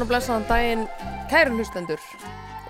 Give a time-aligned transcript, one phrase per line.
[0.00, 0.82] Góðan og blessaðan daginn,
[1.28, 2.04] kæru hlustendur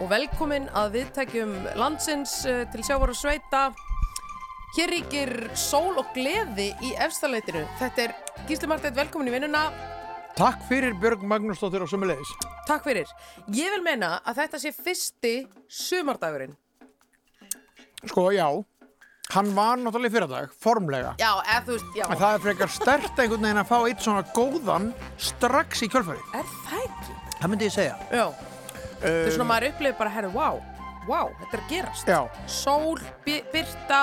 [0.02, 3.61] og velkomin að viðtækjum landsins uh, til sjávar og sveita.
[4.75, 7.62] Hér ríkir sól og gleði í efstaleitinu.
[7.78, 8.17] Þetta er
[8.48, 9.62] Gísli Marteit, velkomin í vinnuna.
[10.34, 12.34] Takk fyrir Björg Magnúsdóttir og sömulegis.
[12.67, 13.14] Takk fyrir.
[13.55, 15.34] Ég vil meina að þetta sé fyrsti
[15.70, 16.59] sumardagurinn.
[18.11, 18.48] Sko, já,
[19.37, 21.15] hann var náttúrulega fyrir dag, formlega.
[21.22, 22.09] Já, eða þú veist, já.
[22.11, 24.94] En það er frekar stert einhvern veginn að fá eitt svona góðan
[25.31, 26.31] strax í kjölfari.
[26.34, 27.19] Er það ekki?
[27.41, 27.96] Það myndi ég segja.
[28.12, 28.27] Já.
[29.00, 30.58] Þetta er svona Um, maður upplifir bara, herru, wow,
[31.08, 32.06] wow, þetta er að gerast.
[32.06, 34.00] Já, Sól, by- birta,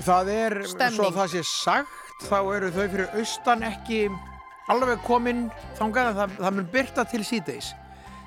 [0.00, 0.96] það er, Stemning.
[0.96, 4.00] svo það sé sagt, þá eru þau fyrir austan ekki
[4.72, 7.74] alveg komin þangað að það, það mun byrta til síðdeis.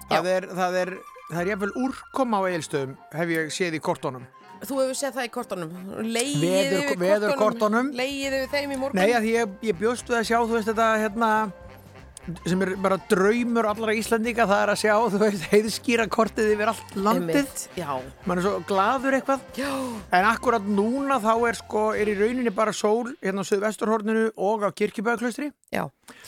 [0.07, 0.91] Það er, það er,
[1.31, 4.27] það er jafnvel úrkoma á eilstöðum, hef ég séð í kortónum.
[4.61, 5.71] þú hefur séð það í kortunum.
[6.01, 7.89] Leigið Veður- yfir veðurkortunum.
[7.93, 9.01] Leigið yfir þeim í morgun.
[9.01, 11.31] Nei, að því ég, ég bjóst við að sjá, þú veist, þetta hérna
[12.47, 16.71] sem er bara draumur allra Íslandíka það er að sjá, þú veist, heiðskýra kortið yfir
[16.71, 17.51] allt landið,
[18.27, 19.45] mann er svo gladur eitthvað.
[19.57, 19.71] Já.
[20.17, 24.67] en akkurat núna þá er sko er í rauninni bara sól hérna á Suðvesturhorninu og
[24.67, 25.51] á Kirkjubæðaklaustri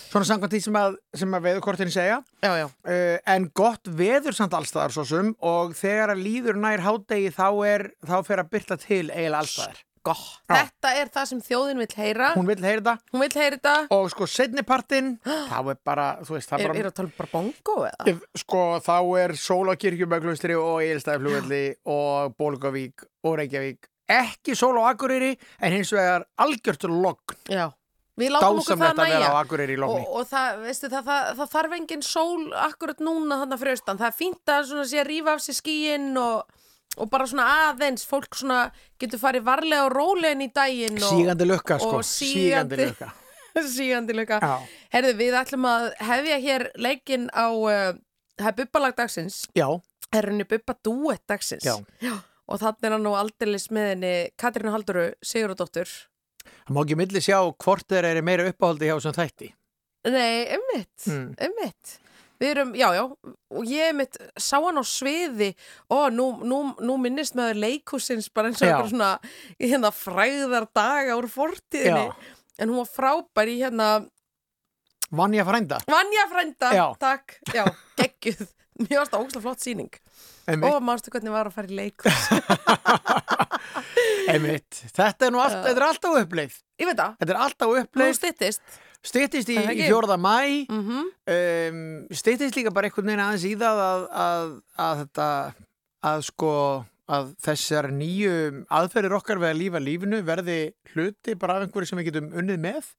[0.10, 2.22] svona samkvæmt því sem að, sem að veðurkortin segja.
[2.44, 2.66] Já, já.
[2.68, 7.48] uh, en gott veður samt allstaðar svo sum og þegar að líður nær hádegi þá
[7.68, 10.54] er, þá fer að byrta til eiginlega allstaðar Já.
[10.56, 12.30] Þetta er það sem þjóðin vil heyra.
[12.38, 15.12] hún vil heyra þetta og sko setnipartin
[15.52, 18.18] þá er bara, þú veist, það Er, bara er að tala um bara bongo eða?
[18.44, 23.90] Sko, þá er sól á kirkjubæklustri og Egilstæðiflugvelli og Bólgavík og Reykjavík.
[24.10, 27.36] Ekki sól á Akureyri, en hins vegar algjört logn.
[27.52, 27.68] Já.
[28.20, 29.28] Við látum okkur það að næja.
[29.32, 30.02] á Akureyri í logni.
[30.04, 34.00] Og, og það, veistu, það, það, það þarf engin sól akkurat núna þannig fyrir austan.
[34.02, 36.58] Það er fínt að svona sé að rífa af sér skíin og,
[37.00, 41.48] og bara svona aðeins, fólk svona getur farið varlega og rólegin í daginn og Sígandi
[41.50, 41.98] lukka, sko.
[42.00, 43.12] og sígandi- lukka.
[43.76, 44.14] sígandi.
[44.30, 44.54] Já.
[44.94, 47.94] Herðu, við ætlum að hefja hér leikinn á, uh,
[48.40, 49.68] það er bubbalag dagsins, Já,
[50.10, 51.66] það er henni bubba duett dagsins.
[51.66, 52.14] Já.
[52.50, 55.90] Og þannig er hann nú aldeilis með henni Katrínu Halduru Sigurðardóttur.
[56.66, 59.52] það má ekki milli sjá hvort þeir eru meira uppáhaldi hjá sem þætti.
[60.10, 61.36] Nei, ummitt, Mm.
[61.46, 62.00] ummitt.
[62.40, 63.02] Við erum, já, já,
[63.52, 65.50] og ég mitt sá hann á sviði
[65.92, 69.10] og nú, nú, nú minnist maður leikhúsins bara eins og eitthvað svona
[69.60, 72.06] hérna fræðar daga úr fortíðinni.
[72.08, 72.38] Já.
[72.60, 73.90] En hún var frábær í hérna
[75.10, 75.80] Vanja frænda.
[75.90, 76.86] Vanja frænda, Já.
[77.02, 77.64] takk, já,
[77.98, 78.46] geggjuð.
[78.80, 79.96] Mér varst það ógslag flott síning.
[80.48, 80.70] Einmitt.
[80.70, 82.20] Og mannstu hvernig var að fara í leikhús.
[84.32, 84.84] Einmitt.
[84.96, 86.60] Þetta er nú allt, þetta er alltaf uppleið.
[86.80, 88.62] Ég veit það, Þetta er alltaf nú uppleið.
[89.06, 90.68] Styttist í, í fjórða mæ.
[90.68, 90.88] Mm
[91.30, 94.56] um, styttist líka bara einhvern veginn aðeins í það að, að,
[94.86, 95.28] að þetta
[96.10, 96.54] að sko
[97.10, 98.34] að þessar nýju
[98.70, 100.58] aðferðir okkar við að lífa lífinu verði
[100.94, 102.92] hluti bara af einhverju sem við getum unnið með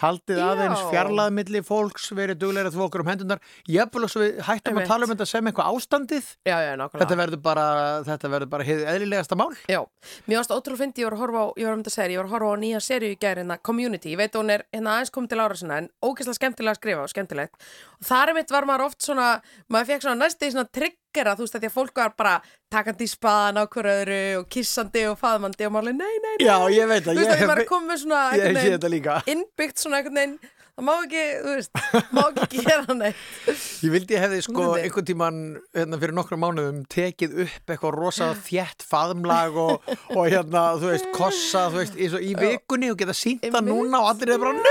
[0.00, 0.44] haldið Já.
[0.50, 4.86] aðeins fjarlæðmilli fólks verið dugleira þú okkur um hendunar jafnvel og svo við hættum Einmitt.
[4.86, 7.00] að tala um þetta sem eitthvað ástandið Já, já, nákvæmlega.
[7.04, 7.66] þetta verður bara
[8.08, 9.80] þetta verður bara hið eðlilegasta mál Já,
[10.26, 12.20] mér varst ótrúlega fyndi, ég var að horfa á, ég var um þetta segja, ég
[12.22, 14.66] var að horfa á nýja serju í gæri hérna, Community, ég veit að hún er
[14.72, 17.68] hérna aðeins komið til ára sinna en ógeðslega skemmtilega að skrifa og skemmtilegt
[18.00, 19.28] og þar mitt var maður oft svona,
[19.68, 20.72] maður fekk svona næstu í svona
[21.10, 22.34] triggera, þú veist að því að fólk var bara
[22.70, 26.46] takandi í spaðan á hver öðru og kissandi og faðmandi og alveg, nei, nei, nei,
[26.46, 28.74] Já, ég veit þú að veist að ég var að koma með svona ég veginn,
[28.76, 29.16] þetta líka.
[29.34, 30.36] innbyggt svona einhvern veginn,
[30.80, 31.72] það má ekki, þú veist,
[32.16, 33.16] má ekki gera neitt.
[33.84, 35.36] Ég vildi hefði sko einhvern tíman
[35.76, 41.08] hérna, fyrir nokkrum mánuðum tekið upp eitthvað rosa þjætt faðmlag og, og hérna, þú veist,
[41.16, 43.74] kossa þú veist, eins og í vikunni og geta sínt það Einmitt.
[43.74, 44.64] núna og allir er bara nei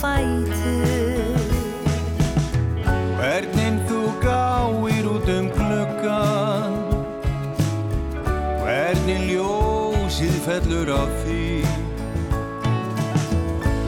[0.00, 1.52] fætur.
[3.18, 6.74] Hvernig þú gáir út um gluggan
[8.60, 11.48] Hvernig ljósið fellur á því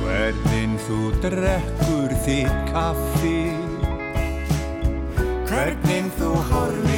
[0.06, 3.40] Hvernig þú drekkur þitt kaffi.
[5.50, 6.95] Hvernig þú horfir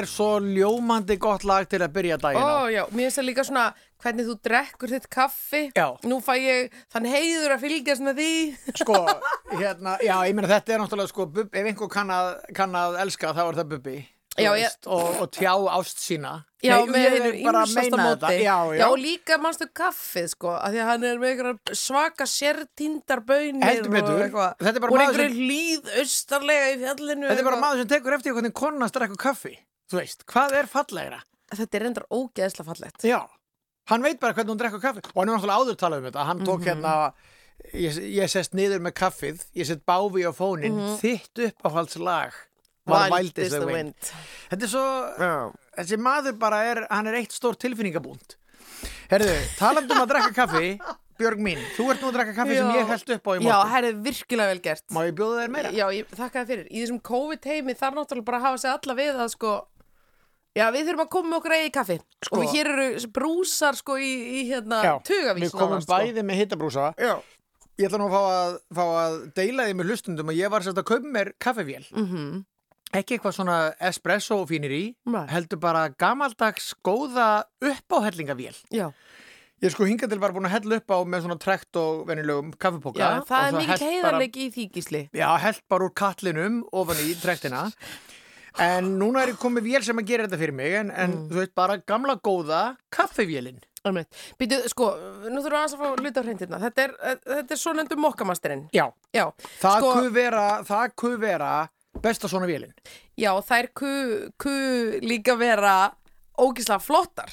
[0.00, 2.48] er svo ljómandi gott lag til að byrja daginn á.
[2.50, 3.64] Ó, já, mér finnst það líka svona
[4.00, 5.86] hvernig þú drekkur þitt kaffi Já.
[6.08, 8.30] Nú fæ ég þann heiður að fylgjast með því
[8.84, 9.00] Sko,
[9.56, 13.00] hérna, já, ég meina þetta er náttúrulega sko, bub, ef einhver kann að, kann að
[13.04, 13.98] elska þá er það Bubbi
[14.40, 16.30] Já, veist, og, og tjá ást sína
[16.62, 18.44] Já, Nei, með ég hennu bara að ymsasta meina móti þetta.
[18.44, 22.26] Já, já, og líka mannstu kaffið sko af Því að hann er með einhverjar svaka
[22.30, 24.20] sértýndar bönir Heldur betur.
[24.30, 27.64] Þetta er bara Og maður einhverju sem- hlýð austarlega í fjallinu Þetta er bara eitthvað.
[27.66, 29.54] maður sem tekur eftir hvernig konan strekkur kaffi
[29.90, 31.20] Þú veist, hvað er fallegra?
[31.50, 33.02] Þetta er reyndar ógeðslega fallegt.
[33.02, 33.20] Já,
[33.90, 36.26] hann veit bara hvernig hún drekkur kaffi og hann er náttúrulega áður talað um þetta.
[36.28, 36.68] Hann tók Mhm.
[36.68, 37.12] hérna
[37.74, 42.32] ég, ég sest niður með kaffið, ég sett báfi á fónin þitt uppáhaldslag
[42.86, 43.94] var Wild is the Wind.
[44.50, 44.86] Þetta er svo,
[45.76, 48.36] þessi maður bara er hann er eitt stór tilfinningabúnd.
[49.10, 50.80] Herðu, talandi um að drekka kaffi
[51.20, 52.76] Björg mín, þú ert nú að drekka kaffi sem Já.
[52.80, 53.70] ég held upp á í Já, morgun.
[53.74, 54.84] herrið virkilega vel gert.
[54.88, 55.72] Má ég bjóða þér meira?
[55.76, 56.66] Já, ég þakka það fyrir.
[56.70, 59.50] Í þessum COVID-heimi þarf náttúrulega bara að hafa sig alla við að sko,
[60.58, 61.98] já, við þurfum að koma okkur eigi kaffi.
[62.26, 62.40] Sko.
[62.40, 65.98] Og hér eru brúsar sko í, í hérna Já, tugavís við komum sko.
[65.98, 67.14] bæði með hittabrúsa Já.
[67.80, 70.64] Ég ætla nú að fá að, fá að deila því með hlustundum að ég var
[70.66, 72.42] sérst að kaupa mér kaffivél Mm
[72.96, 73.56] ekki eitthvað svona
[73.90, 75.24] espresso fínir í Nei.
[75.30, 78.88] heldur bara gamaldags góða uppáhellingavél Já,
[79.62, 82.50] ég sko hingað til bara búin að hella upp á með svona trekt og venjulegum
[82.58, 85.02] kaffipóka já það er mikið heiðarleiki í því gísli.
[85.14, 87.68] já, held bara úr katlinum ofan í trektina
[88.58, 91.28] en núna er ég komið vél sem að gera þetta fyrir mig en, en Mm.
[91.30, 93.60] þú veist bara gamla góða kaffivélin
[94.38, 94.90] Býtu, sko,
[95.32, 96.58] nú þurfum við aðeins að fá hluta á hreindirna.
[96.60, 96.90] Þetta er,
[97.24, 98.66] þetta er svo nefndu mokkamasterinn.
[98.76, 99.24] já, Já,
[99.62, 101.68] það Sko- kuð vera það kuð vera
[102.02, 102.74] besta svona vélin
[103.16, 103.92] já, þær ku,
[104.36, 104.50] ku
[105.00, 105.90] líka vera
[106.38, 107.32] ógislega flottar.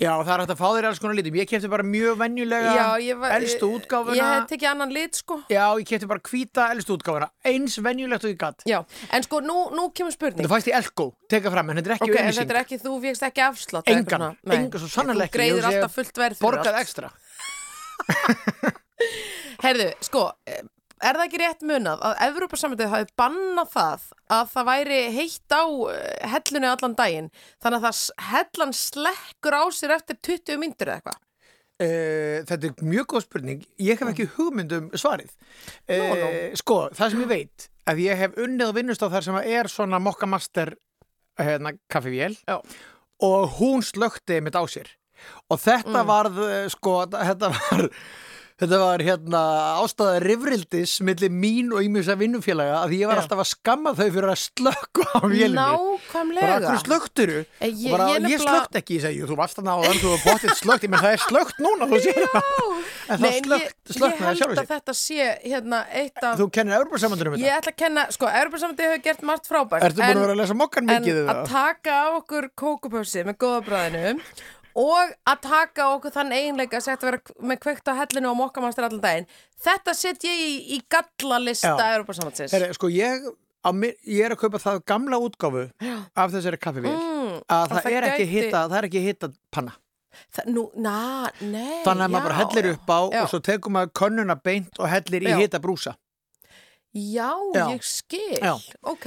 [0.00, 2.86] Já, það er hægt að fá þér alls konar litum ég kefti bara mjög venjulega
[3.36, 5.38] elstu útgáfuna Ég hef tekið annan lit, sko.
[5.52, 8.78] Já, ég kefti bara hvíta elstu útgáfuna eins venjulegt og ég gatt Já,
[9.12, 10.42] en sko, nú, nú kemur spurning.
[10.44, 12.80] Þetta fæst í Elko, teka fram, en þetta er ekki Ok, en þetta er ekki,
[12.84, 15.36] þú fegst ekki afslátt Engan, engan, svo sannarlega ekki.
[15.36, 17.12] Þú greiðir alltaf fullt verð fyrir Borgað allt ekstra.
[19.64, 20.62] Herðu, sko, eh,
[21.02, 24.06] er það ekki rétt munað að Evrópasamöndið hafi bannað það
[24.38, 27.30] að það væri heitt á eh, hellunni allan daginn
[27.62, 31.22] þannig að það hellan slekkur á sér eftir 20 myndir eða eitthvað
[31.76, 33.58] Uh, þetta er mjög góð spurning.
[33.84, 35.34] Ég hef ekki hugmynd um svarið.
[35.84, 36.28] Uh, Nú, nú.
[36.56, 39.68] Sko, það sem ég veit, að ég hef unnið og vinnust á þar sem er
[39.68, 40.72] svona mokkamaster
[41.36, 42.32] hérna, kaffivél
[43.28, 44.88] og hún slökti mitt á sér.
[45.52, 46.08] Og þetta Mm.
[46.14, 47.84] varð, eh, sko, þetta var...
[48.56, 49.40] Þetta var hérna
[49.82, 53.20] ástæða rifrildis millir mín og ímjösa vinnufélaga að ég var Já.
[53.26, 58.06] alltaf að skamma þau fyrir að slökka á bara Nákvæmlega hvernig slögturu Eh, ég- bara,
[58.08, 59.02] ég ég, nefnilega- slögt ekki, ég.
[59.04, 61.84] Segi, þú varst þarna á þann þú var bóttið slögt, menn það er slögt núna
[61.92, 62.44] þú sér það,
[63.12, 63.44] en það ég, ég
[63.92, 67.36] slögt með það held sjálfur að sig þetta sé hérna eitt af þú kennir Európa-samandunum
[67.36, 67.60] Ég þetta?
[67.60, 70.56] Ætla að kenna, sko, Evrópasamöndið hefur gert margt frábært Ertu búin að vera að lesa
[70.56, 71.16] mokkan mikið
[74.76, 78.84] og að taka okkur þann eiginleika að setja vera með kveikt á hellinu og mokkamastur
[78.88, 79.26] allan daginn
[79.64, 81.94] þetta set ég í, í gallalista Já.
[81.96, 83.24] Európa-sambandsins Heri, sko, ég,
[84.04, 85.64] ég er að kaupa það gamla útgáfu
[86.14, 86.92] af þessari kaffivél
[87.26, 89.72] Mm, að það, það er gæti- hita, það er ekki hita panna
[90.36, 90.92] það, Nú, na,
[91.42, 93.22] nei þannig að maður bara já, hellir upp á já.
[93.24, 95.38] og svo tekur maður könnuna beint og hellir í Já.
[95.40, 95.96] hita brúsa
[96.96, 97.66] Já, Já.
[97.74, 98.54] ég skil Já.
[98.88, 99.06] Ok,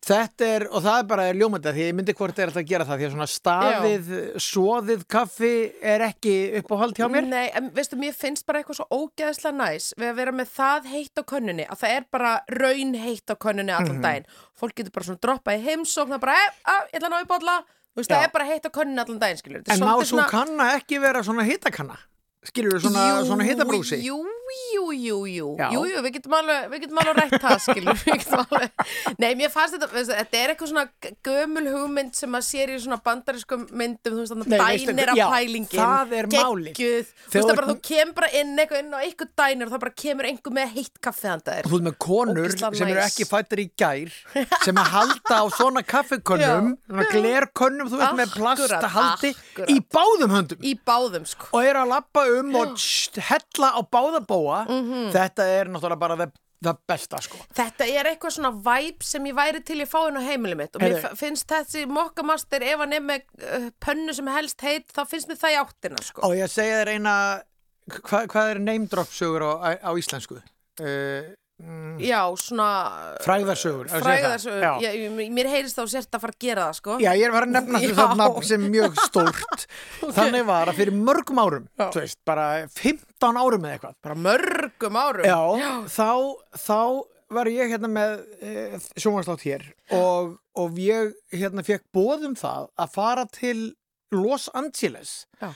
[0.00, 2.84] Þetta er, og það er bara ljómandi því ég myndi hvort er þetta að gera
[2.88, 4.06] það því að svona staðið,
[4.40, 5.50] svoðið kaffi
[5.92, 8.86] er ekki upp á hald hjá mér Nei, en veistu, mér finnst bara eitthvað svo
[8.96, 12.94] ógeðslega næs við að vera með það heitt á könnunni að það er bara raun
[13.04, 14.02] heitt á könnunni allan Mhm.
[14.08, 14.26] daginn.
[14.56, 17.20] Fólk getur bara svona droppað í heimsókn það bara, eh, ah, ég ætla að ná
[17.20, 18.16] í bolla þú veist, Já.
[18.16, 21.44] það er bara heitt á könnunni allan daginn, En má svo kanna ekki vera svona
[21.44, 21.98] hitakanna?
[22.40, 24.00] Skilur þú svona, svona hitabrúsi?
[24.00, 24.16] Jú,
[24.74, 28.18] jú, jú, jú, jú, jú, við getum alveg, við getum alveg rætt það, skilur, við
[28.22, 28.84] getum alveg,
[29.22, 30.84] nei, mér fannst þetta, veistu, þetta er eitthvað svona
[31.30, 35.20] gömul hugmynd sem að sér í svona bandarískum myndum, þú veist, þannig veistu, dænir af
[35.34, 36.72] pælingin, það er málið.
[36.80, 39.66] geggjuð, þú veist, það bara, ert- þú kemur bara inn eitthvað inn á eitthvað dænir
[39.70, 41.70] og það bara kemur einhver með heitt kaffi handa þér.
[41.70, 44.14] Þú ert með konur sem eru ekki fættir í gær
[44.66, 48.84] sem að halda á svona kaffikönnum svona glerkönnum, þú veist, með akkúrat.
[49.70, 50.60] í báðum höndum.
[50.64, 51.48] Í báðum, sko.
[51.54, 52.74] og eru að lappa um og
[53.30, 53.80] hella á
[54.40, 55.10] báða bóa Mhm.
[55.12, 56.32] þetta er náttúrulega bara það,
[56.64, 60.28] það besta sko Þetta er eitthvað svona væp sem ég væri til í fáinu á
[60.28, 64.60] heimilið mitt og mér finnst þessi mokkamaster ef hann er með uh, pönnu sem helst
[64.60, 66.22] heit þá finnst mér það í áttina sko.
[66.22, 67.14] og ég segja þér eina
[67.90, 70.42] hva, hvað er name drop sögur á, á íslensku uh,
[70.84, 71.34] mm,
[72.00, 72.66] Já, svona
[73.24, 74.70] fræðarsögur fræðarsögur, Já.
[74.96, 76.96] ég- mér heyrist þá sért að fara að gera það sko.
[77.04, 77.92] Já, ég er að fara að nefna Já.
[78.06, 79.66] að nafn sem mjög stórt
[80.18, 81.88] Þannig var að fyrir mörgum árum Já.
[81.98, 82.46] Veist, bara
[82.78, 85.40] 15 árum eða eitthvað Bara mörgum árum Já,
[85.92, 86.10] Þá,
[86.56, 86.78] þá
[87.30, 88.54] var ég hérna með e,
[88.98, 93.58] sjónvarslátt hér og, og ég hérna fekk bóðum það að fara til
[94.10, 95.52] Los Angeles Já.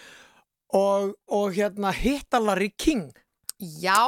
[0.78, 3.08] og, og hérna hitta Larry King
[3.62, 4.00] Já,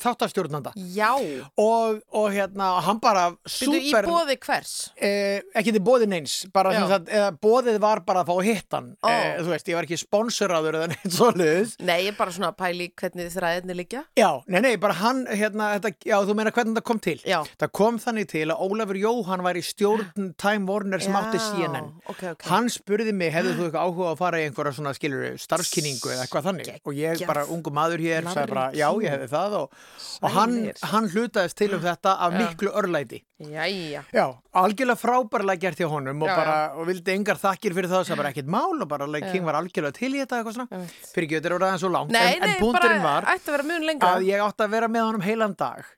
[0.00, 0.72] þáttastjórnanda.
[0.94, 1.10] Já.
[1.58, 4.74] Og, og hérna hann bara Byrju í super bóði hvers?
[4.96, 8.92] Eh, ekki til bóðin eins bara sagt, eða bóðið var bara að fá hittan.
[9.02, 9.10] Ó.
[9.10, 11.74] eh, þú veist, ég var ekki sponsoraður eða neitt svoleiðis.
[11.82, 14.04] Nei, ég er bara svona að pæli hvernig þræðinni liggja.
[14.18, 17.18] Já, nei, nei, bara hann hérna, þetta, já, þú meina hvernig það kom til?
[17.26, 17.40] Já.
[17.60, 21.90] það kom þannig til að Ólafur Jóhann var í stjórn Time Warner sem átti CNN
[22.06, 22.46] ok, ok.
[22.50, 26.26] Hann spurði mig, hefðu þú eitthvað áhuga að fara í einhverja svona skilur starfskynningu eða
[26.26, 26.72] eitthvað þannig?
[26.86, 28.88] Og ég bara, ungu maður hér, sagði bara, já.
[29.00, 29.76] Ég hefði það og,
[30.22, 30.56] og hann,
[30.92, 32.38] hann hlutaðist til um þetta af Já.
[32.42, 33.22] miklu örlæti.
[33.42, 34.04] Jæja.
[34.14, 38.04] Já, algjörlega frábærlega gert hjá honum og, Já, bara, og vildi engar þakkir fyrir það
[38.10, 40.84] sem bara ekkert mál og bara Leik King var algjörlega til í þetta eitthvað svona.
[41.14, 43.50] Fyrir ekki, þetta er orðaðan svo langt Nei, en, en nei, punkturinn bara var ætti
[43.50, 44.12] að vera mjög lengra.
[44.20, 45.90] að ég átti að vera með honum heilan dag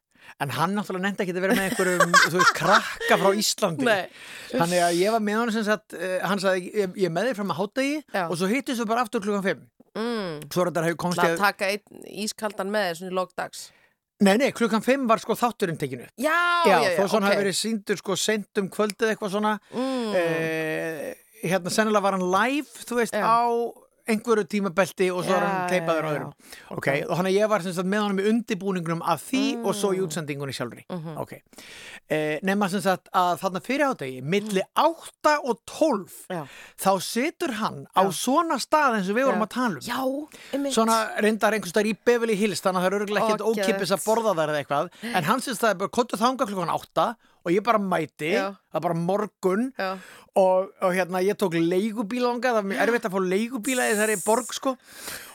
[0.42, 4.02] en hann náttúrulega nefndi ekki að vera með einhverjum þú veist, krakka frá Íslandi Nei.
[4.50, 7.30] þannig að ég var með honum sem sagt uh, hann sagði, ég, ég er með
[7.30, 8.24] þér fram að hátegi Já.
[8.24, 9.64] og svo hittist við bara aftur klukkan 5
[9.94, 10.34] mm.
[10.48, 13.64] svo þetta hefur komst ég taka einn ískaldan með þér svona í lókdags
[14.22, 16.30] Nei, nei, klukkan 5 var sko þátturinn tekinu Já,
[16.64, 17.30] Já, já, já, þó svona ok.
[17.32, 20.14] hafi verið síndur sko sent um kvöldið eitthvað svona mm.
[20.20, 21.08] eh,
[21.42, 23.26] hérna sennilega var hann live þú veist Já.
[23.26, 23.42] á
[24.08, 26.14] einhverju tímabelti og svo er hann Já, teipaður já, já.
[26.14, 26.32] öðrum.
[26.76, 29.74] Ok, og hann að ég var sem sagt með honum í undibúningunum af því og
[29.78, 30.84] svo í útsendingunni sjálfri.
[30.92, 31.16] Mhm.
[31.22, 31.32] ok,
[32.10, 36.42] eh, nema sem sagt að þarna fyrir ádegi, milli 8 og 12 Já.
[36.78, 39.46] þá situr hann á svona stað eins og við vorum Já.
[39.48, 39.80] að tala um.
[39.80, 43.92] Já, Svona reyndar einhvers staðar í Beverly Hills þannig að það er örgulega ekkert ókipis
[43.94, 44.90] að borða þar eða eitthvað.
[45.14, 48.54] En hann syns það er bara kottu þanga klukkan 8 og ég bara mæti, Já.
[48.72, 49.64] það er bara morgun
[50.34, 54.16] og, og hérna ég tók leigubíla ánga, það mjög erfitt að fá leigubíla í þessari
[54.24, 54.74] borg sko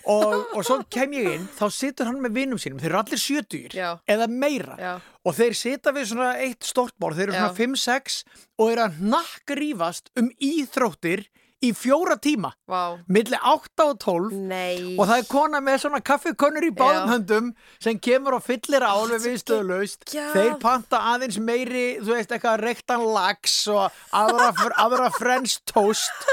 [0.09, 3.21] og, og svo kem ég inn, þá situr hann með vinnum sínum, þeir eru allir
[3.21, 3.89] sjötugir Já.
[4.09, 4.93] eða meira Já.
[5.23, 8.23] og þeir sita við svona eitt stortbór, þeir eru svona 5-6
[8.59, 11.27] og eru að nakkrífast um íþróttir
[11.65, 14.95] í fjóra tíma Vá, milli 8 og 12 nei.
[14.97, 17.49] Og það er kona með svona kaffikonur í báðum höndum
[17.83, 20.05] sem kemur og fyllir á alveg svo viðstöðulaust.
[20.07, 20.31] geggjað.
[20.37, 24.51] þeir panta aðeins meiri þú veist eitthvað reyktan lax og aðra,
[24.85, 26.29] aðra french toast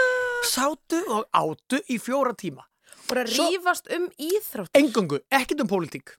[0.46, 2.62] sátu og átu í fjóra tíma.
[3.10, 6.14] Og að Svo- rífast um íþrótt engungu, ekkert um pólitík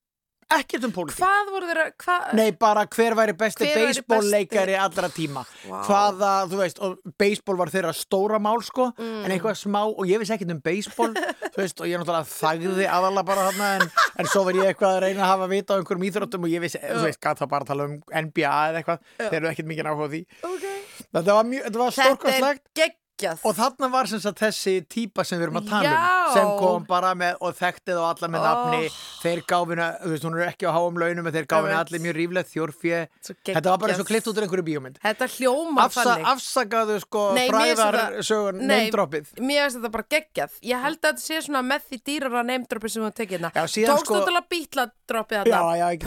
[0.56, 5.44] ekkert um pólitík Hvað voru þeirra, hvað Nei, bara hver væri besti beisbólleikari allra tíma
[5.68, 5.80] Vá.
[5.88, 9.25] hvaða, þú veist, og beisból var þeirra stóra mál, sko, Mm.
[9.25, 11.12] en eitthvað smá og ég vissi ekkert um beisból,
[11.54, 14.96] þú veist og ég náttúrulega þagði aðalega bara þarna en, en svo var ég eitthvað
[14.96, 17.51] að reyna að hafa vita á einhverjum íþróttum og ég vissi, þú veist, gæt það
[17.54, 20.80] bara að tala um NBA eða eitthvað, þeir eru ekkert mikið á því okay.
[21.12, 23.39] þetta var, var Þetta geggjað.
[23.43, 26.27] Og þarna var sem sagt þessi típa sem við erum að tala Já.
[26.27, 28.47] um sem kom bara með og þekktið og alla með Oh.
[28.47, 28.89] nafni
[29.24, 32.15] þeir gáfina, þú veist, hún er ekki á háum launum en þeir gáfina allir mjög
[32.17, 33.00] ríflegt þjórfje
[33.47, 35.00] þetta var bara eins og klift út úr einhverju bíómynd.
[35.03, 36.25] Þetta hljómar Afsa, þannig.
[36.33, 40.51] afsakaðu sko Nei, mér finnst fræðar þetta- sögur Nei, neymdroppið Mér finnst þetta bara geggjað.
[40.62, 43.51] Ég held að þetta sé svona með því dýrara neymdroppi sem þú tekið hérna.
[43.55, 46.05] Já, síðan Tókstu sko- til að bítla droppið Já, þarna já, ekki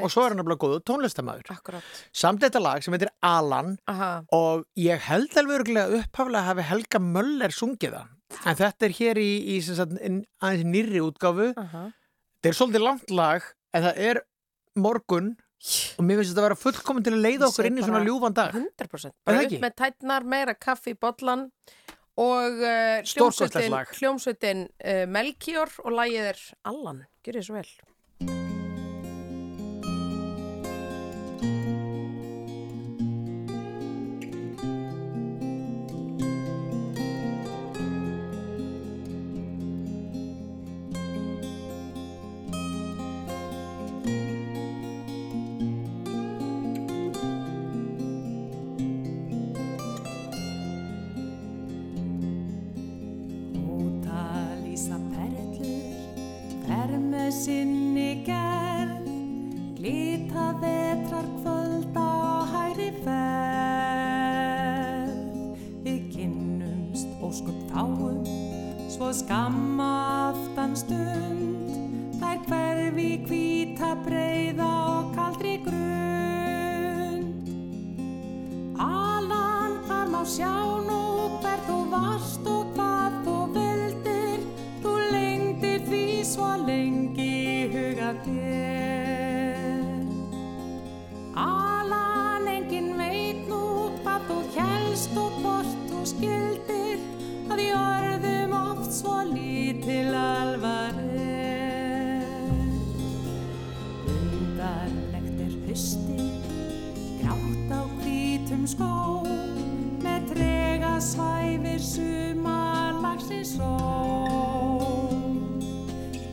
[0.09, 1.89] og svo er hann nefnilega góðu tónlistamæður Akkurat.
[2.17, 4.13] Samt þetta lag sem heitir Alan Aha.
[4.35, 9.21] og ég held alveg örgulega upphaflega hafi Helga Möller sungið það en þetta er hér
[9.23, 9.95] í, í sagt,
[10.45, 11.53] aðeins nýrri útgáfu.
[11.57, 11.85] Aha.
[12.39, 14.23] þetta er svolítið langt lag en það er
[14.79, 15.35] morgun
[15.99, 18.37] og mér finnst þetta að vera fullkomin til að leiða okkur inn í svona ljúfan
[18.37, 18.55] dag.
[18.55, 21.49] 100% Er það Bara upp með tætnar, meira kaffi í bollan
[22.19, 27.69] og uh, hljómsveitin, hljómsveitin uh, Melkjór og lagið er Allan Gjör ég svo vel
[58.27, 59.07] gerð
[59.79, 64.33] glita vetrar kvöld á hæri ferð.
[65.85, 68.25] Við kynnumst óskup fáum
[68.89, 69.93] svo skamma
[70.31, 71.71] aftan stund.
[72.19, 77.47] Þær hverfi hvíta breiða og kaldri grund.
[78.83, 80.55] Alan, þar má sjá
[80.89, 81.03] nú
[81.39, 82.68] hver þú varst og
[98.99, 102.25] svo lítil alvar er
[104.11, 106.49] Undarlegt er haustið
[107.21, 108.91] grátt á hvítum skó
[110.03, 113.71] með trega svæfir sumarlagsins só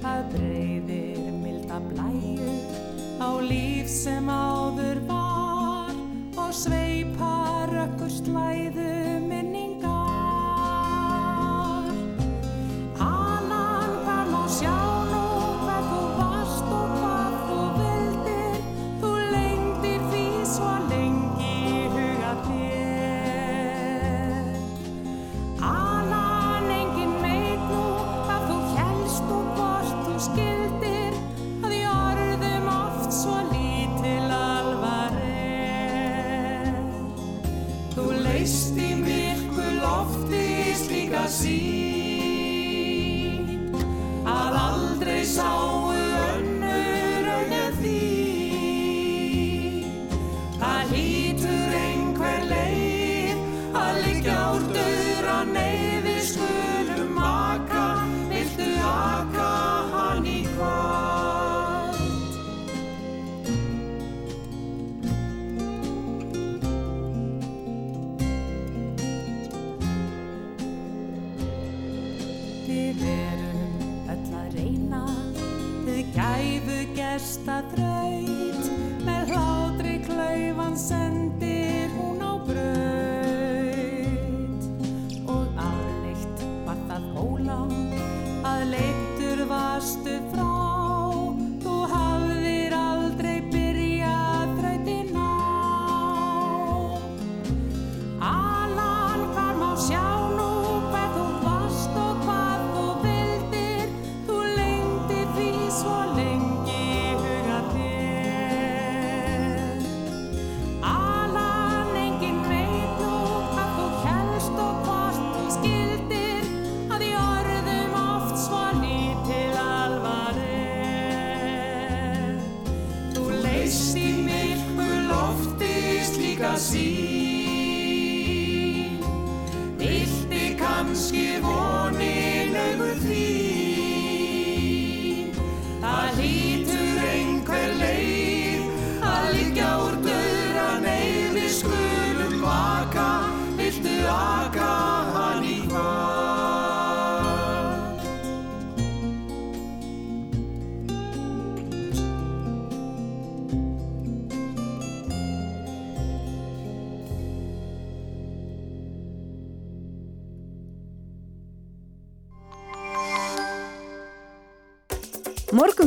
[0.01, 2.56] það breyðir milda blæju
[3.21, 5.93] á líf sem áður var
[6.34, 8.75] og sveipar ökkur slæðu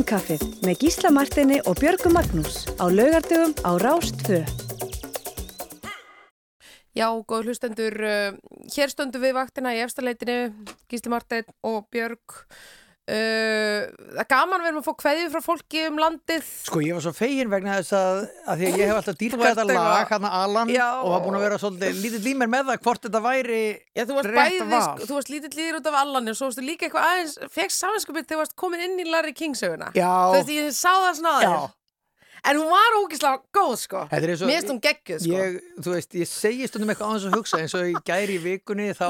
[0.09, 4.39] Morgunkaffið með Gísla Martini og Björgu Magnús á laugardögum á Rástfö.
[6.97, 8.33] Já, góð hlustendur, uh,
[8.73, 10.49] hér stöndum við vaktina í efstaleitinu,
[10.89, 12.41] Gísli Marteinn og Björg.
[13.09, 16.49] Uh, það er gaman verðum að fá kveðið frá fólki um landið.
[16.67, 19.23] Sko ég var svo fegin vegna þess að, að því að ég hef alltaf Þú
[19.23, 20.85] dýrkað þetta lag hann Alan Já.
[20.99, 23.63] og var búin að vera svolítið lítið límir með það hvort þetta væri
[23.97, 24.83] Já, þú varst rétt bæði, val.
[24.85, 27.83] sko, þú varst lítill líður út af Allani og svo varstu líka eitthvað aðeins, fegst
[27.83, 29.89] samanskupið þegar þú varst komin inn í Larry King söguna.
[29.95, 31.78] Þú veist, ég sá það svona að þér.
[32.47, 34.01] En hún var ógislega góð, sko.
[34.11, 35.33] Mér finnst hún geggjuð, sko.
[35.35, 38.37] Ég, þú veist, ég segi stundum eitthvað á þess að hugsa eins og í gæri
[38.37, 39.07] í vikunni þá,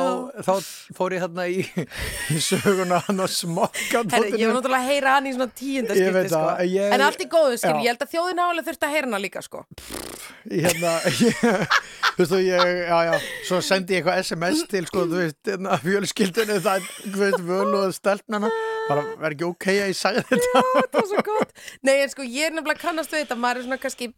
[0.48, 0.52] þá
[0.98, 1.60] fór ég þarna í,
[2.34, 5.94] í söguna hann að smokka Herri, ég var náttúrulega að heyra hann í svona tíunda
[5.94, 6.42] Ég skipti, veit sko.
[6.74, 7.84] ég- En allt í góðu, skil, Já.
[7.86, 9.64] ég held að þjóðin álega þurfti að heyra hana líka, sko.
[10.50, 11.44] Ég, hérna, ég,
[12.16, 13.14] þú veist, ég, já, já,
[13.48, 16.90] svo sendi ég eitthvað SMS til, sko, þú veist, hérna, fjölskyldinu, það,
[17.20, 18.50] veist, völu og steltnana,
[18.90, 20.64] bara, verð ekki ok að ég sagði þetta.
[20.90, 21.54] það var svo gott
[21.86, 24.10] Nei, en sko, ég er nefnilega kannast við þetta maður er svona kannski,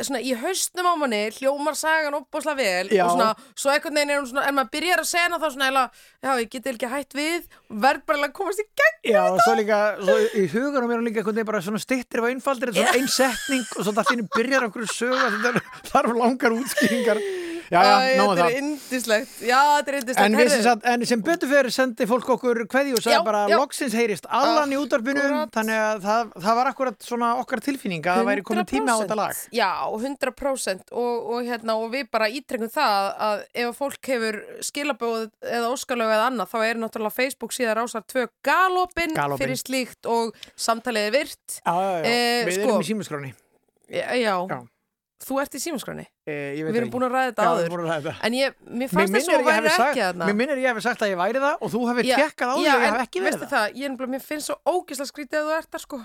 [0.00, 3.04] svona í haustnum á manni hljómar sagan opbásla vel Já.
[3.06, 5.70] og svona, svo einhvern veginn er hún svona en maður byrjar að hana þá svona,
[5.72, 5.84] eða,
[6.24, 9.56] já, ég geti ekki hætt við verð bara að komast í gegn Já, og svo
[9.58, 12.96] líka, svo í hugunum er hún líka einhvern veginn bara svona stittir og einfaldir, svona
[12.98, 17.20] ein setning og svo það þínu byrjar okkur er, þarf langar útskýringar.
[17.68, 18.48] Já, já, náðu Þetta það.
[18.48, 22.28] er indislegt, já, þetta er indislegt En, sem, sagt, en sem betur fyrir sendi fólk
[22.36, 23.56] okkur kveði og sagði Já, bara já.
[23.60, 25.52] loksins heyrist allan í útarpinu Akkúrat.
[25.52, 28.98] þannig að það, það var akkurat svona okkar tilfinning að það væri komin tíma á
[29.02, 29.52] þetta lag 100%.
[29.52, 35.28] Já, 100% og, og, hérna, og við bara ítrekkum það að ef fólk hefur skilabóð
[35.44, 39.42] eða óskalög eða annað þá er náttúrulega Facebook síðan rásar tvö galopin, Galopin.
[39.44, 42.68] fyrir slíkt og samtaliði virt Já, já, já, Eh, við sko.
[42.72, 43.34] erum í símaskráni
[43.88, 44.34] Já, já.
[44.48, 44.58] Já.
[45.24, 46.04] Þú ert í símaskránni?
[46.28, 47.72] Eh, Við erum það búin að ræða þetta Já, áður.
[47.78, 50.28] að ræða En ég, mér fannst þess að að þú væri ekki þarna.
[50.28, 52.54] Mér minnir að ég hefði sagt að ég væri það og þú hefði tekkað á
[52.58, 53.50] því að ég hef ekki verið það.
[53.54, 56.00] það, ég mér finnst svo ógislega skrítið að þú ert þar sko.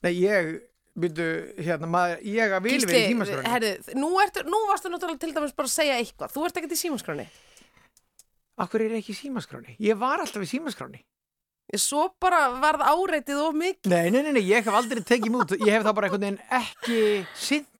[0.00, 0.50] Nei, ég,
[1.00, 1.28] byrju,
[1.60, 5.32] hérna, maður, ég að vil verið í símaskráni herri, nú, ertu, nú varstu náttúrulega til
[5.36, 6.32] dæmis bara að segja eitthvað.
[6.34, 7.26] Þú ert ekkert í símaskránni.
[8.60, 9.76] Akkur er ég ekki í símaskráni?
[9.80, 11.00] Ég var alltaf í símaskráni
[11.78, 13.90] Svo bara varð áreitið of mikið.
[13.92, 16.42] Nei, nei, nei, nei, ég hef aldrei tekið mút Ég hef þá bara einhvern veginn
[16.60, 17.00] ekki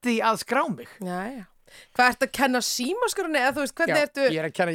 [0.04, 0.90] því að skrá mig.
[1.02, 1.44] Já, já.
[1.94, 4.72] Hvað ertu að kenna símaskránni eða þú veist, Já, hvernig ertu ég er að kenna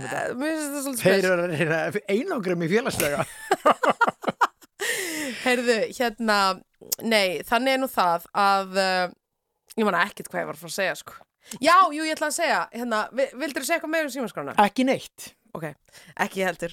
[0.00, 0.20] um þetta.
[0.22, 1.78] Eh, Mér finnst þetta svolítið Þeir eru að reyna
[2.16, 3.20] einangrum í félagslega.
[5.42, 6.36] Heyrðu, hérna,
[7.06, 9.04] nei, þannig er nú það að uh,
[9.76, 11.12] Ég manna ekkert hvað ég var að fara að segja sko.
[11.62, 14.52] Já, jú, ég ætla að segja, hérna, vi- vildirðu segja eitthvað meira um símaskrána?
[14.66, 15.20] Ekki neitt.
[15.56, 15.64] Ok,
[16.24, 16.72] ekki heldur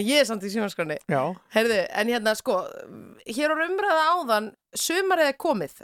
[0.00, 1.22] En ég er samt í símaskráni Já,
[1.54, 2.58] Heyrðu, en hérna sko
[3.28, 5.80] Hér á umræða áðan Sumarið er komið.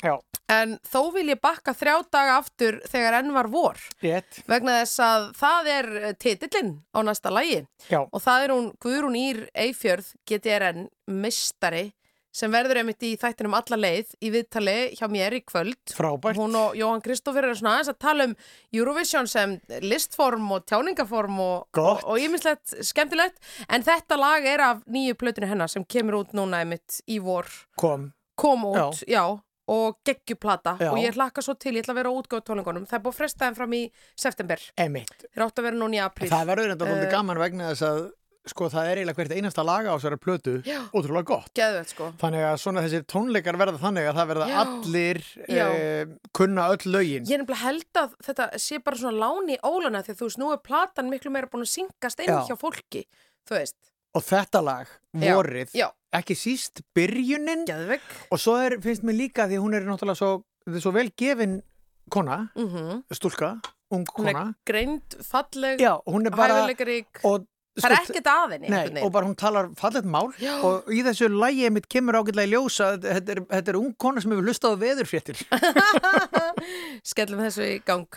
[0.00, 0.14] Já,
[0.48, 3.76] En þó vil ég bakka þrjá daga aftur Þegar enn var vor.
[4.00, 4.38] Rétt.
[4.48, 7.58] Vegna þess að það er eh, titillinn á næsta lagi.
[7.92, 10.86] Já, Og það er hún Guðrún Ír Eifjörð GTRN
[11.20, 11.90] mistari
[12.32, 15.80] sem verður einmitt í þættinum alla leið í viðtali hjá mér í kvöld.
[15.96, 16.38] Frábært.
[16.38, 18.34] Hún og Jóhann Kristófur er svona aðeins að tala um
[18.76, 22.04] Eurovision sem listform og tjáningaform og Gott.
[22.06, 23.38] og ímislegt skemmtilegt.
[23.68, 27.46] En þetta lag er af nýju plötinu hennar sem kemur út núna einmitt í vor.
[27.80, 29.24] Kom, kom út, já,
[29.70, 30.76] og geggjuplata.
[30.80, 30.90] Já.
[30.90, 33.18] og ég hlakka svo til, ég ætla að vera útgóð tólingunum það er búið að
[33.20, 33.82] fresta þeim fram í
[34.18, 34.64] september.
[34.82, 36.30] Emitt þeir áttu að vera núna í apríl.
[36.30, 38.00] Það verður enda uh, Eh, gaman vegna þess að
[38.50, 40.78] sko það er eiginlega hvert einasta laga á þessari plötu Já.
[40.94, 44.58] ótrúlega gott geðvett sko Þannig að svona þessir tónleikar verða þannig að það verða Já.
[44.64, 45.66] allir Já.
[45.70, 50.02] eh, kunna öll lögin Ég er nefnilega held að þetta sé bara svona láni ólana
[50.04, 52.36] því að þú veist, nú er platan miklu meira búin að syngast Já.
[52.50, 53.06] hjá fólki,
[53.48, 53.76] þú veist.
[54.14, 55.74] og þetta lag, vorið
[56.10, 58.00] ekki síst byrjunin geðvegg.
[58.34, 60.30] og svo er, finnst mér líka því hún er náttúrulega svo,
[60.66, 61.60] þetta er svo vel gefin
[62.10, 63.60] kona, Mm stúlka
[63.90, 67.22] ung Hún er kona greind, falleg, Já, hún er bara hæfileikarík.
[67.24, 67.46] og,
[67.78, 70.56] Það er sko, ekkert að henni, og bara hún talar fallet mál Já.
[70.66, 74.22] og í þessu lægi mitt kemur ágætlega í ljósa þetta er, þetta er ung kona
[74.24, 75.38] sem hefur hlustað á veðurfréttir
[77.12, 78.10] Skellum þessu í gang.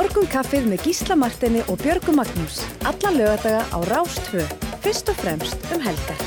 [0.00, 2.62] Morgun kaffið með Gísla Martini og Björgu Magnús.
[2.88, 4.46] Alla lögadaga á Rástvö.
[4.80, 6.22] Fyrst og fremst um helgar.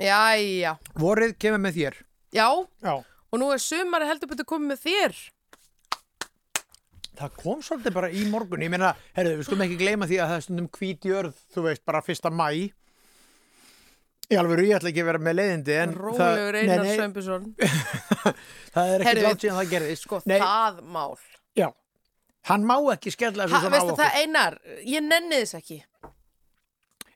[0.00, 1.94] Jæja, Vorið kemur með þér.
[2.32, 2.48] já,
[2.82, 2.94] Já.
[3.32, 5.14] og nú er sumari heldur betur komið með þér.
[7.20, 8.62] Það kom svolítið bara í morgun.
[8.64, 11.64] Ég meina, herðu, við skulum ekki gleyma því að það er stundum hvít jörð, þú
[11.66, 12.72] veist, bara fyrsta mæ.
[14.30, 17.46] Í alveg, ég ætla ekki að vera með leiðindi, en Rólegur Einar nei, Sveinbjörnsson.
[18.76, 20.04] það er ekki látt síðan það gerðist.
[20.06, 20.36] Sko, Nei.
[20.44, 21.16] það mál.
[21.58, 21.66] Já,
[22.50, 24.04] hann má ekki skella Ha, þessu svona á veistu okkur.
[24.04, 25.80] það, Einar, ég nenni þess ekki.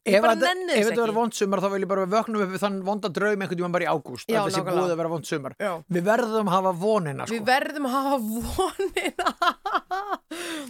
[0.05, 3.40] Ef þetta- verður vond sumar þá vil ég bara vöknum upp við þann vonda draum
[3.40, 4.27] einhvern tímann bara í ágúst.
[4.29, 4.75] Sé nákvæmlega.
[4.77, 5.55] búið að vera vond sumar.
[5.59, 5.71] Já.
[5.97, 7.35] Við verðum að hafa vonina, sko.
[7.38, 8.19] Við verðum að hafa
[8.59, 9.35] vonina.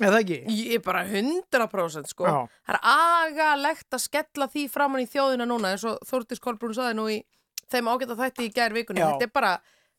[0.05, 0.39] Eða ekki?
[0.55, 2.27] Ég er bara 100% sko.
[2.29, 2.37] Já.
[2.69, 6.95] Það er agalegt að skella því framann í þjóðina núna eins og Þórtis Kolbrún saði
[6.99, 7.19] nú í
[7.73, 9.03] þeim ágæta þætti í gær vikunni.
[9.03, 9.53] Þetta er bara,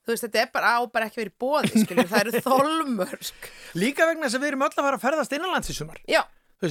[0.05, 2.07] þú veist, þetta er bara á bara ekki verið bóði, skiljum.
[2.11, 3.51] Það eru þolmörk.
[3.75, 5.99] Líka vegna þess að við erum öll að fara að ferðast innanlands í sumar.
[6.07, 6.21] Já,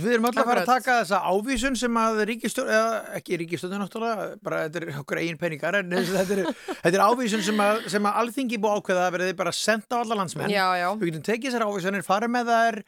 [0.02, 3.78] við erum öll að fara að taka þessa ávísun sem að ríkistjórn, eða ekki ríkistjórn
[3.85, 6.52] náttúrulega, bara þetta er okkur eigin peningar, en þetta er,
[6.83, 10.02] þetta er ávísun sem að, sem að alþingi búið ákveða að verði bara senda á
[10.02, 10.50] alla landsmenn.
[10.50, 10.88] já, já.
[10.98, 12.80] Við getum tekið þessar ávísanir, fara með þær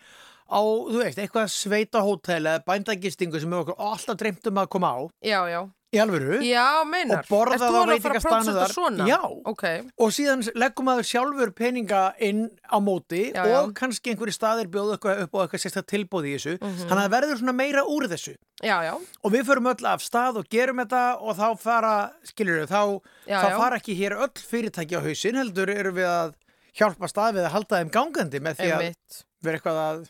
[0.47, 4.69] á, þú veist, eitthvað sveita hótel eða bændagistingu sem við okkur alltaf dreymt um að
[4.77, 5.61] koma á, Já, já.
[5.97, 6.39] Í alvöru.
[6.47, 7.23] Já, meinar.
[7.25, 9.01] Og borða Ert þú það á prófsta þar?
[9.11, 9.19] Já.
[9.53, 9.65] Ok.
[10.05, 13.57] Og síðan leggum maður sjálfur peninga inn á móti Já, já.
[13.63, 16.57] og kannski einhverju staðir bjóðu upp og eitthvað sérstætt tilbúð í þessu.
[16.61, 16.87] Mhm.
[16.87, 18.37] Þannig að það verður svona meira úr þessu.
[18.65, 18.95] Já, já.
[19.25, 23.41] Og við förum öll af stað og gerum þetta og þá fara, skiljur þá, Já,
[23.43, 23.57] þá já.
[23.59, 26.35] fara ekki hér öll fyrirtæki á hausinn, heldur erum við að
[26.77, 29.25] hjálpa stað við að halda þeim gangandi með því að Einmitt.
[29.43, 30.01] vera eitthvað að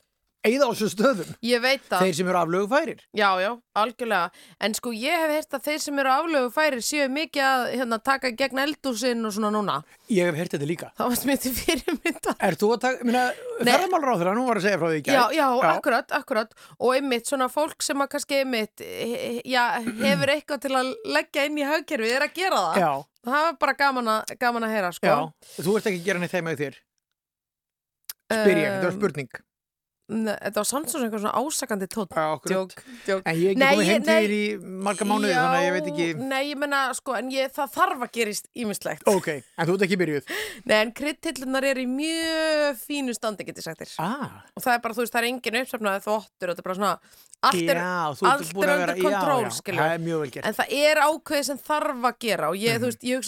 [0.47, 1.31] eyða á þessu stöðum.
[1.47, 2.03] Ég veit það.
[2.07, 3.01] Þeir sem eru aflögu færir.
[3.17, 3.51] Já, já,
[3.83, 4.31] algjörlega.
[4.67, 7.99] En sko ég hef heyrt að þeir sem eru aflögu færir séu mikið að hérna,
[8.11, 9.77] taka gegn eldúsinn og svona núna.
[10.13, 10.91] Ég hef heyrt þetta líka.
[10.99, 12.37] Það varst mér til fyrirmynda.
[12.49, 13.25] Er þú að taka, minna,
[13.61, 13.73] Nei.
[13.73, 15.19] ferðamálur á þeirra, nú var að segja frá því í gær.
[15.19, 16.57] Já, já, akkurat, akkurat.
[16.79, 18.87] Og einmitt svona fólk sem að kannski einmitt,
[19.45, 22.81] já, hefur eitthvað til að leggja inn í hagkerfið er að gera það.
[22.87, 22.93] Já,
[23.27, 25.07] Það var bara gaman að, gaman að heyra, sko.
[25.11, 25.17] já.
[25.67, 26.77] Þú ert ekki að gera neitt þeim með þér.
[28.27, 29.29] Spyr ég, þetta var Um, spurning.
[30.09, 32.13] Nei, þetta var samt svona eitthvað svona ásakandi tótt.
[32.15, 32.39] Já.
[32.47, 32.71] Djók,
[33.07, 33.23] djók.
[33.27, 34.23] En ég er ekki Nei, komið ég- heim til nei.
[34.23, 34.45] þér í
[34.87, 36.07] marga mánuði, þannig að ég veit ekki...
[36.31, 39.03] Nei, ég menna, sko, en ég, það þarf að gerist ímislegt.
[39.11, 40.23] Ok, en þú ert ekki byrjuð.
[40.71, 43.91] Nei, en kryddtillunar eru í mjög fínu standi, get ég sagt þér.
[43.99, 46.69] Ah, Og það er bara, þú veist, það er engin uppsefnaði þvottur og þetta er
[46.71, 46.95] bara svona,
[47.51, 48.39] allt er, já, allt er að
[48.79, 48.95] vera...
[49.03, 49.83] control, já, já, skilur.
[49.83, 50.47] það er mjög vel gert.
[50.47, 52.81] En það er ákveðið sem þarf að gera og ég, Mhm.
[52.81, 53.19] þú veist, ég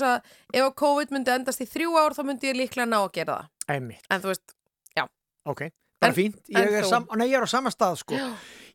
[6.00, 6.40] bara En- fínt.
[6.48, 8.18] Ég er, sam, nei, ég er á sama stað, sko.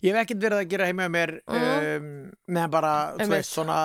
[0.03, 2.09] Ég hef ekkert verið að gera heima mér um,
[2.51, 3.77] meðan bara, þú veist, svona...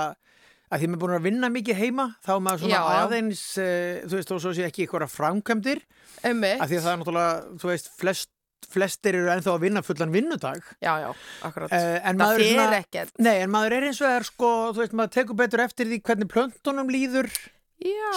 [0.68, 3.42] að því maður er búin að vinna mikið heima þá er maður svona Já, aðeins
[3.62, 5.78] uh, þú veist, og svo sé ekki ykkur að framkvæmdir
[6.26, 8.30] að því að það er náttúrulega, þú veist, flest,
[8.68, 11.08] flestir eru ennþá að vinna fullan vinnudag Já, já,
[11.48, 11.72] akkurat.
[11.72, 13.14] uh, en maður ekkert.
[13.22, 16.02] Nei, en maður er eins og er sko, þú veist, maður tekur betur eftir því
[16.10, 17.30] hvernig plöntunum líður.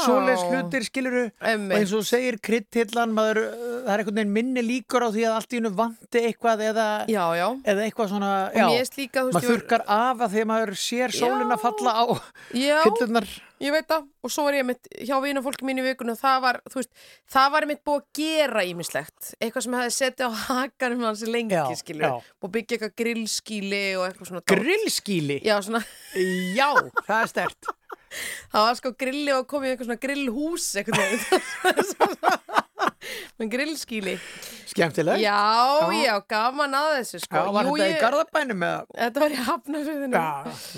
[0.06, 4.64] Svoleiðs hlutir, skiluru, og eins og segir kryddhillan, maður, uh, það er einhvern veginn minni
[4.66, 7.48] líkur á því að allt í hennu vanti eitthvað eða, Já, já.
[7.74, 8.66] eða eitthvað svona, já,
[8.98, 12.06] líka, maður ég var- þurkar af að því að maður sér sólina falla á
[12.58, 13.28] Já, hillunar.
[13.62, 14.08] Ég veit það.
[14.26, 16.92] Og svo var ég mitt hjá vinafólki mín í vikunum og það var, þú veist,
[17.36, 19.32] það var mitt búið að gera ímislegt.
[19.42, 22.08] Eitthvað sem hefði setið á hakanum hans lengi, Já, skilur.
[22.08, 22.32] já.
[22.42, 24.44] Og byggja eitthvað grillskíli og eitthvað svona.
[24.52, 25.84] Grillskíli, Já, svona,
[26.58, 26.70] já,
[27.06, 27.72] það er stert.
[28.52, 32.12] það var sko grilli og komið eitthvað svona grillhús eitthvað.
[33.40, 34.16] með grillskíli
[34.72, 35.20] Skemmtilegt.
[35.24, 35.92] Já, Já.
[36.06, 37.36] já, gaman að þessu sko.
[37.42, 38.86] Já, var Jú, þetta í ég- Garðabænum eða?
[39.02, 40.28] Þetta var í hafnafyrðinu Já,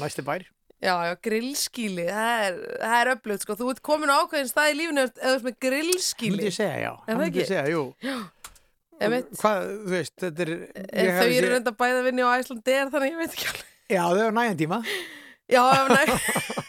[0.02, 0.46] næsti bær.
[0.84, 3.56] Já, já, grillskíli, það er, það er öflugt sko.
[3.60, 6.56] Þú ert komin á ákveðin stað í lífinu eða þú ert með Myndi grillskíli ég
[6.58, 6.92] segja, já.
[7.08, 7.84] það Myndi ég segja, jú.
[9.04, 9.30] Einmitt.
[9.40, 10.52] Hvað, þú veist, þetta er...
[10.84, 14.04] En ég þau eru reynda bæða vinni á Æslandir þannig ég veit ekki alveg Já,
[14.04, 14.78] þau eru næjan tíma.
[15.52, 16.06] Já, já, nei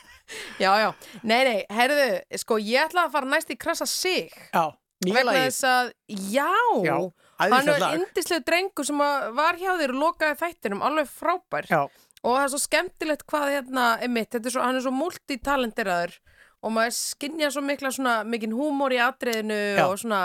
[0.63, 0.89] Já, já,
[1.23, 2.07] nei, nei, herðu,
[2.41, 4.65] sko, ég ætla að fara næst í krasa sig Já,
[5.05, 5.43] nýja vegna lagi.
[5.45, 5.91] þess að,
[6.33, 6.49] já,
[6.87, 6.97] Já,
[7.45, 7.99] hann er lag.
[8.01, 9.03] indislegu drengur sem
[9.39, 11.83] var hjá þér og lokaði þættinum, alveg frábær Já,
[12.25, 14.95] og það er svo skemmtilegt hvað hérna er mitt, þetta er svo, hann er svo
[14.97, 16.17] multitalenteraður
[16.65, 19.85] og maður skinja svo mikla svona mikinn húmor í atriðinu Já.
[19.85, 20.23] og svona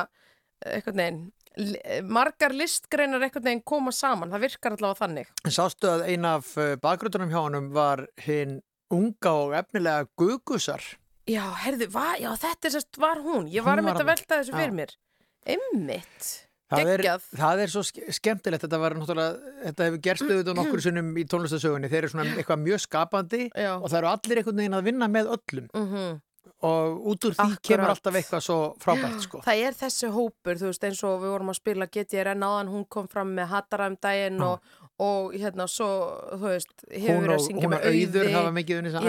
[0.64, 1.28] eitthvað neginn
[2.08, 6.54] margar listgreinar eitthvað neginn koma saman, það virkar allavega þannig en sástu að ein af
[6.84, 10.82] bakgröndunum hjá honum var hinn unga og efnilega Gugusar.
[11.30, 14.54] Já, herðu, já, þetta er sérst var hún ég var um þetta að velta þessu
[14.56, 14.58] Já.
[14.58, 14.96] fyrir mér
[15.50, 16.30] Einmitt
[16.70, 17.04] Það er,
[17.34, 21.24] það er svo ske- skemmtilegt, þetta var náttúrulega, þetta hefur gerst auðvitað nokkur sinnum í
[21.26, 23.72] tónlistasögunni, þeir eru svona eitthvað mjög skapandi Já.
[23.80, 26.20] og það eru allir einhvern veginn að vinna með öllum mm
[26.66, 27.62] og út úr því Akkurat.
[27.64, 29.40] kemur alltaf eitthvað svo frábært sko.
[29.46, 32.84] Það er þessi hópur, þú veist, eins og við vorum að spila GTRN áðan, hún
[32.92, 35.88] kom fram með Hattara um daginn og, og hérna svo,
[36.34, 38.36] þú veist, hefur verið að syngja með auður auði.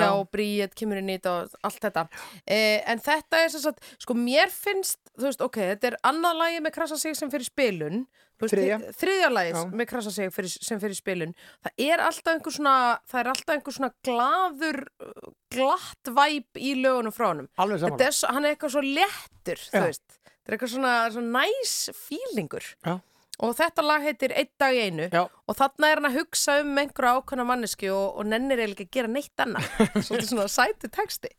[0.01, 2.07] Já, og Bríet kemur í þetta og allt þetta.
[2.47, 6.36] Eh, En þetta er sem sagt, sko mér finnst Þú veist, ok, þetta er annað
[6.38, 8.05] lagi með krasa sig sem fyrir spilun.
[8.41, 8.78] Veist, Þriðja.
[8.97, 9.59] Þriðja lagi Já.
[9.76, 11.34] með krasa sig fyrir, sem fyrir spilun.
[11.66, 12.76] Það er alltaf einhver svona
[13.11, 18.16] Það er alltaf einhver svona glaður uh, glatt væp í lögunum frá alveg Þetta er
[18.16, 20.07] svo, hann er eitthvað svo léttur, þú veist.
[20.30, 22.97] Þetta er eitthvað svona, svona næs fílingur Já.
[23.41, 25.22] Og þetta lag heitir Eitt dag í einu Já.
[25.24, 28.88] og þarna er hann að hugsa um einhverja ákvæmna manneski og, og nennir eiginlega ekki
[28.91, 29.70] að gera neitt annað
[30.07, 31.32] svolítið svona sæti texti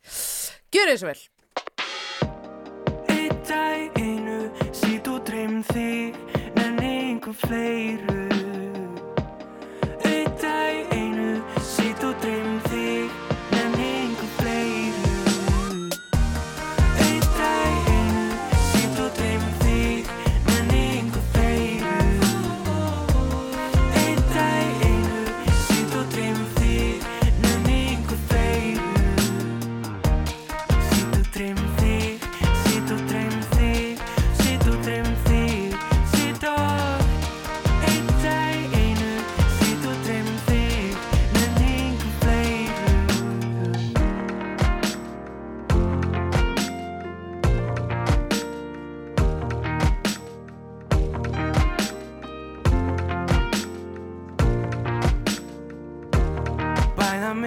[0.73, 1.21] Gjör þessu vel
[3.11, 4.39] Eitt dag í einu,
[4.73, 6.17] sít og dreym þig,
[6.57, 8.20] nenni einhver fleiru.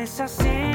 [0.04, 0.73] Bæða missa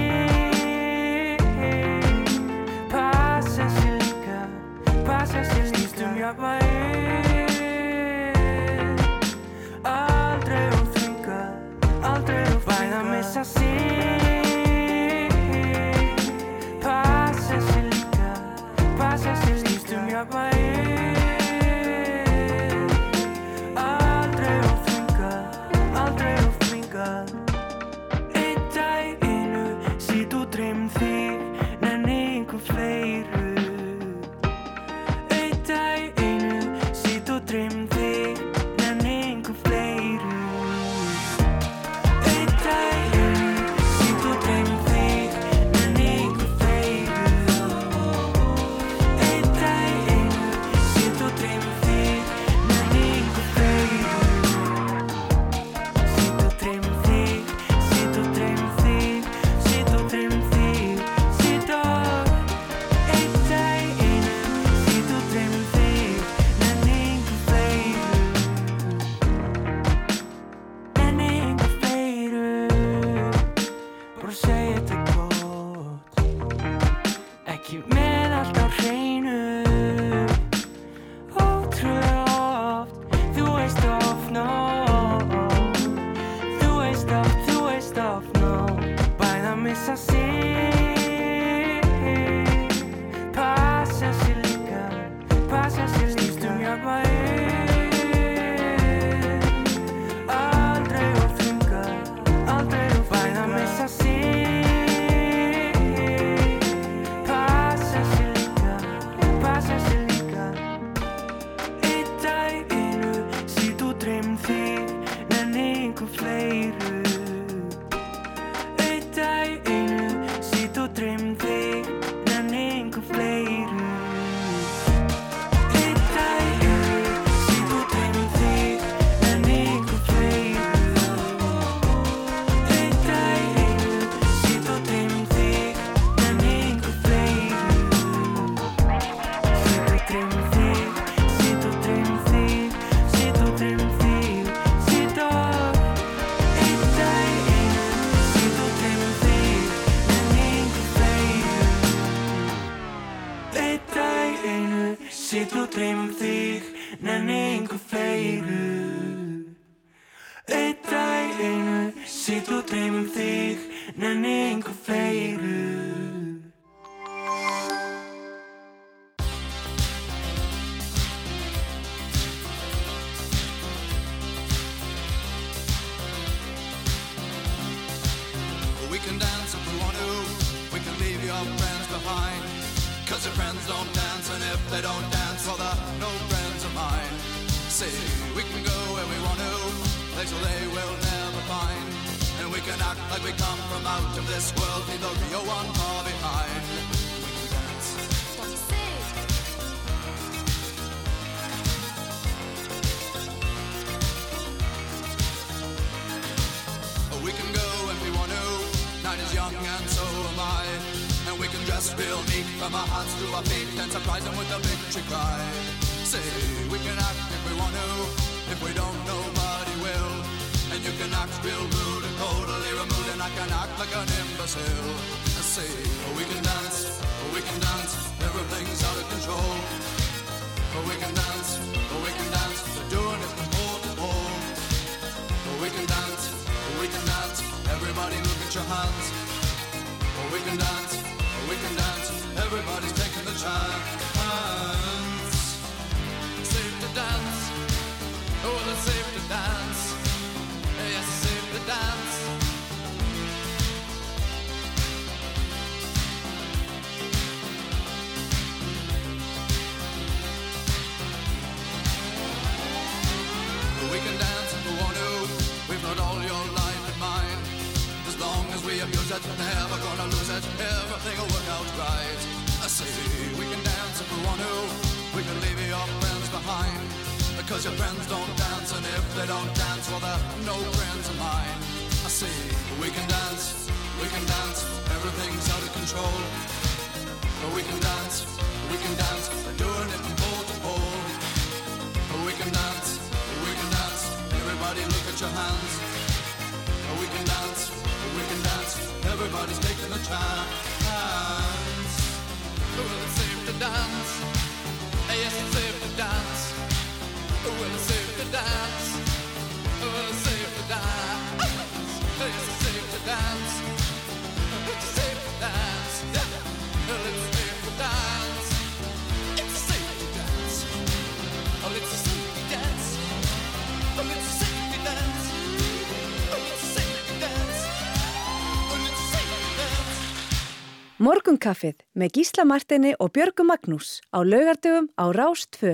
[331.10, 335.72] Morgunkaffið með Gísla Martini og Björgu Magnús á laugardöfum á Rás 2.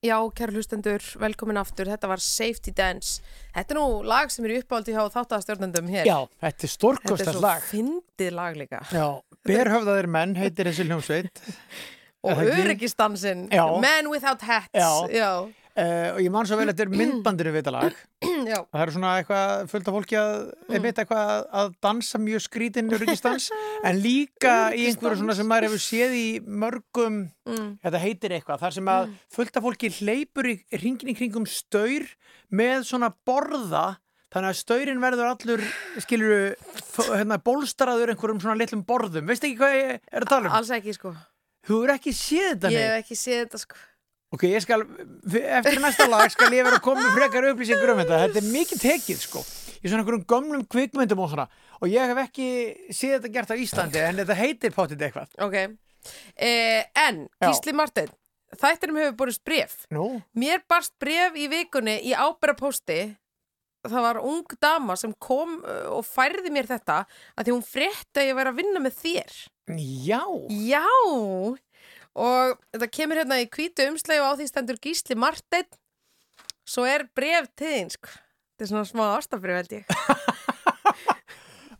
[0.00, 1.90] Já, kæru hlustendur, velkomin aftur.
[1.90, 3.20] Þetta var Safety Dance.
[3.52, 6.08] Þetta er nú lag sem er í uppáldi hjá þáttastjórnendum hér.
[6.08, 7.66] Já, þetta er Þetta er stórkostast svo lag.
[7.68, 8.80] fyndið lag líka.
[8.88, 9.06] Já,
[9.44, 11.44] berhöfðaðir menn heitir þessi hljómsveit.
[12.24, 13.48] Og Er öryggistansinn.
[13.84, 14.72] Men Without Hats.
[14.72, 14.88] Já.
[15.12, 15.32] Já.
[15.70, 17.98] Uh, og ég man svo vel að þetta er myndbandinu við þetta lag.
[18.50, 18.56] Já.
[18.74, 20.32] Það eru svona eitthvað fullt af fólki að,
[20.66, 20.86] mm.
[20.90, 23.46] eitthvað að- dansa mjög skrítin öryggistans,
[23.86, 27.70] en líka í einhverju svona sem maður hefur séð í mörgum, Mm.
[27.82, 32.04] þetta heitir eitthvað, þar sem að fullt af fólki hleypur í ringin í kringum staur
[32.54, 33.96] með svona borða,
[34.30, 35.64] þannig að staurin verður allur,
[36.04, 36.52] skilur
[37.08, 39.26] hérna, bólstaraður einhverjum svona litlum borðum.
[39.26, 40.54] Veist ekki hvað ég er að tala um?
[40.60, 41.10] Alls ekki, sko.
[41.66, 42.86] Þú eru ekki séð þetta, Ég nei?
[42.86, 43.80] hef ekki séð þetta, sko.
[44.30, 44.84] Ok, ég skal,
[45.26, 48.20] eftir næsta lag skal ég vera að koma með frekar upplýsingur um þetta.
[48.28, 49.42] Þetta er mikið tekið, sko.
[49.80, 51.48] Í svona einhverjum gömlum kvikmyndum og svona.
[51.80, 52.46] Og ég hef ekki
[52.94, 55.32] séð þetta gert á Íslandi, en þetta heitir potið eitthvað.
[55.42, 55.56] Ok.
[56.36, 57.48] Eh, en, Já.
[57.48, 58.12] Gísli Martin,
[58.60, 59.74] þættinum hefur borist bref.
[59.90, 60.06] Nú,
[60.38, 63.00] Mér barst bref í vikunni í ábyrrapósti.
[63.88, 66.98] Það var ung dama sem kom uh, og færði mér þetta
[67.34, 69.38] að því hún frétti að ég væri að vinna með þér.
[70.04, 70.20] já.
[70.52, 70.84] Já,
[72.20, 75.68] og þetta kemur hérna í hvítu umslagi og á því stendur Gísli Martin.
[76.68, 78.12] Svo er bref til þín, sko.
[78.54, 79.84] Þetta er svona smá ástabrif, held ég.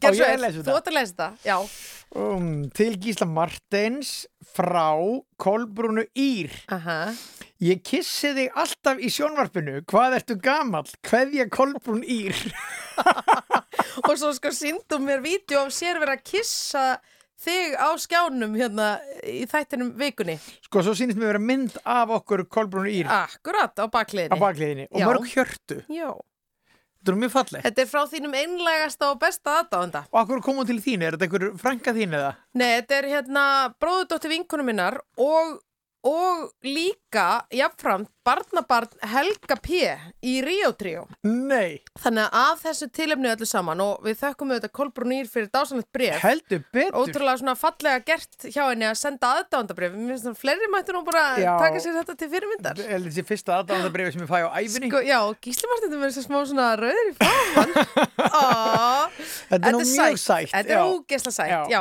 [0.00, 1.56] Ég svo lesa Þú átt að lesa þetta, já.
[2.16, 4.24] Um, til Gísla Martins
[4.54, 4.96] frá
[5.40, 6.54] Kolbrúnu Ír.
[6.72, 7.12] Aha.
[7.60, 9.82] Ég kissi þig alltaf í sjónvarpinu.
[9.90, 10.88] Hvað ertu gamall?
[11.04, 12.32] Kveðja Kolbrún Ír.
[14.08, 16.86] Og svo sko síndum mér vídeo af sér vera að kissa
[17.40, 18.88] þig á skjánum hérna
[19.24, 20.38] í þættinum vikunni.
[20.66, 24.40] Sko, svo sýnist mér vera mynd af okkur Kolbrúnu Ír Akkurat, á á bakliðinni.
[24.40, 24.88] bakliðinni.
[24.90, 25.06] Og Já.
[25.08, 25.80] mörg hjörtu.
[25.88, 26.10] Já.
[27.00, 27.64] Þetta er mjög fallegt.
[27.64, 30.02] Þetta er frá þínum einlægasta og besta aðdáðanda.
[30.12, 31.02] Og akkur kom hún til þín?
[31.06, 32.34] Er þetta einhver frænka þín eða?
[32.60, 33.44] Nei, þetta er hérna
[33.80, 35.60] bróðudóttir vinkonu minnar og
[36.00, 39.80] og líka, jafnframt, barnabarn Helga P.
[40.22, 41.06] í Rio Trio.
[41.26, 45.48] Nei, Þannig að af þessu tilefni öllu saman og við þökkum auðvitað Kolbrún Ír fyrir
[45.52, 46.20] dásanlegt bref.
[46.22, 46.96] heldur betur.
[47.00, 49.96] Ótrúlega svona fallega gert hjá henni að senda aðdándabrif.
[49.96, 51.52] Mér finnst það fleiri mættu nú bara Já.
[51.58, 52.80] taka sér þetta til fyrirmyndar.
[52.86, 54.90] Er þessi fyrsta aðdáðandabrifi sem ég fæ á æfinni?
[54.92, 57.70] Sko, já, Gísli Martin er með þessi smá svona rauður í framan.
[58.30, 58.44] Ó,
[59.50, 60.52] Þetta er nú mjög sætt.
[60.54, 61.60] Þetta er ógesla sætt, já.
[61.74, 61.80] Já.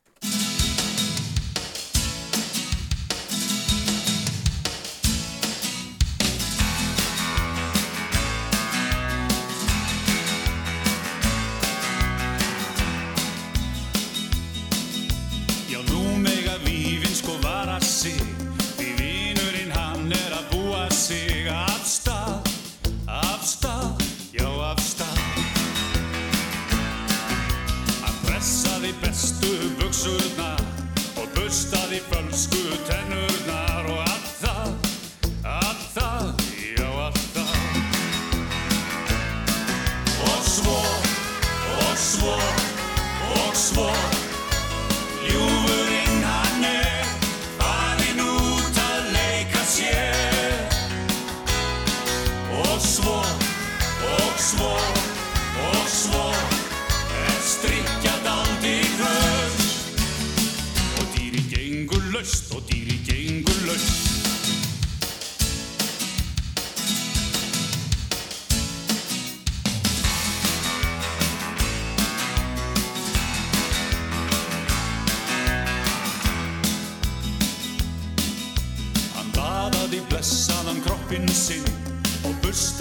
[32.09, 32.60] Fellowship.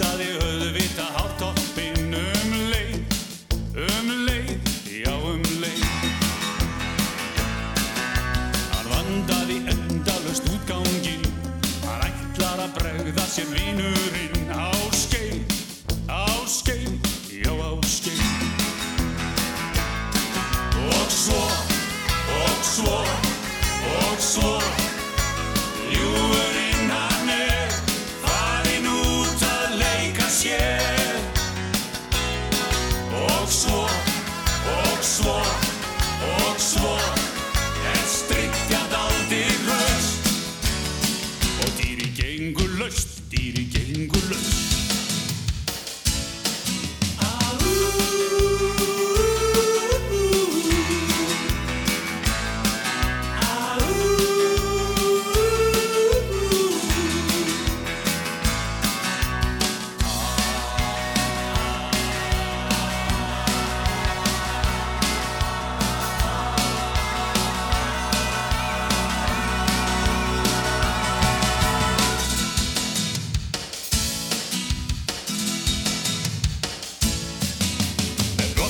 [0.00, 0.39] Og bustaði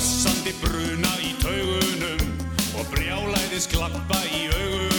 [0.01, 2.23] Með rossandi bruna í taugunum
[2.81, 4.90] og brjálæðis klappa í augunum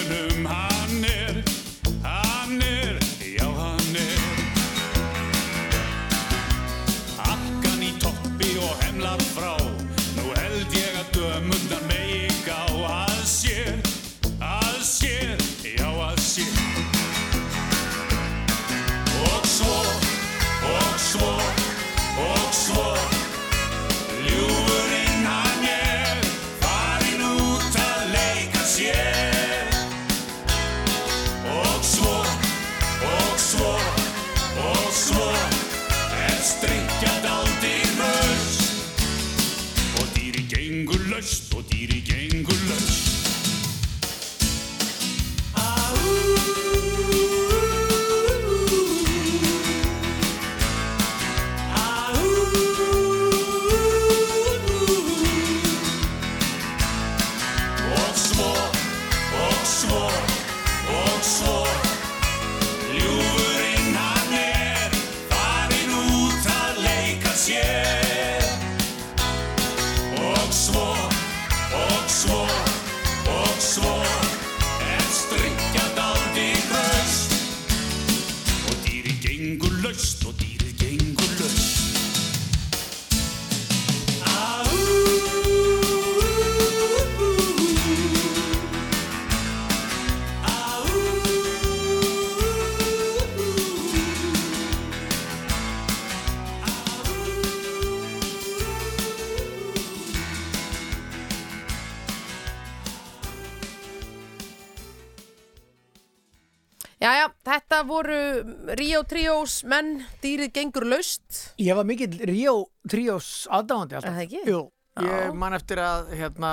[109.02, 111.56] Ríó Tríós menn, dýrið gengur laust.
[111.58, 112.52] Ég var mikill Ríó
[112.86, 114.12] Tríós aðdáðandi alltaf.
[114.12, 114.42] Er það ekki?
[114.46, 114.60] Jú,
[115.08, 116.52] ég man eftir að hérna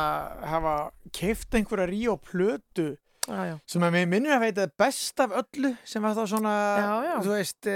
[0.49, 0.72] hafa
[1.12, 2.86] keift einhverja Ríó plötu
[3.28, 3.55] Já, já.
[3.68, 7.34] sem að mér minnir að veita best af öllu sem var þá svona, Já, þú
[7.34, 7.68] veist,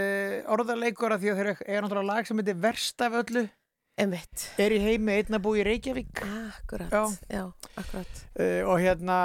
[0.56, 3.42] orðarleikur að því að þeir er náttúrulega lag sem heitir verst af öllu,
[4.00, 4.46] Einmitt.
[4.56, 6.88] er í heimi einna búi í Reykjavík Akkurat.
[6.88, 7.04] Já.
[7.28, 7.44] Já,
[7.76, 8.24] akkurat.
[8.40, 9.18] uh, og hérna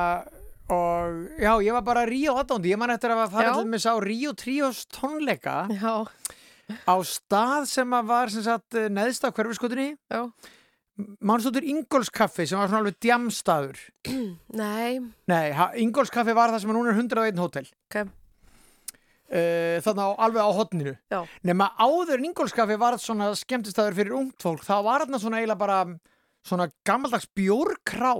[0.74, 3.94] og já, ég var bara Ríó aðdándi, ég man eftir að fara til með sá
[4.04, 6.04] Ríó Tríós tónleika Já,
[6.84, 9.94] á stað sem að var sem sagt eh, neðst á hverfiskutinni
[10.98, 13.82] mannstútur Ingolskaffi sem var svona alveg djamstaður.
[14.62, 14.98] Nei,
[15.30, 15.46] Nei,
[15.84, 17.70] Ingolskaffi var það sem núna er 101 hótel.
[17.90, 18.00] Ok.
[19.28, 21.20] uh, þannig á, alveg á hotninu Já.
[21.46, 25.80] nema áður Ingolskaffi var svona skemmtistaður fyrir ungt fólk þá var þarna svona eiginlega bara
[26.48, 28.16] svona gammaldags bjórkrá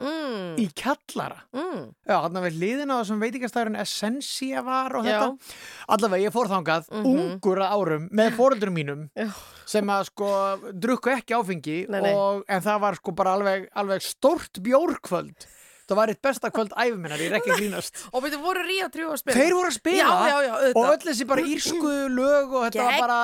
[0.00, 5.18] Mm, í kjallara mm, Já, þarna við liðin á þessum veitingastæðurinn Essensia var og Já.
[5.20, 5.56] þetta
[5.94, 7.06] Allavega, ég fór þangað, Mhm.
[7.12, 9.28] ungur að árum með fóreldurum mínum Já.
[9.68, 10.30] sem að sko
[10.72, 12.14] drukku ekki áfengi Nei, nei.
[12.14, 15.46] Og, en það var sko bara alveg, alveg stórt bjórkvöld
[15.92, 18.88] það var eitt besta kvöld æfuminnar, ég er ekki að grínast Og veitu, voru Ríó
[18.92, 19.34] Tríós spil?
[19.36, 22.86] Þeir voru að spila Já, já, já, og öll þessi bara írsku lög og þetta
[22.88, 23.20] var bara,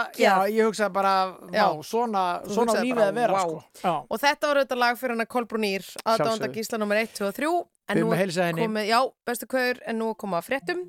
[0.53, 1.15] ég hugsaði bara
[1.53, 1.65] Já.
[1.67, 3.43] vá, svona, svona lífið að vera vá.
[3.43, 3.95] sko.
[4.09, 6.55] Og þetta var auðvitað lag fyrir hana Kolbrún Ír, aðdónda Sjálfsögðu.
[6.61, 7.51] gísla nummer 1, 2 og 3.
[7.89, 8.63] En Við nú erum að heilsa henni.
[8.67, 10.81] komið, já, bestu kveður, en nú er komið að fréttum.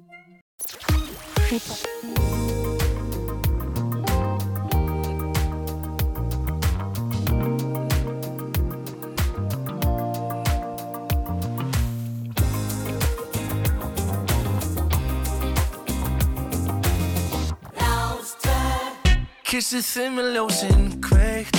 [19.49, 21.55] Kissið þið með ljósinn kveikt.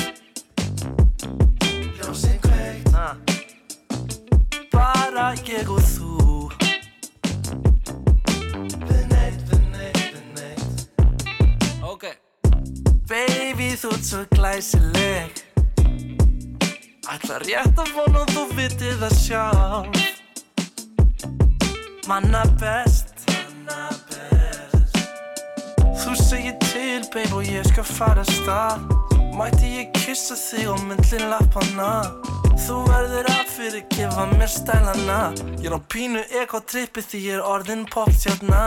[1.99, 2.93] Ljósinn kveikt.
[2.95, 3.17] Ah.
[4.71, 6.47] Bara ég og þú.
[8.85, 10.87] Við neitt, við neitt, við neitt.
[11.83, 12.07] Ok.
[13.11, 15.43] Baby þú ert svo glæsileg.
[17.11, 19.99] Ætla rétt að vona að þú vitið það sjálf.
[22.07, 23.27] Manna best.
[23.27, 24.10] Manna best
[26.71, 28.89] til, babe, og ég skal fara stað.
[29.41, 31.93] Mætti ég kissa þig á myndlin lappana
[32.61, 35.21] Þú verður að fyrirgefa mér stælana.
[35.63, 38.65] Ég er á pínu ekotrippi því ég er orðin popstjarna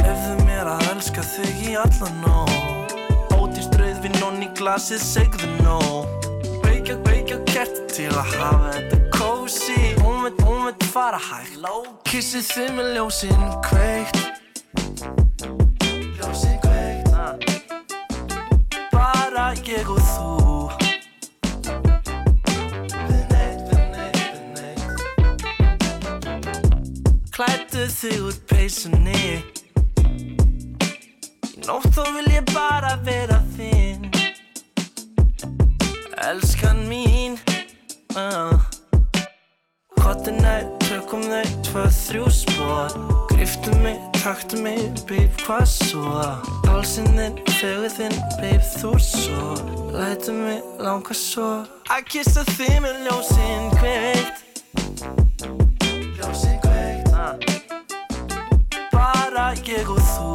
[0.00, 6.26] Lefðu mér að elska þig í allan nóg Ódýrst rauðvinn og ný glasið segðu nóg
[6.64, 11.62] Veikja, veikja kerti til að hafa þetta kósi Hún veit, hún veit fara hægt.
[12.10, 14.26] Kissið þið með ljósinn kveikt
[19.76, 20.30] ég og þú
[23.06, 24.98] Við neitt, við neitt, við neitt
[27.36, 29.24] Klættu þig úr peysunni
[31.50, 34.08] Í nótt þá vil ég bara vera þinn
[36.26, 37.36] Elskan mín
[38.16, 38.56] uh.
[40.00, 46.02] Kottu nætt, tökum þau tvö, þrjú spór Griftu mig, taktu mig, babe, hvað svo?
[46.66, 49.42] Hálsinn þinn, fegur þinn, babe, þú er svo.
[49.94, 51.62] Lætu mig langa svo.
[51.86, 54.36] Að kissa þig með ljósinn kveikt.
[56.18, 57.14] Ljósinn kveikt.
[58.90, 60.30] Bara ég og þú.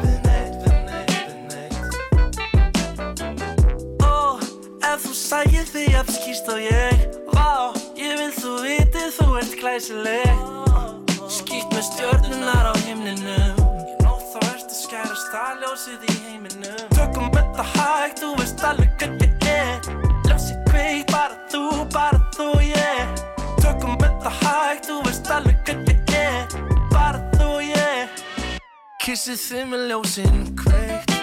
[0.00, 1.84] Við neitt, við neitt, við neitt.
[4.08, 4.40] Ó,
[4.88, 6.89] ef þú sægir því að skýst á ég
[9.60, 10.36] þú ert glæsileg
[11.30, 13.58] Skýtt með stjörnunar á himninum.
[13.86, 16.80] Ég nótt þá ertu skæra staðljósið í heiminum.
[16.96, 19.78] Tökum þetta hægt, þú veist alveg hvað ég er
[20.26, 23.14] Ljósið kveikt, bara þú, bara þú, yeah.
[23.60, 26.58] Tökum þetta hægt, þú veist alveg hvað ég er
[26.90, 28.20] Bara þú, yeah.
[29.04, 31.19] Kissið þið með ljósinn kveikt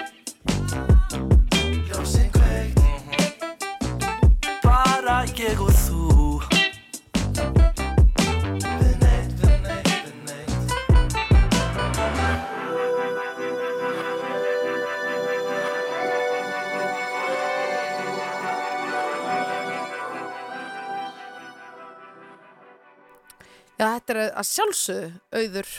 [24.08, 25.72] þetta er að sjálfsögðu auður.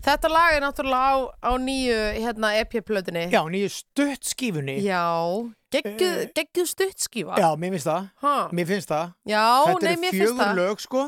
[0.00, 3.26] Þetta lag er náttúrulega á, á nýju hérna, EP-plötunni.
[3.34, 5.02] Já, nýju stutt skífunni Já,
[5.74, 7.36] geggjuð Eh, geggjuð stuttskífa.
[7.36, 8.32] Já, mér finnst það Ha.
[8.56, 11.02] Mér finnst það Já, Þetta nei, finnst fjögur lög sko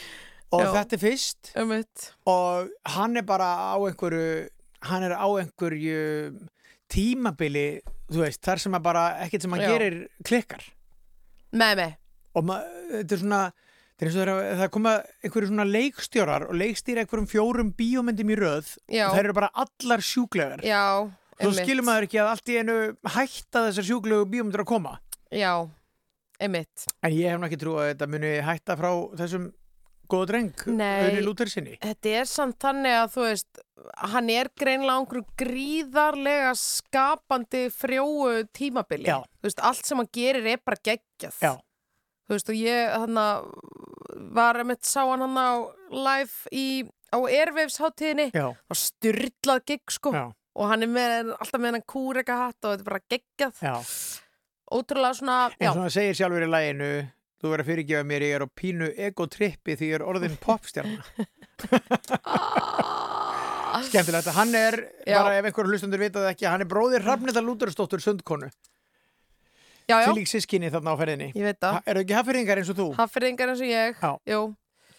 [0.58, 0.72] Og Já.
[0.74, 2.08] þetta er fyrst Umvitt.
[2.26, 4.48] Og hann er bara á einhverju
[4.90, 6.02] Hann er á einhverju
[6.90, 7.66] tímabili
[8.10, 9.68] Þú veist, þar sem að bara ekkert sem Já.
[9.70, 10.66] gerir klikkar
[11.54, 11.94] Með mig.
[12.34, 13.40] Og þetta er svona
[14.02, 14.92] Það það, það koma
[15.22, 19.06] einhverju svona leikstjórar og leikstýra einhverjum fjórum bíómyndum í röð Já.
[19.06, 20.64] og þær eru bara allar sjúklegar.
[20.66, 21.06] Já,
[21.38, 21.60] einmitt.
[21.62, 22.76] skilur maður ekki að allt í einu
[23.14, 24.96] hætta þessar sjúklegu bíómyndur að koma.
[25.30, 25.52] Já,
[26.42, 26.88] einmitt.
[26.98, 28.90] En ég hef nú ekki trú að þetta muni hætta frá
[29.22, 29.50] þessum
[30.12, 31.22] góða dreng, Nei.
[31.80, 33.60] Þetta er samt þannig að þú veist,
[34.12, 39.08] hann er greinlega einhverju gríðarlega skapandi frjóu tímabili.
[39.08, 39.22] Já.
[39.40, 41.38] Þú veist, allt sem hann gerir er bara geggjað.
[41.40, 41.54] Já.
[42.28, 43.18] Þú veist, og ég hann
[44.36, 45.50] var einmitt sá hann hann á
[45.90, 46.66] live í,
[47.12, 50.12] á Airwaves hátíðinni og styrlað gig sko.
[50.14, 53.62] já, Og hann er með, alltaf með hann kúreka hatt og þetta er bara geggjað.
[54.72, 55.72] Ótrúlega svona, En já.
[55.72, 56.90] svona segir sjálfur í læginu,
[57.42, 61.00] þú verður að fyrirgefa mér, ég er á pínu egotrippi því ég er orðin popstjarna.
[63.88, 64.76] Skemmtilegt, hann er,
[65.08, 65.16] Já.
[65.22, 68.50] bara ef einhver hlustandur vitað ekki, hann er bróðir Hrafnita Lútersdóttur sundkonu.
[69.92, 71.28] Já, já, Til lík sískinni þarna á ferðinni.
[71.36, 71.74] ég veit það.
[71.92, 72.86] Eru ekki hafðfyrringar eins og þú?
[72.98, 73.90] Hafðfyrringar eins og ég.
[74.32, 74.40] Já.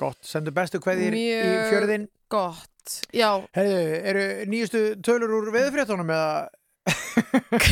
[0.04, 1.26] Gott, sendu bestu kveðir í
[1.72, 2.06] fjörðin.
[2.34, 2.70] gott.
[3.16, 3.78] Já, Herðu,
[4.12, 6.32] eru nýjustu tölur úr veðurfréttunum eða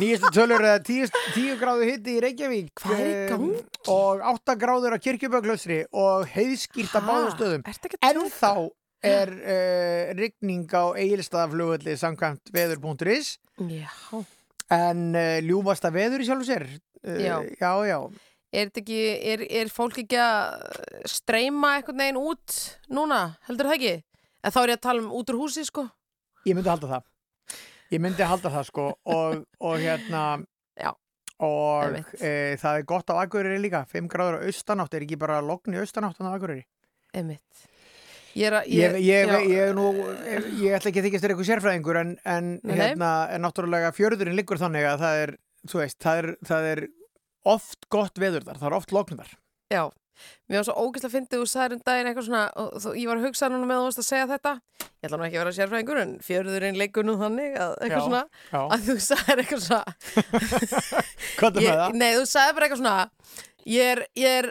[0.00, 3.34] nýjustu tölur eða tíu, tíu gráðu hitti í Reykjavík eh,
[3.90, 8.30] og átta gráður á kirkjuböglaustri og heiðskýrt á Ha, báðum stöðum ertu ekki að en
[8.38, 8.52] þá
[9.10, 13.34] er uh, rigning á eigilstaðaflugulli samkvæmt veður.is
[13.68, 13.92] Já.
[14.70, 16.66] En uh, ljúfasta veður í sjálfu sér?
[17.00, 17.36] Uh, Já.
[17.60, 17.98] já, já,
[18.50, 18.96] Er, ekki,
[19.30, 20.72] er, er fólk ekki að
[21.06, 22.54] streyma einhvern veginn út
[22.90, 23.92] núna, heldur það ekki?
[24.42, 25.84] En þá er ég að tala um út úr húsi, sko.
[26.48, 27.04] ég myndi halda það.
[27.94, 28.88] Ég myndi halda það sko.
[29.06, 30.24] Og, og hérna
[30.80, 30.90] Já,
[31.46, 33.84] og e, það er gott á Akureyri líka.
[33.86, 36.66] 5 gráður á austanátt, er ekki bara logn í austanátt á Akureyri?
[37.14, 37.69] Einmitt.
[38.38, 39.88] Ég er ég, ég, ég, nú,
[40.70, 44.86] ætla ekki að þykjast þér eitthvað sérfræðingur en, en hérna er náttúrulega fjörðurinn liggur þannig
[44.86, 45.32] að það er,
[45.74, 46.84] veist, það er, það er
[47.50, 49.34] oft gott veður þar, það er oft logn þar
[49.70, 49.82] Já.
[50.50, 53.20] Mér var svo ógæslega að fyndi og sagði um daginn eitthvað svona, og, ég var
[53.20, 54.52] að hugsa núna með þú að segja þetta.
[54.84, 58.08] Ég ætla nú ekki að vera sérfræðingur, en fjörðurinn leikur nú þannig að eitthvað Já,
[58.08, 58.60] svona, já.
[58.60, 59.94] að þú sagðir eitthvað svona,
[61.40, 61.96] Hvað er það?
[62.02, 62.96] nei, þú sagði bara eitthvað svona
[63.70, 64.50] ég er,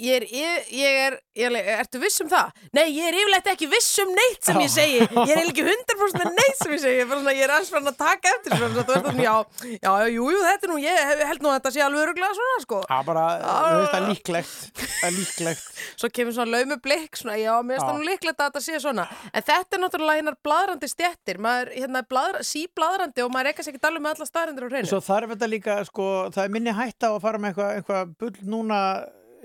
[0.00, 2.50] ég er Ég ég, er, ég er, ertu viss um það?
[2.76, 4.98] Nei, ég er yfirleitt ekki viss um neitt sem ég segi.
[5.06, 6.98] Ég er ekki 100% neitt sem ég segi.
[6.98, 8.56] Ég er, svona, ég er alls fann að taka eftir.
[8.56, 9.34] Svona, þú veist, já,
[9.80, 12.36] já, jú, jú, þetta er nú, ég hef- held nú að þetta sé alveg öruglega
[12.38, 12.80] svona, sko.
[12.90, 17.18] Já, bara, þú veist, það er líklegt það er líklegt Svo kemur svona laumi blikk,
[17.20, 19.06] svona, já, mér finnst það nú líklegt að þetta sé svona.
[19.32, 21.40] En þetta er náttúrulega hinnar bladrandi stjettir.
[21.46, 24.90] Maður, hérna, bladra, síbladrandi og maður er ekkert ekki alveg með alla staðrindir á hreinu.
[24.90, 28.02] Svo þarf þetta líka, sko, það er minni hætta á að fara með eitthvað eitthva
[28.20, 28.80] bull núna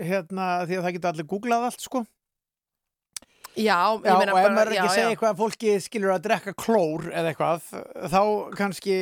[0.02, 2.04] hérna, því að það getur allir googlað allt, sko.
[3.52, 5.12] Já, Já, og ef maður ekki já, segja já.
[5.12, 7.66] eitthvað að fólki skilur að drekka klór eða eitthvað,
[8.14, 8.22] þá
[8.56, 9.00] kannski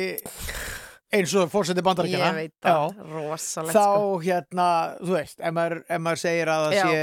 [1.12, 2.28] eins og fórseti bandaríkjana.
[2.30, 4.18] Ég veit það, rosalegt, Þá sko.
[4.22, 4.66] hérna,
[5.00, 7.00] þú veist, ef maður, ef maður segir að sé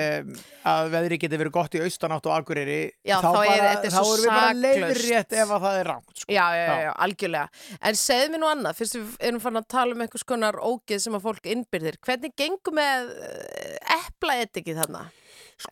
[0.71, 3.91] að veðri geti verið gott í austanátt og akureyri, Já, þá, þá er- bara, er
[3.91, 6.31] þá erum við bara leiðrétt ef að það er rangt, sko.
[6.31, 7.49] Já, já, já, já, algjörlega.
[7.81, 11.03] En segð mér nú annað, fyrst við erum fann að tala um einhvers konar ógeð
[11.03, 11.99] sem að fólk innbyrðir.
[12.07, 13.11] Hvernig gengur með
[13.97, 15.05] eplaetikið þarna?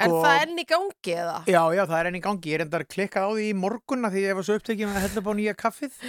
[0.01, 1.35] Er Sko- það enn í gangi eða?
[1.45, 2.49] Já, já, það er enn í gangi.
[2.49, 4.95] Ég er enda að klikka á því í morgunna því ég var svo upptekið með
[4.97, 5.99] að hella upp á nýja kaffið.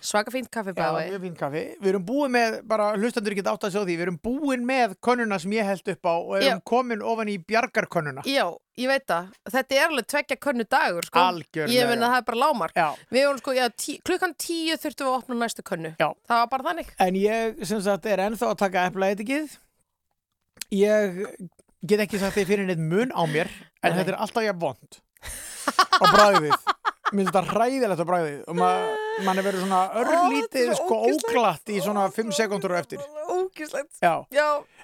[0.00, 1.10] Svaka fínt kaffi Já, bæði.
[1.10, 1.62] mjög fín kaffi.
[1.80, 4.94] Við erum búin með, bara hlustandur ekki átt að sjá því, við erum búin með
[5.04, 6.60] könnuna sem ég held upp á og erum Já.
[6.64, 8.24] komin ofan í bjargarkönnuna.
[8.24, 8.46] Já,
[8.80, 9.28] ég veit það.
[9.52, 11.18] Þetta er alveg tvekja könnu dagur, sko.
[11.20, 11.74] Algjörlega.
[11.76, 12.74] Ég menna það er bara lámark.
[12.80, 12.88] Já.
[13.12, 15.92] Við vorum sko, já, tí, klukkan tíu þurftum við að opna næstu könnu.
[16.00, 16.08] Já.
[16.30, 16.94] Það var bara þannig.
[16.98, 19.58] En ég, sem sagt, er ennþá að taka eplaetikið.
[20.70, 21.22] Ég
[21.86, 23.48] get ekki sagt því fyrir neitt mun á mér,
[23.82, 23.98] en Nei.
[24.00, 25.00] þetta er alltaf jafn vond.
[26.00, 26.54] á bræðið.
[27.10, 31.80] Finnst þetta hræðilegt á bræðið og maður man er verið svona örlítið sko óglatt í
[31.82, 33.00] svona 5 sekundur á eftir.
[34.00, 34.14] Já.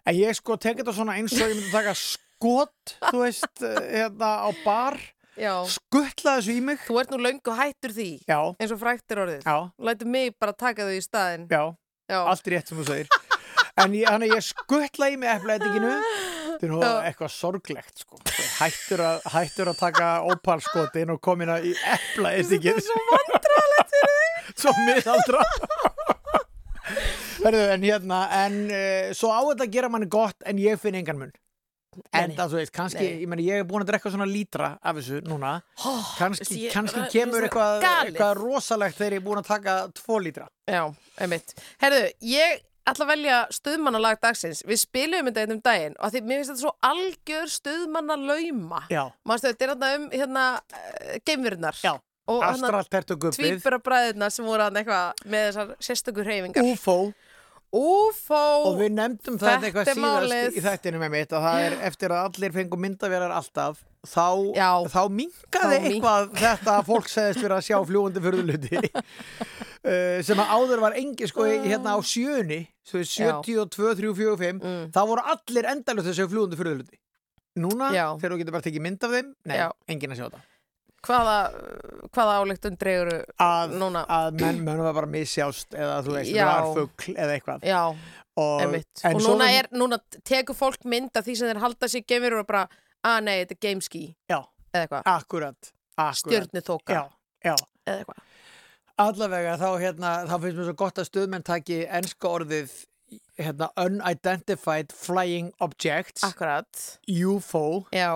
[0.07, 3.79] En ég sko tek þetta svona eins og ég myndi taka skot, þú veist, eh,
[4.03, 4.99] hérna á bar,
[5.39, 5.55] Já.
[5.71, 6.79] skuttla þessu í mig.
[6.87, 8.11] Þú ert nú löngu hættur því.
[8.29, 9.43] Já, Eins og frækt er orðið.
[9.79, 11.47] Lætu mig bara taka þau í staðinn.
[11.49, 11.75] já,
[12.11, 12.21] Já.
[12.27, 13.09] allt rétt sem þú segir.
[13.79, 15.91] En ég, ég skuttla í mig eplaetikinu,
[16.57, 16.81] þetta er nú
[17.11, 18.19] eitthvað sorglegt, sko.
[18.59, 22.83] Hættur að, hættur að taka ópalskotin og komin að í eplaetikið.
[22.89, 24.53] Svo vandræðalegt fyrir þig.
[24.63, 25.43] Svo miðaldra.
[27.43, 30.97] Herðu, en hérna, en uh, svo á þetta að gera manni gott en ég finn
[30.99, 31.33] engan mun.
[32.13, 33.21] En það, þú veist, kannski, Nei.
[33.23, 35.55] ég meni, ég er búin að drekka svona lítra af þessu núna.
[36.19, 39.47] Kannski, ég- kannski það- kemur það er eitthvað, eitthvað rosalegt þegar ég er búin að
[39.49, 40.47] taka tvo lítra.
[40.69, 40.83] Já,
[41.25, 41.55] einmitt.
[41.81, 42.03] Herðu,
[42.35, 44.63] ég ætla að velja stuðmannalag dagsins.
[44.67, 48.83] Við spilum þetta einnum daginn og því mér finnst þetta svo algjör stuðmannalauma.
[48.93, 51.81] Já, Manstu, þetta er hérna um hérna uh, geimverðnar.
[52.27, 56.71] Og hérna astral tertu guppið, tvíbura bræðirna sem voru eitthvað með þessar sérstökur hreyfingar.
[56.73, 56.97] UFO,
[57.77, 61.77] UFO og við nefndum þetta Þetta eitthvað síðast í þættinu með mitt að það er
[61.91, 64.27] eftir að allir fengu myndavélar alltaf þá,
[64.91, 68.83] þá minkaði Þá mink- eitthvað þetta að fólk segðist fyrir að sjá fljúandi fyrðuluti
[69.87, 73.39] uh, sem að áður var engi sko í- hérna á sjöni svo í Já.
[73.43, 74.91] 72, 3, 4, 5 Mm.
[74.95, 76.99] þá voru allir endalust að sjá fljúandi fyrðuluti
[77.57, 78.07] núna Já.
[78.21, 79.71] þegar þú getur bara tekið mynd af þeim nei, Já.
[79.89, 80.43] enginn að sjá þetta.
[81.07, 81.35] Hvaða,
[82.11, 84.01] hvaða áleiktun dregur að, núna?
[84.11, 87.63] að menn mönnum að bara missjást eða þú veist, varfugl eða eitthvað.
[87.69, 87.83] Já,
[88.37, 88.63] og,
[89.15, 92.47] Og núna, er, núna tekur fólk mynd af því sem þeir halda sér gemur og
[92.49, 92.65] bara,
[93.07, 94.41] að nei, þetta er gameski já,
[94.75, 95.07] eða eitthvað,
[97.47, 97.55] já.
[97.87, 98.25] Eða eitthvað
[98.97, 102.71] Allavega þá, hérna, þá finnst mér svo gott að stuðmenn taki enska orðið
[103.37, 106.25] hérna, Unidentified Flying Objects.
[106.25, 106.81] Akkurat,
[107.13, 108.09] UFO já,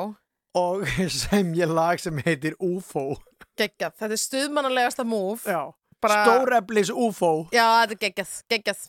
[0.57, 3.19] og sem ég lag sem heitir UFO
[3.61, 3.93] geggjað.
[4.01, 5.67] Þetta er stuðmannalegasta múf Já,
[6.01, 8.87] Bara- stóreflis UFO Já, þetta er geggjað, geggjað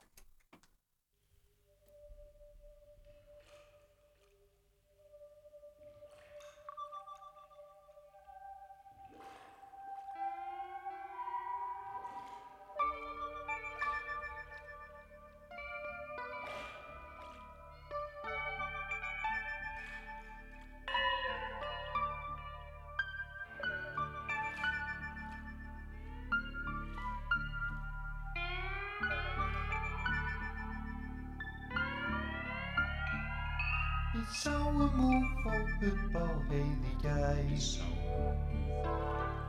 [36.12, 37.68] upp á heiði gæs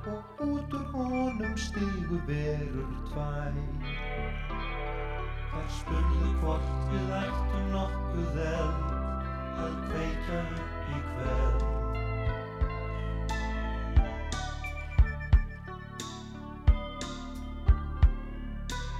[0.06, 3.54] og út úr honum stigu verur tvær.
[5.52, 8.88] Þær spurðu hvort við ættum nokkuð eld
[9.64, 11.62] að kveikja upp í kveld.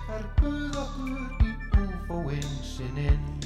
[0.09, 1.55] Þær buð okkur í
[1.85, 3.42] úfóinn sininn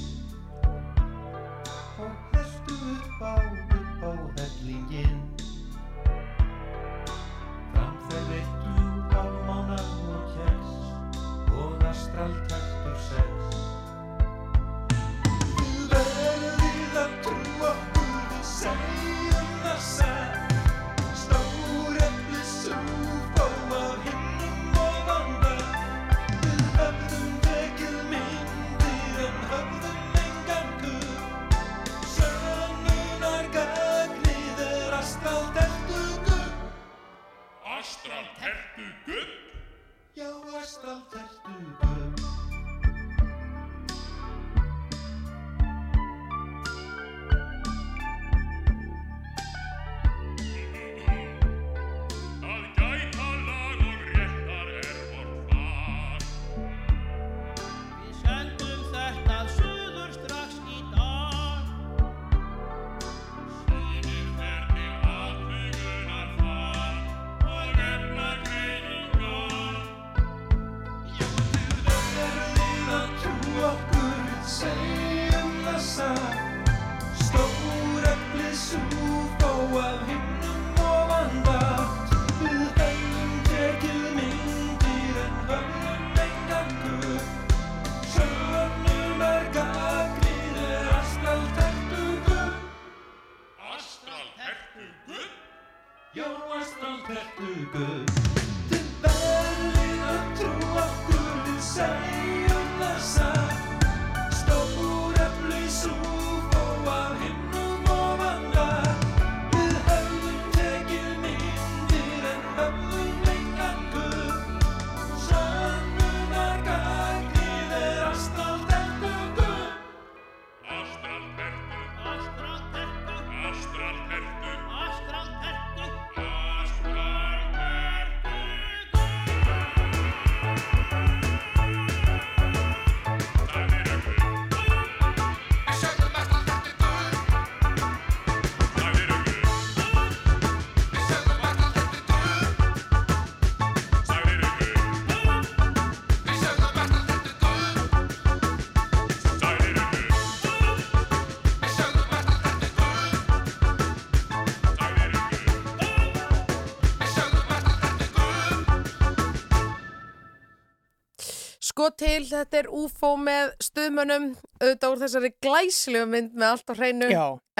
[161.86, 164.24] Sko til, þetta er UFO með stuðmönnum
[164.58, 167.08] auðvitað úr þessari glæslegu mynd með allt á hreinu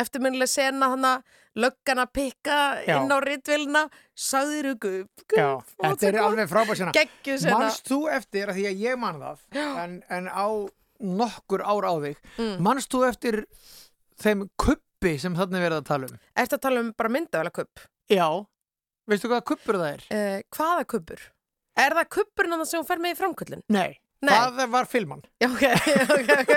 [0.03, 1.11] eftirminnileg sena hana
[1.55, 2.57] löggan að pikka
[2.91, 3.83] inn á ritvilna
[4.19, 6.95] sagðir gubb þetta er alveg frábært sena
[7.55, 10.47] Manst þú eftir að því að ég man það en, en á
[11.23, 12.57] nokkur ár á þig Mm.
[12.67, 13.39] Manst þú eftir
[14.19, 16.19] þeim kuppi sem þarna er verið að tala um?
[16.35, 17.87] Ertu að tala um bara myndavélakupp?
[18.11, 18.27] Já,
[19.07, 20.05] veistu hvað kuppur það er?
[20.11, 21.23] Uh, hvaða kuppur?
[21.77, 23.63] Er það kuppurinn annars sem hún fer með í framköllun?
[23.73, 24.33] Nei, Nei.
[24.33, 25.63] það var filman Já, ok,
[26.17, 26.53] ok, ok.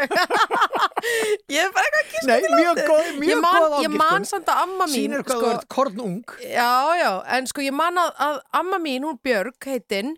[1.52, 2.88] ég er bara eitthvað að gíska Nei, til mjög landið.
[2.88, 6.34] góð, mjög Ég man, Ég man samt að amma mín Sýnir hvað þú ert kornung
[6.46, 6.70] Já,
[7.02, 10.16] já, en sko ég man að, að amma mín, hún Björg heitinn,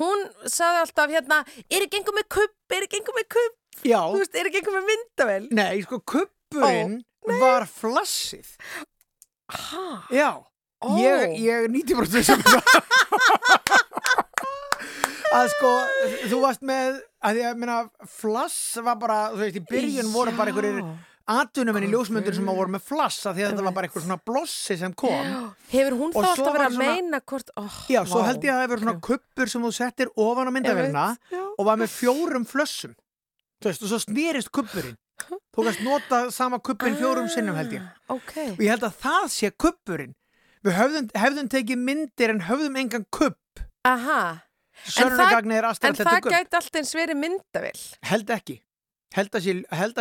[0.00, 4.00] hún sagði alltaf hérna, er ekki einhver með kupp, er ekki einhver með kupp, Já,
[4.08, 5.48] þú veist, er ekki einhver með myndavel?
[5.60, 6.98] nei, sko kuppurinn
[7.44, 8.54] var flassið
[9.52, 9.84] Hæ?
[10.12, 10.30] Já,
[10.84, 10.88] Ó.
[11.02, 12.42] ég, ég nýti bara þessum
[15.34, 15.70] að sko,
[16.30, 17.78] þú varst með að því að minna,
[18.18, 20.82] flass var bara, þú veist, í byrjun voru bara einhverjir
[21.28, 24.20] atvinnumenn í ljósmyndur sem voru með flass að því að þetta var bara eitthvað svona
[24.30, 25.34] blossi sem kom.
[25.72, 28.64] Hefur hún þá alltaf verið að meina hvort, oh, Já, svo held ég að það
[28.64, 31.04] hefur svona kuppur sem þú settir ofan á myndavélina
[31.50, 32.96] og var með fjórum flössum.
[33.58, 37.84] Þú veist, og svo snýrist kuppurinn þú kannst nota sama kuppurinn fjórum sinnum held ég.
[38.14, 40.14] Ok, og ég held að það sé kuppurinn
[40.64, 44.20] við höfðum, hefðum tekið myndir en höfðum engan kupp aha,
[44.86, 48.56] Sönnunargagnið er en aðstæðan það kupp gæti alltaf eins verið myndavel, held ekki
[49.16, 49.54] held að sé,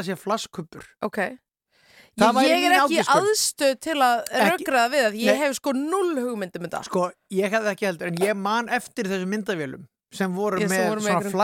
[0.08, 1.20] sé flasskuppur ok.
[2.18, 5.42] Það Ég, ég er ekki aðstöð til að rökraða við að ég Nei.
[5.44, 6.80] hef sko null hugmyndum um þetta.
[6.88, 9.84] sko, ég hefði ekki heldur en ég man eftir þessum myndavélum
[10.18, 11.36] sem voru Ég með voru með svona einhverjum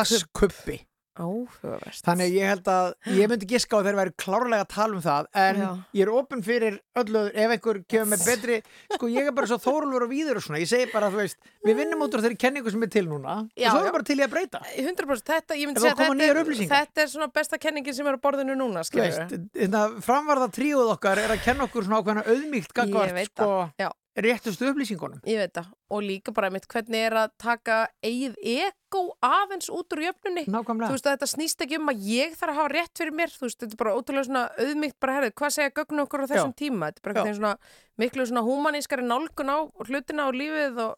[1.13, 1.99] Áhugavert.
[2.05, 5.03] Þannig að ég held að, ég myndi giska á þeir væri klárlega að tala um
[5.03, 5.67] það, en Já.
[5.99, 8.57] ég er opinn fyrir öllu, ef einhver kemur með betri,
[8.95, 11.37] sko ég er bara svo þórulur og víður og svona, ég segi bara, þú veist,
[11.67, 13.95] við vinnum út úr þeirri kenningu sem er til núna Já, og svo er já.
[13.97, 14.63] bara til ég að breyta.
[14.73, 18.23] 100% þetta, ég myndi segja að þetta, þetta er svona besta kenningin sem er á
[18.25, 22.25] borðinu núna, Þú skilur veist, þetta framvarða tríuð okkar er að kenna okkur svona ákveðna
[22.25, 22.73] auðmíkt
[23.13, 23.91] veit sko, já.
[24.15, 25.19] Réttustu upplýsingunum.
[25.25, 29.89] Ég veit það, og líka bara mitt hvernig er að taka eigið ego aðeins út
[29.95, 30.89] úr jöfnunni Nákvæmlega.
[30.91, 33.33] Þú veist að þetta snýst ekki um að ég þarf að hafa rétt fyrir mér
[33.33, 36.29] Þú veist, þetta er bara ótrúlega svona auðmygt bara herrið, hvað segja gögnu okkur á
[36.29, 36.59] þessum Já.
[36.61, 37.55] tíma Þetta er bara eitthvað svona
[38.03, 39.57] miklu svona húmanískari nálgun á
[39.87, 40.93] hlutina og lífið og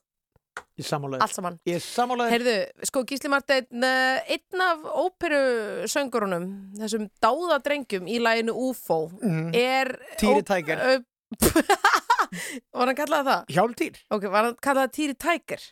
[0.80, 1.22] Ég samálaði.
[1.24, 2.32] allt saman Ég samálaði.
[2.32, 6.45] Heyrðu, sko Gísli Marteinn, eh, einn af óperusöngurunum,
[6.80, 9.51] þessum dáðadrengjum í læginu UFO, Mhm.
[9.55, 9.99] er...
[10.20, 11.03] Týri ö-
[12.75, 13.45] var hann kallað það?
[13.55, 13.99] Hjálmtýr.
[14.15, 15.63] Ok, var hann kallað Týri Tiger?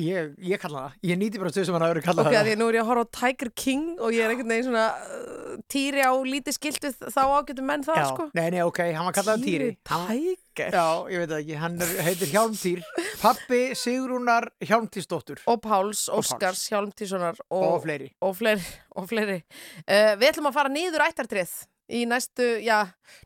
[0.00, 0.98] Ég, ég kalla það.
[1.10, 2.40] Ég nýti bara stöð sem hann hafi verið kallað Ok, það.
[2.40, 4.68] að því nú er ég að horfa á Tiger King og ég er einhvern veginn
[4.68, 8.26] svona uh, Týri á lítið skiltið þá ágættum menn það, Já, sko.
[8.38, 9.70] nei, nei, ok, hann var kallað Týri.
[9.90, 10.70] Hann- Tiger.
[10.74, 12.80] Já, ég veit ekki, hann er, heitir Hjálmtýr
[13.20, 16.02] Pappi Sigrúnar Hjálmtýrsdóttur Og Páls.
[16.12, 18.10] Óskars, Hjálmtíssonar og, Og fleiri.
[18.26, 18.64] Og fleiri,
[18.98, 19.38] og fleiri.
[19.86, 21.54] Uh, við ætlum að fara niður ættartrið
[21.90, 22.84] í næstu, já,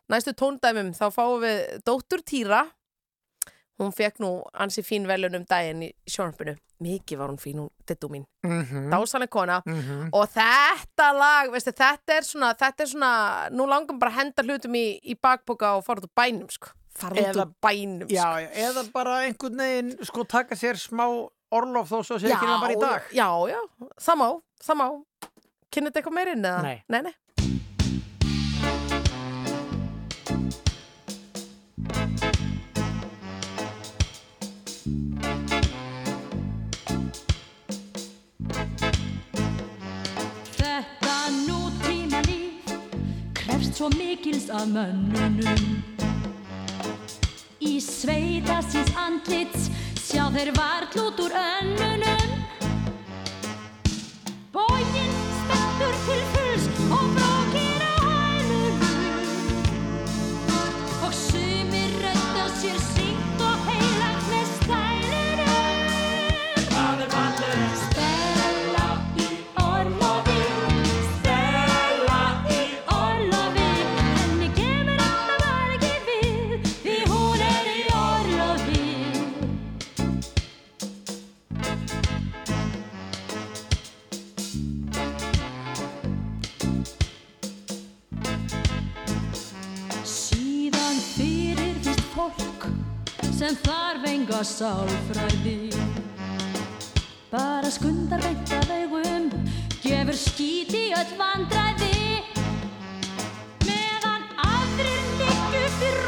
[0.09, 0.93] næstu tóndæmum.
[0.97, 2.63] Þá fáum við dóttur Týra.
[3.79, 6.53] Hún fekk nú ansi fín velun um daginn í sjónarpinu.
[6.83, 8.23] Mikið var hún fín, hún, dittu mín.
[8.45, 8.89] Mhm.
[8.91, 9.61] Dásaleg kona.
[9.65, 10.09] Mhm.
[10.13, 13.11] Og þetta lag, veistu, þetta er svona, þetta er svona,
[13.51, 16.69] nú langum bara að henda hlutum í, í bakboka og fara út úr bænum, sko.
[16.95, 18.39] Fara út úr bænum, Já, sko.
[18.39, 22.61] já, eða bara einhvern veginn sko taka sér smá orlof þó svo sé ekki hann
[22.61, 23.59] bara í dag Já, já,
[23.99, 24.87] það má, það má.
[25.71, 26.61] Kynnið þetta eitthvað meirinn eða?
[26.63, 26.83] Nei.
[26.89, 27.13] Nei, nei.
[43.75, 45.63] Svo mikils af mönnunum.
[47.59, 49.67] Í sveita síns andlits
[49.99, 52.54] sjá þeir vart út úr önnunum
[93.45, 95.69] sem þarf enga sálfræði
[97.29, 99.27] bara skundar beint af augum
[99.83, 102.23] gefur skít í öll vandræði.
[103.67, 106.04] Meðan aðrir ligg upp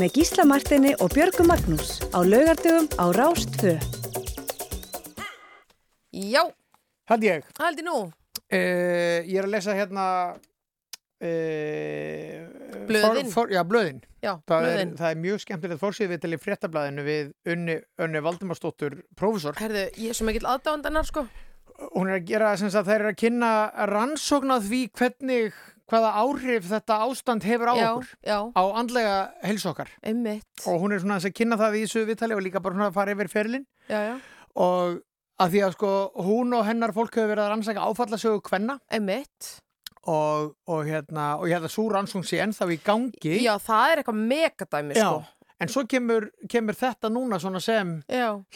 [0.00, 3.74] með Gísla Martini og Björgu Magnús á laugardögum á Rástfö.
[6.10, 6.48] Já,
[7.10, 7.44] Hald ég.
[7.44, 8.08] ég nú.
[8.50, 10.04] Uh, ég er að lesa hérna
[11.20, 12.38] uh,
[12.88, 13.28] Blöðin.
[13.28, 14.00] For, for, já, blöðin.
[14.24, 14.94] Já, Það er, blöðin.
[14.96, 19.58] það er mjög skemmtilegt fórsýð við til í fréttablaðinu við Unni, Unni Valdimarsdóttur, prófessor.
[19.60, 21.26] Herðu, ég er svo mikill aðdándanar sko.
[21.92, 23.52] Hún er að gera, sem sagt, þær er að kynna
[23.88, 25.60] rannsókn að því hvernig,
[25.90, 29.90] hvaða áhrif þetta ástand hefur á já, okkur, já, á andlega heilsu okkar.
[30.02, 30.66] einmitt.
[30.66, 32.98] Og hún er svona að kynna það í þessu viðtali og líka bara svona að
[32.98, 33.66] fara yfir ferlinn.
[33.90, 34.14] Já, já,
[34.60, 35.00] Og
[35.40, 35.90] að því að sko,
[36.26, 38.40] hún og hennar fólk hefur verið að rannsaka áfallasögu
[38.90, 39.50] einmitt.
[40.06, 43.34] og, og hérna, og ég held að svo rannsókn sé ennþá í gangi.
[43.44, 45.24] Já, það er eitthvað megadæmi sko.
[45.60, 47.98] en svo kemur, kemur þetta núna svona sem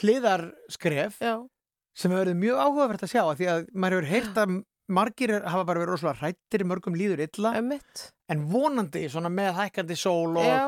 [0.00, 1.34] hliðarskref já,
[1.94, 4.54] sem hefur verið mjög áhugavert að sjá af því að maður hefur heyrt að
[4.94, 8.08] margir hafa bara verið rosalega hrættir mörgum líður illa einmitt.
[8.32, 10.64] en vonandi svona með hækkandi sól og Já,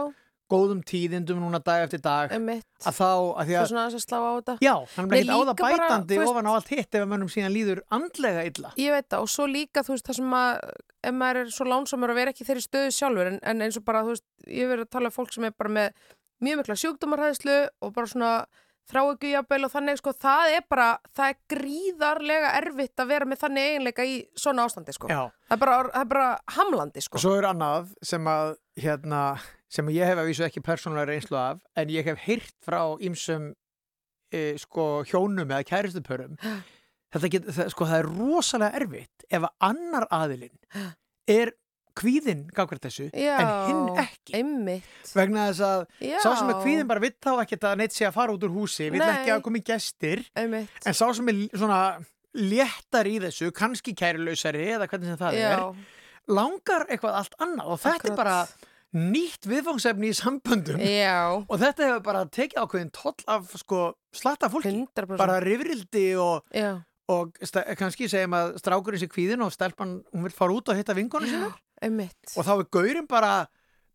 [0.46, 2.66] góðum tíðindum núna dag eftir dag einmitt.
[2.86, 3.08] að þá,
[3.40, 4.54] að því að svona aðeins að slá á þetta.
[4.62, 7.02] já, hann er Nei, það líka bara, bætandi þú veist- ofan á allt hitt ef
[7.02, 10.18] að mönnum síðan líður andlega illa Ég veit það og svo líka þú veist það
[10.20, 10.70] sem að
[11.06, 13.76] ef maður er svo lánsamur að vera ekki í þeirri stöðu sjálfur en, en eins
[13.80, 15.90] og bara þú veist ég hef verið að tala um fólk sem er bara með
[16.46, 18.30] mjög mikla sjúkdómarhæðslu og bara svona
[18.90, 20.86] þráökujabel og þannig sko það er bara,
[21.16, 25.10] það er gríðarlega erfitt að vera með þannig eiginleika í svona ástandi sko.
[25.10, 27.18] já, Það er bara, það er bara hamlandi sko.
[27.18, 29.20] og svo er annað sem að hérna,
[29.72, 33.52] sem ég hef að vísu ekki persónulega reynslu af en ég hef heyrt frá ýmsum
[34.32, 36.38] e, sko hjónum eða kæristupörum
[37.12, 40.58] þetta get, það, sko það er rosalega erfitt ef að annar aðilinn
[41.40, 41.54] er
[41.96, 44.34] kvíðinn gagvart þessu Já, en hinn ekki.
[44.40, 45.12] Einmitt.
[45.16, 46.18] vegna þess að Já.
[46.24, 48.54] sá sem er kvíðinn bara vill þá ekkert að neitt sé að fara út úr
[48.56, 50.24] húsi vill ekki að komi gestir.
[50.36, 50.70] Einmitt.
[50.86, 51.80] en sá sem er svona
[52.36, 57.70] léttar í þessu, kannski kærulausari eða hvernig sem það Já, er langar eitthvað allt annað.
[57.72, 58.12] Og þetta Akkurat.
[58.12, 58.38] er bara
[58.96, 60.80] nýtt viðfangsefni í samböndum.
[61.48, 63.80] Og þetta hefur bara tekið ákveðin toll af sko
[64.16, 64.72] slatta fólki.
[64.72, 65.16] 100%.
[65.16, 66.76] bara rifrildi og, Já,
[67.12, 67.36] og
[67.78, 71.28] kannski segjum að strákurinn sé kvíðin og stelpan, hún vil fara út og hitta vinkonu
[71.30, 72.34] sinna einmitt.
[72.36, 73.46] og þá er gaurinn bara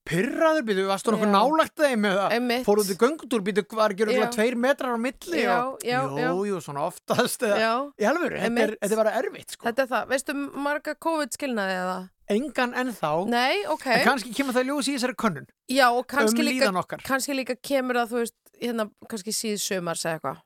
[0.07, 1.33] pyrraður, býtu, varstu nokkuð Já.
[1.35, 2.63] nálagt þeim eða Einmitt.
[2.65, 4.07] fór út í göngutúr, býtu, var ekki Já.
[4.07, 6.31] örugglega tveir metrar á milli Já, og, já, jú, já.
[6.49, 9.67] jú, svona oftast eða, í alvöru, þetta er, þetta er bara erfitt sko.
[9.69, 10.09] Þetta er það.
[10.09, 11.99] Veistu marga COVID skilnaði eða?
[12.31, 13.87] engan ennþá Nei, ok.
[13.91, 17.57] en kannski kemur það ljós í þessari könnun Já, og kannski um líka, kannski líka
[17.59, 20.41] kemur það, þú veist, hérna, kannski síð sömars eða eitthvað.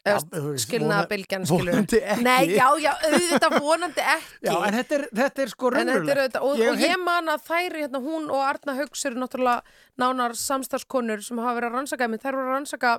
[0.00, 1.66] Já, Eða þú veist, skilnaða vona- bylgjan, skilur.
[1.74, 2.22] vonandi ekki.
[2.24, 4.38] Nei, já, já, auðvitað vonandi ekki.
[4.46, 7.76] Já, en þetta er, þetta er sko er raunverulegt og, Ég ég man að þær,
[7.82, 9.60] hérna, hún og Arna Hauks eru náttúrulega
[10.00, 12.94] nánar samstarfskonur sem hafa verið að rannsaka, þær voru að rannsaka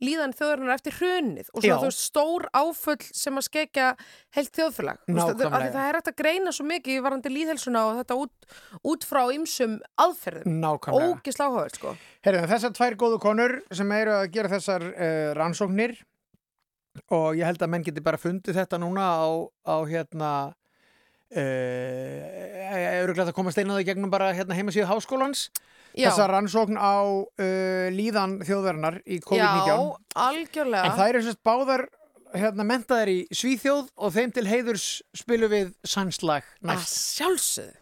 [0.00, 3.86] líðan þjóðurinnar eftir hrunið og svona, þú veist, stór áföll sem að skekja
[4.36, 4.98] heilt þjóðfélag.
[5.08, 8.50] Það er hægt að greina svo mikið í varandi líðhelsuna og þetta út,
[8.84, 10.58] út frá ymsum aðferðum.
[10.64, 11.94] Áhugavert, sko.
[12.24, 15.96] Herðu, þessar tvær góðu konur sem eru að gera þessar uh, rannsóknir
[17.12, 19.26] og ég held að menn geti bara fundið þetta núna á,
[19.66, 20.30] á hérna
[21.34, 25.48] uh, öruglega að komast einaðu gegnum bara hérna heimasíðu háskólans
[25.96, 26.10] Já.
[26.10, 29.78] þessa rannsókn á uh, líðan þjóðverðnar í COVID-19 Já,
[30.26, 30.84] algjörlega.
[30.90, 31.86] en það eru sérst báðar
[32.36, 34.86] hérna mentaðar í Svíþjóð og þeim til heiðurs
[35.16, 37.76] spilum við sænslag Að næst sjálfsögðu.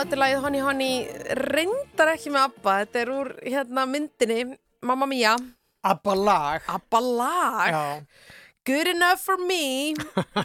[0.00, 0.96] Þetta er lagið Honey Honey
[1.48, 4.40] reyndar ekki með Abba, þetta er úr hérna myndinni
[4.86, 5.36] Mamma Mia
[5.88, 6.64] Abba lag.
[6.68, 7.70] Abba lag.
[7.72, 7.84] Já,
[8.68, 9.94] Good enough for me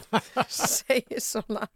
[0.48, 1.66] segir svona.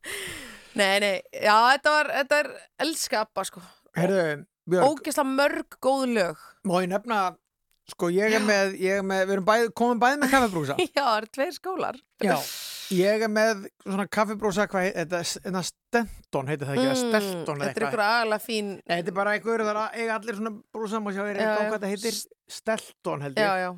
[0.78, 2.48] Nei, nei, já, þetta var þetta er
[2.86, 3.60] elska Abba, sko.
[3.98, 4.46] Herðu,
[4.84, 6.40] Ógislega mörg góð lög.
[6.68, 7.18] Má ég nefna
[7.88, 10.88] sko ég er með, ég er með við erum bæð, komum bæði með kaffibrúsa Já,
[11.02, 12.00] það eru tveir skólar.
[12.24, 12.34] Já,
[12.94, 14.06] ég er með svona
[14.84, 18.70] heit- þetta, þetta Stenton heitir það ekki, mm, Stelton eða Þetta er ykkur agalega fín
[18.78, 21.42] Nei, þetta er bara einhver, það er eiga allir svona brúsa má sjá, er Já,
[21.42, 21.68] eitthvað já.
[21.68, 22.18] hvað þetta heitir.
[22.58, 23.60] Stelton held Já, ég.
[23.66, 23.70] já,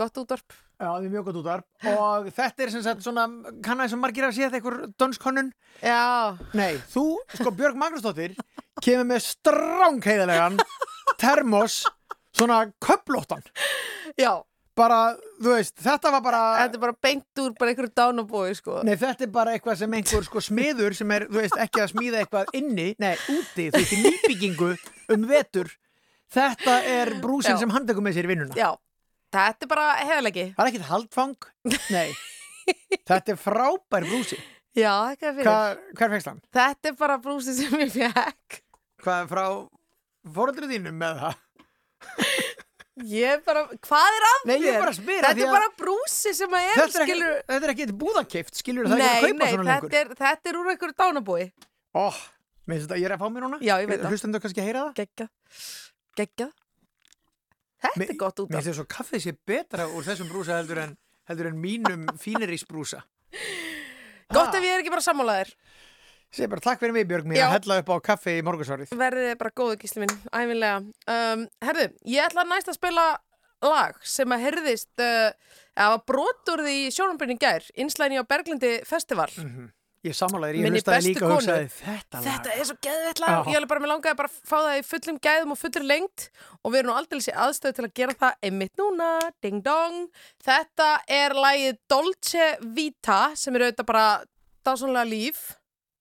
[0.00, 0.56] gott útvarp.
[0.80, 1.66] Já, það er mjög gott útvarp.
[1.94, 3.26] Og þetta er sem sagt svona,
[3.62, 5.50] kann að sem margir að séð einhver dönskonnun
[5.84, 7.04] Já, Nei, þú,
[7.36, 8.34] sko Björg Magnúsdóttir
[8.80, 10.56] kemur með strángheiðalegan
[11.20, 11.82] termos,
[12.32, 13.42] svona köplóttan
[14.18, 14.38] já
[14.80, 14.98] bara,
[15.38, 18.78] þú veist, þetta var bara Þetta er bara beint úr bara einhverju dánabói, sko.
[18.88, 21.90] Nei, þetta er bara eitthvað sem einhver sko smiður sem er, þú veist, ekki að
[21.92, 24.70] smíða eitthvað inni, nei, úti, þú veist, í nýbyggingu
[25.16, 25.72] um vetur.
[26.30, 27.60] Þetta er brúsin Já.
[27.64, 28.56] sem hann tekur með sér í vinnuna.
[28.58, 28.70] Já,
[29.34, 31.50] þetta er bara heðalegi Það er ekkit haldfang,
[31.96, 32.08] nei.
[33.10, 34.38] Þetta er frábær brúsi.
[34.78, 35.80] Já, ekki að fyrir.
[35.98, 36.42] Hver fegst hann?
[36.54, 38.60] Þetta er bara brúsi sem ég fekk
[39.02, 39.44] Hvað frá
[40.36, 41.46] fóröldrið þínum með það?
[43.08, 44.80] Ég bara, hvað er að Nei, ég er þér?
[44.82, 47.34] bara að spyra, því Þetta er bara brúsi sem að er, Þetta er ekki, skilur
[47.50, 49.94] þetta er ekki búðakift, skilur það Nei, ekki að kaupa nei, svona lengur.
[50.00, 51.44] er, þetta er úr einhverju dánabói
[51.96, 52.04] Ó,
[52.70, 53.58] með þetta, ég er að fá mér núna.
[53.64, 54.10] Já, ég veit það.
[54.14, 54.92] Hlustendur kannski að heyra það?
[55.00, 55.30] Geggjað
[56.20, 56.52] Geggjað
[57.80, 58.64] Þetta er gott út Mér af.
[58.66, 60.96] finnst þess að kaffið sé betra úr þessum brúsa heldur en,
[61.30, 63.00] heldur en mínum fínerísbrúsa
[64.30, 65.54] Gott ef ég er ekki bara sammálaðir
[66.30, 69.32] Sér bara takk fyrir mig Björg mín að hella upp á kaffi í morgunsárið Verðið
[69.40, 70.76] bara góðu gísli minn, æfinlega
[71.16, 73.06] um, Herðu, ég ætla næst að spila
[73.66, 75.32] lag sem að herðist uh,
[75.80, 79.28] að brotur því í sjónambyrni gær Innslæni á Berglindi Festival.
[80.00, 81.40] Ég sammálaðir, ég Minni hlustaði bestu líka og konu.
[81.42, 82.24] hugsaði þetta lag.
[82.24, 84.84] Þetta er svo geðveitt lag, ég alveg bara með langaði bara að fá það í
[84.88, 86.24] fullum gæðum og fullur lengt
[86.62, 89.10] og við erum nú aldrei sér aðstöð til að gera það einmitt núna,
[89.44, 89.98] ding dong.
[90.46, 90.88] Þetta
[91.20, 92.46] er lagið Dolce
[92.78, 94.06] Vita sem er auðvitað bara
[94.64, 95.42] dásanlega líf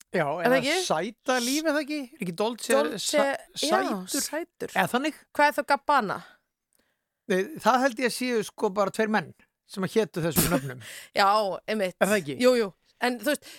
[0.09, 1.99] Já, Er eða sæta líf eða ekki?
[2.15, 4.23] Er ekki Dolce, Dolce, sa- já, sætur?
[4.25, 5.19] sætur Eða þannig?
[5.37, 6.17] Hvað er þá Gabbana?
[7.29, 9.29] Nei, Það held ég að séu sko bara tveir menn
[9.69, 10.81] sem að hétu þessum nöfnum
[11.19, 11.29] Já,
[11.69, 12.39] einmitt Er það ekki?
[12.41, 12.71] Jú, jú,
[13.05, 13.51] en þú veist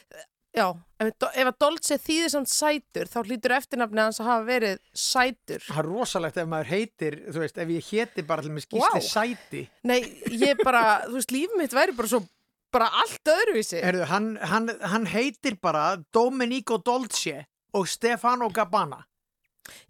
[0.51, 0.65] Já,
[0.99, 5.63] ef, ef að Dolce þýðir samt sætur þá hlýtur eftirnafni hans að hafa verið sætur
[5.63, 8.99] Það er rosalegt ef maður heitir, þú veist, ef ég héti bara til með skýsli
[8.99, 9.07] Vá.
[9.07, 10.01] sæti Nei,
[10.35, 12.25] ég bara, þú veist, líf mitt væri bara svo
[12.73, 13.81] bara allt öðruvísi.
[13.85, 17.45] Herðu, hann, hann, hann heitir bara Domenico Dolce
[17.75, 19.03] og Stefano Gabbana.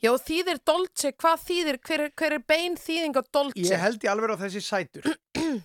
[0.02, 3.62] Já, þýðir Dolce, hvað þýðir, hver, er- hver er bein þýðing á Dolce?
[3.64, 5.12] Ég held ég alveg á þessi sætur.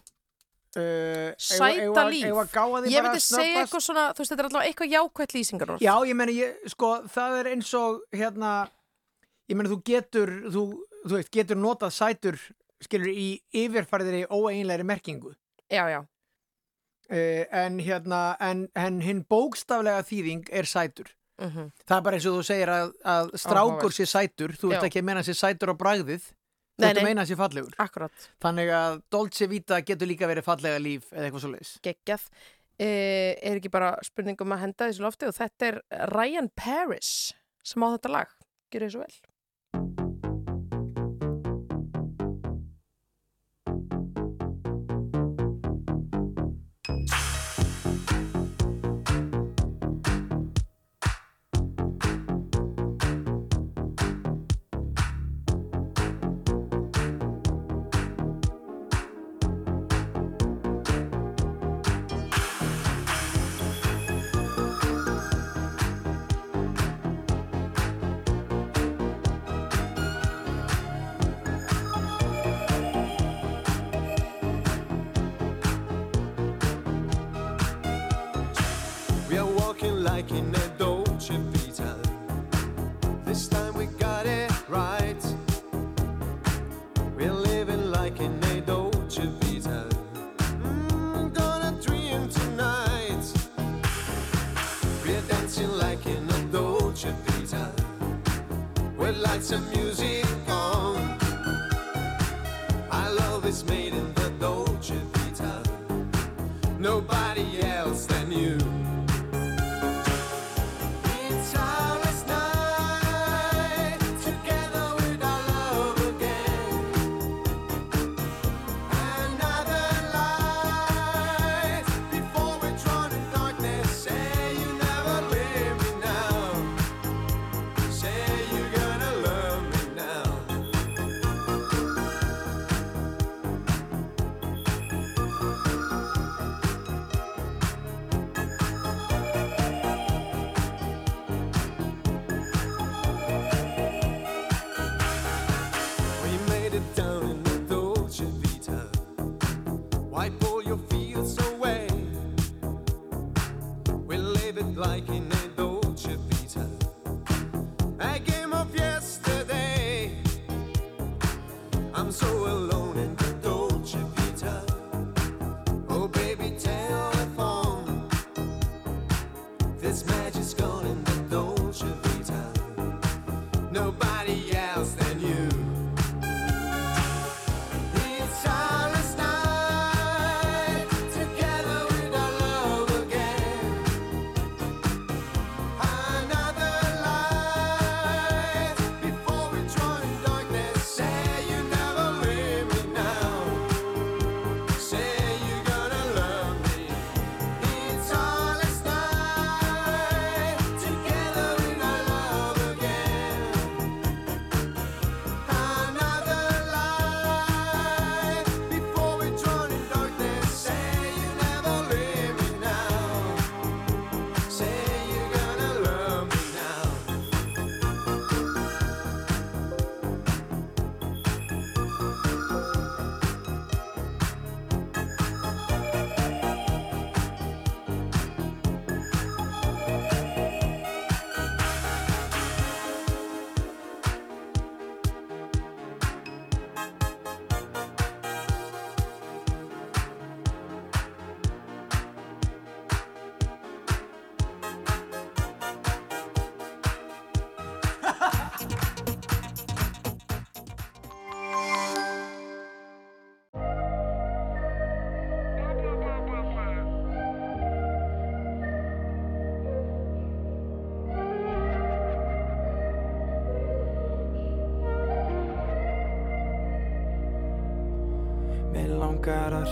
[0.76, 2.26] Uh, Sæta líf.
[2.28, 5.94] Ég bara myndi segja eitthvað svona, þú veist, þetta er alltaf eitthvað jákvætt lýsingar Já,
[6.04, 8.50] ég meni, ég, sko, það er eins og hérna,
[9.48, 10.64] ég meni, þú getur þú,
[11.06, 12.36] þú veist, getur notað sætur
[12.84, 15.32] skilur í yfirfærðri óeinlegri merkingu.
[15.72, 16.02] Já, já,
[17.12, 21.12] uh, en hérna en, en hinn bókstaflega þýðing er sætur.
[21.42, 24.56] Mhm, það er bara eins og þú segir að, að strákur sé sætur.
[24.56, 26.30] Þú ert ekki að meina sé sætur á bragðið.
[26.76, 27.76] Þú ert að meina sé fallegur.
[27.80, 32.26] Akkurat, þannig að Dolce Vita getur líka verið fallega líf eða eitthvað svo leiðis geggjað.
[32.76, 32.90] E,
[33.40, 35.78] Er ekki bara spurningum að henda þessu lofti og þetta er
[36.12, 37.12] Ryan Paris
[37.64, 38.34] sem á þetta lag,
[38.72, 39.16] gjör þið svo vel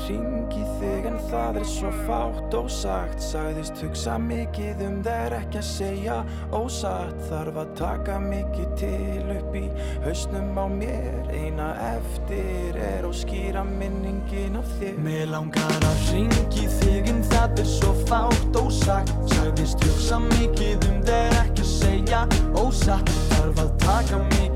[0.07, 3.21] ringi þig en það er svo fátt ósagt.
[3.23, 6.17] Sagðist hugsa mikið um þeir ekki að segja
[6.53, 7.19] ósatt.
[7.29, 9.63] Þarf að taka mikið til upp í
[10.05, 11.19] hausnum á mér.
[11.33, 14.97] Eina eftir er og skýra minningin af þér.
[15.05, 19.13] Mér langar að ringi þig en það er svo fátt ósagt.
[19.35, 22.25] Sagðist hugsa mikið um þeir ekki að segja
[22.59, 23.15] ósatt.
[23.33, 24.52] Þarf að taka mikið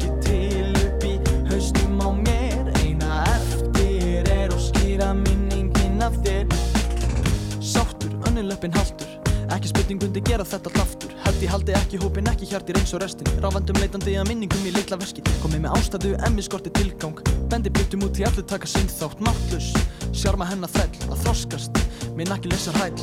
[9.88, 11.12] spurning undi gera þetta allt aftur?
[11.24, 13.30] Held ég haldi ekki hópin, ekki hjartir eins og restin.
[13.40, 17.22] Ráfandum leitandi að minningum í litla veski Komið með ástæðu, emmi skorti tilgang.
[17.48, 19.22] Bendi byrtum út í allir taka sinn þátt.
[19.24, 19.72] Máttlus,
[20.12, 21.80] sjarma hennar þræll Að þroskast,
[22.20, 23.00] minn ekki lesa hræll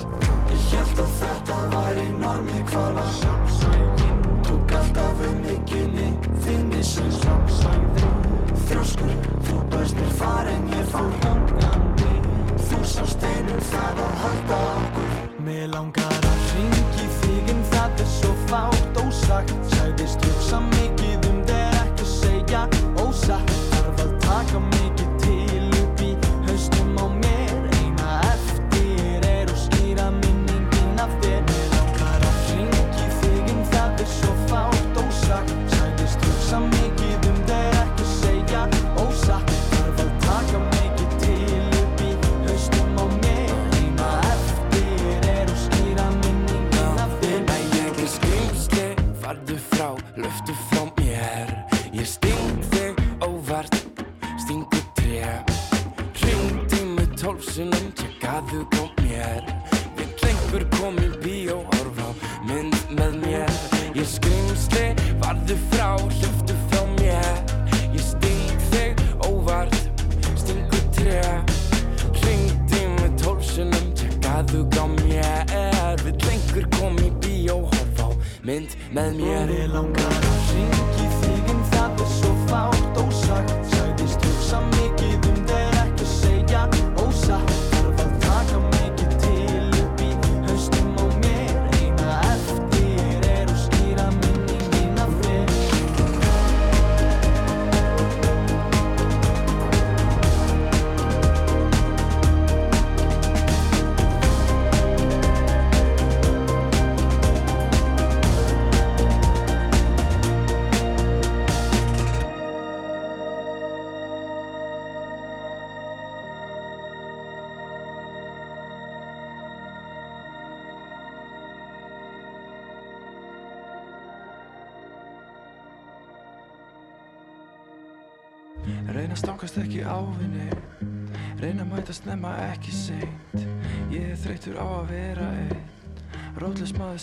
[0.53, 3.34] Ég held að þetta væri normið hvarfa
[19.35, 20.94] fátt ósagt Sæðist hugsa mikið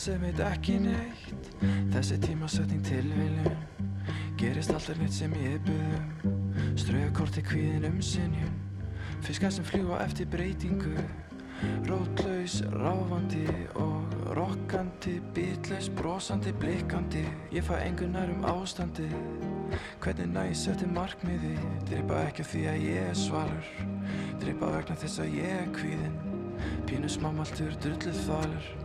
[0.02, 1.50] sem heit ekki neitt.
[1.94, 3.58] Þessi tímasetning tilviljun
[4.40, 8.56] Gerist alltaf neitt sem ég byggðum Ströðkorti kvíðin um sinjun
[9.22, 10.96] Fiskar sem fljúa eftir breytingu.
[11.86, 13.46] Rótlaus, ráfandi
[13.78, 15.20] og rokkandi.
[15.36, 17.22] Bitlaus, brosandi, blikkandi.
[17.54, 19.14] Ég fæ engur nær um ástandið
[20.02, 21.54] Hvernig næ ég setti markmiði?
[21.92, 23.74] Dreipa ekki því að ég er svalur.
[24.42, 26.22] Dreipa vegna þess að ég er kvíðin
[26.90, 28.81] Pínu smámaltur, drulluð þvalur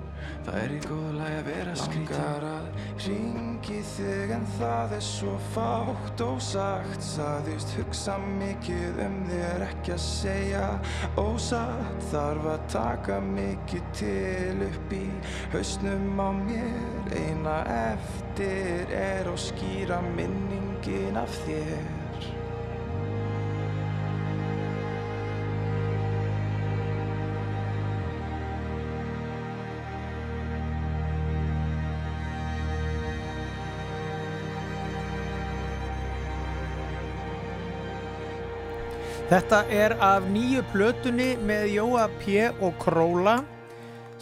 [0.47, 2.67] Það er í góðu lagi að vera skrítin Langar að
[3.07, 7.03] ringi þig en það er svo fátt ósagt.
[7.07, 10.65] Sagðist hugsa mikið um þér ekki að segja
[11.19, 12.09] ósatt.
[12.13, 15.05] Þarf að taka mikið til upp í
[15.57, 17.13] hausnum á mér.
[17.17, 17.61] Eina
[17.91, 22.06] eftir er og skýra minningin af þér
[39.27, 42.45] Þetta er af nýju plötunni með Jóa P.
[42.63, 43.41] og Króla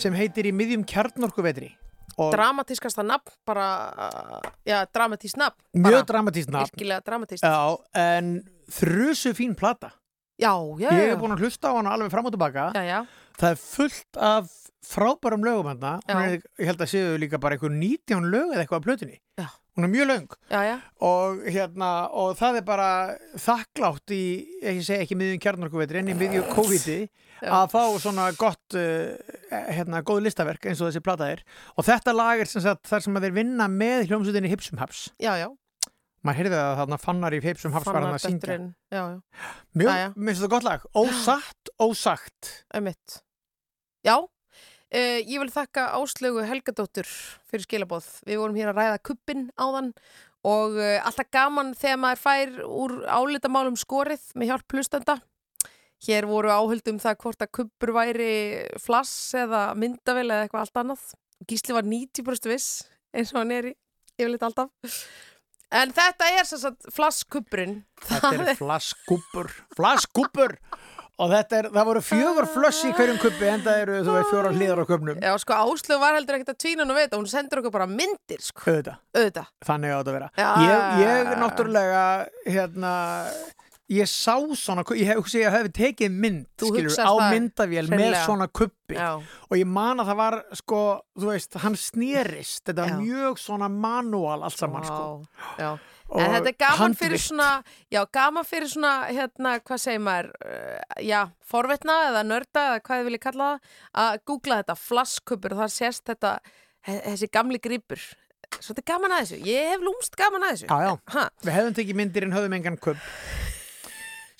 [0.00, 1.68] sem heitir Í miðjum kjarnorkuvetri.
[2.14, 3.66] Dramatískasta nafn, bara,
[4.66, 5.58] já, dramatísk nafn.
[5.74, 6.70] mjög dramatískt nafn.
[6.72, 7.42] Virkilega dramatískt.
[7.44, 8.30] Já, en
[8.70, 9.90] þrusu fín plata.
[10.40, 11.10] Já, já, Ég já.
[11.12, 12.70] hef búin að hlusta á hana alveg fram og tilbaka.
[12.74, 13.00] Já, já.
[13.38, 14.48] Það er fullt af
[14.86, 15.98] frábærum lögum hérna.
[16.08, 19.18] Er, ég held að séu líka bara einhver 19 lög eða eitthvað af plötunni.
[19.38, 19.48] Já.
[19.74, 20.76] Hún er mjög já.
[21.02, 22.90] Og hérna, og það er bara
[23.42, 24.22] þakklátt í,
[24.62, 26.98] ég segi ekki miðjum kjarnorkuvetri, en í miðjum COVID-i
[27.42, 29.18] að fá svona gott uh,
[29.50, 31.42] hérna, góð listaverk eins og þessi plata er.
[31.74, 35.08] Og þetta lag er sem sagt þar sem að þeir vinna með hljómsveitinni Hipsum Haps.
[35.18, 35.48] Já, já.
[36.24, 38.60] maður heyrði það þarna fannar í feipsum hafsvarðan að syngja.
[38.94, 40.12] Já, já, mjög, Jæja.
[40.14, 40.86] minnst þetta gott lag.
[40.94, 42.52] Ósatt, ósagt.
[42.70, 43.18] Einmitt.
[44.06, 44.16] Já,
[44.94, 47.08] uh, ég vil þakka Áslaugu Helgadóttur
[47.50, 48.06] fyrir skilabóð.
[48.28, 49.92] Við vorum hér að ræða kuppin áðan
[50.46, 55.18] og uh, alltaf gaman þegar maður fær úr álitamálum skorið með hjálp plustenda.
[56.04, 58.32] Hér voru áhöldum það hvort að kuppur væri
[58.82, 61.04] flass eða myndavel eða eitthvað allt annað.
[61.48, 62.72] Gísli var 90% viss
[63.14, 63.76] eins og hann er í
[64.18, 64.92] yfirleitt alltaf.
[65.74, 67.80] En þetta er sem sagt flasskuppurinn.
[68.04, 70.58] þetta er flaskúpur flaskúpur
[71.22, 74.30] og þetta er, það voru fjögur flöss í hverjum kuppi en það eru, þú veist,
[74.32, 77.28] fjórar hlýðar á kuppnum Já, sko, Áslöf var heldur ekkert að tvína nú veit hún
[77.30, 79.50] sendur okkur bara myndir, sko, auðvitað, auðvitað.
[79.68, 80.48] þannig átt að vera Já.
[80.64, 82.02] ég, ég náttúrulega
[82.50, 82.94] hérna
[83.94, 88.24] ég sá svona, ég hef, ég hef tekið mynd skilur, á myndavél með hreinlega.
[88.24, 89.10] svona kuppi Já.
[89.20, 90.80] og ég man að það var sko,
[91.20, 93.00] þú veist, hann snýrist þetta var Já.
[93.02, 95.72] mjög svona manual allt saman sko Vá, já.
[96.14, 97.24] En þetta er gaman fyrir handvirkt.
[97.24, 97.48] svona,
[97.90, 103.00] já, gaman fyrir svona, hérna, hvað segir maður, uh, já, forvetna eða nörda eða hvað
[103.00, 103.72] þið viljið kalla það,
[104.04, 106.34] að googla þetta, flasskupur og þar sést þetta,
[106.90, 108.04] þessi gamli gripur.
[108.60, 110.68] Svo þetta er gaman að þessu, ég hef lúmst gaman að þessu.
[110.68, 113.10] Já, já, Ha, við hefðum tekið myndir en höfðum engan kupp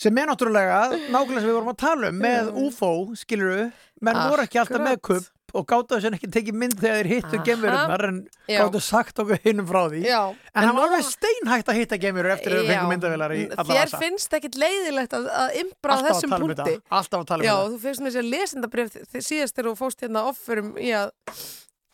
[0.05, 3.69] sem er náttúrulega nákvæmlega sem við vorum að tala um með UFO, skiluru
[4.05, 7.09] menn voru ekki alltaf með kupp og gáttu þess að ekki tekið mynd þegar þeir
[7.13, 7.45] hittu Aha.
[7.49, 8.17] gemururnar en
[8.51, 8.59] Já.
[8.61, 10.21] gáttu sagt okkur hinnum frá því já.
[10.35, 12.73] en hann var alveg steinhægt að hitta gemurur eftir að við Já.
[12.75, 16.77] fengum myndavélar í alla Þér vasa finnst ekkit leiðilegt að, að imbra þessum um punkti.
[16.99, 20.05] alltaf að tala um Já, þetta þú finnst mér sér lesendabrif síðast þegar þú fóst
[20.07, 21.13] hérna offurum í að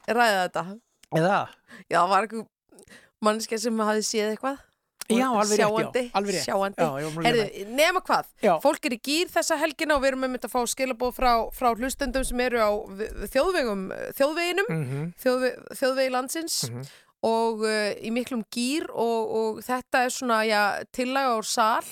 [0.09, 0.65] ræða þetta.
[1.20, 1.39] Eða?
[1.91, 2.47] Já, var eitthvað
[3.20, 4.61] mannskja sem hafi séð eitthvað.
[5.19, 6.45] Já, alveg rétt, já, alveg rétt.
[6.47, 6.87] Sjáandi.
[6.87, 7.45] Að Herðu,
[7.81, 8.53] nema hvað, Já.
[8.62, 11.31] fólk er í gýr þessa helgina og við erum með mynd að fá skilabóð frá,
[11.57, 12.70] frá hlustendum sem eru á
[13.32, 13.85] þjóðvegum,
[14.19, 15.12] þjóðveginum, Mhm.
[15.23, 16.85] þjóðve, þjóðvegi landsins Mhm.
[17.23, 20.62] og uh, í miklum gýr og, og þetta er svona, já,
[20.93, 21.85] tillaga úr sal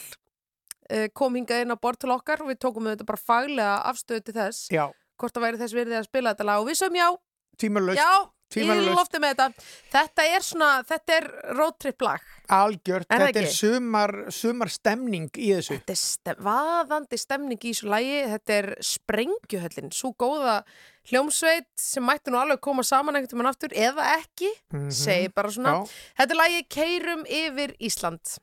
[0.90, 4.24] uh, kom hingað inn á borð til okkar og við tókum þetta bara faglega afstöðu
[4.24, 4.86] til þess Já,
[5.19, 7.09] hvort það væri þess virði að spila þetta lag og við sögum já,
[7.59, 8.12] tímalaust já,
[8.54, 8.96] tímalaust.
[8.96, 9.66] lofti með þetta.
[9.92, 11.26] Þetta er svona, þetta er
[11.58, 12.20] roadtrip lag.
[12.48, 15.78] Algjört, það þetta er sumar, sumar stemning í þessu.
[15.78, 18.18] Þetta er stem, vaðandi stemning í þessu lagi.
[18.32, 19.92] Þetta er sprengjuhöllin.
[19.92, 20.62] Svo góða
[21.08, 24.90] hljómsveit sem mætti nú alveg koma saman einhvern veginn aftur eða ekki, Mhm.
[24.92, 25.72] segi bara svona.
[25.84, 25.90] Já.
[26.18, 28.38] þetta er lagi Keirum yfir Ísland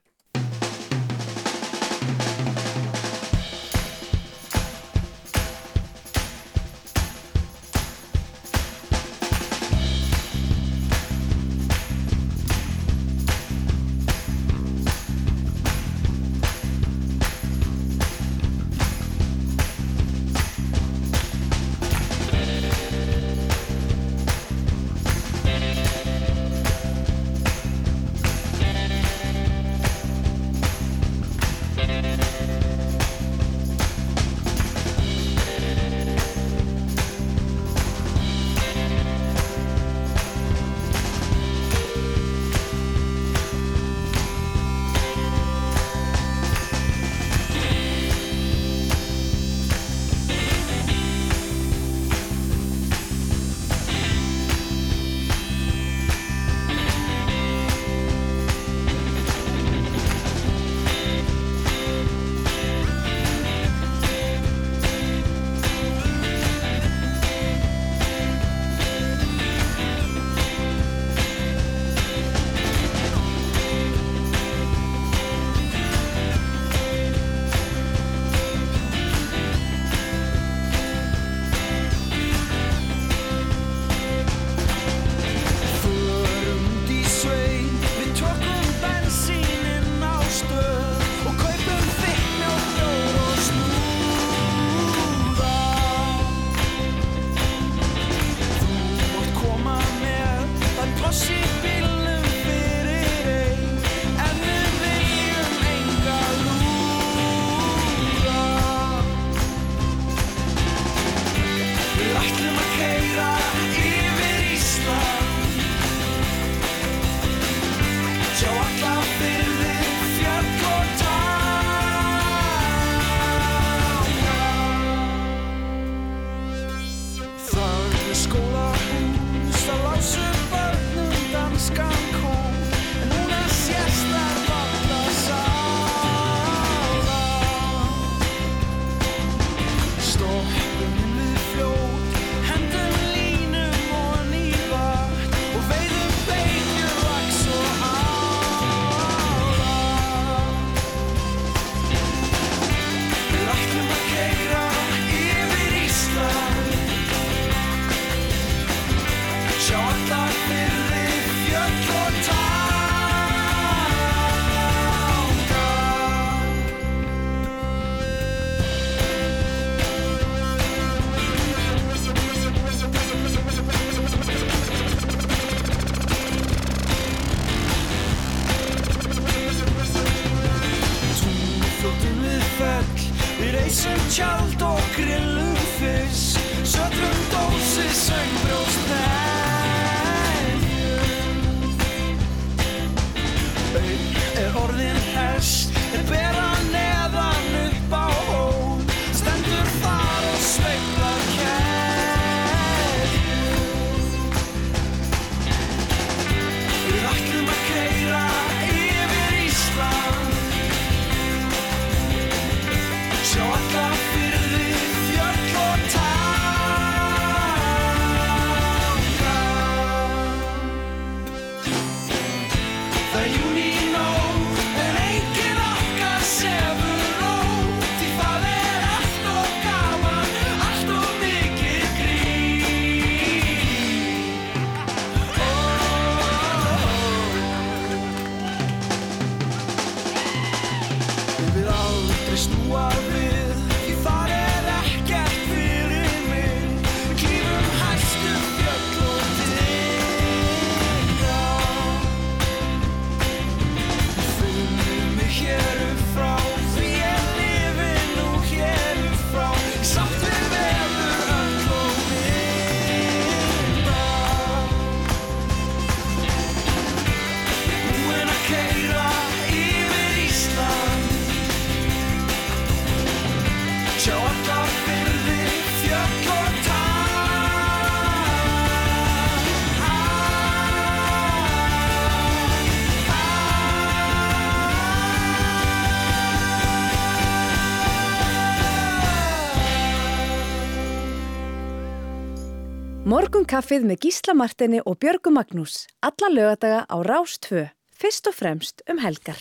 [293.56, 295.86] Morgunkaffið með Gísla Martini og Björgu Magnús.
[296.03, 297.61] Alla lögadaga á Rástvö.
[297.95, 299.40] Fyrst og fremst um helgar.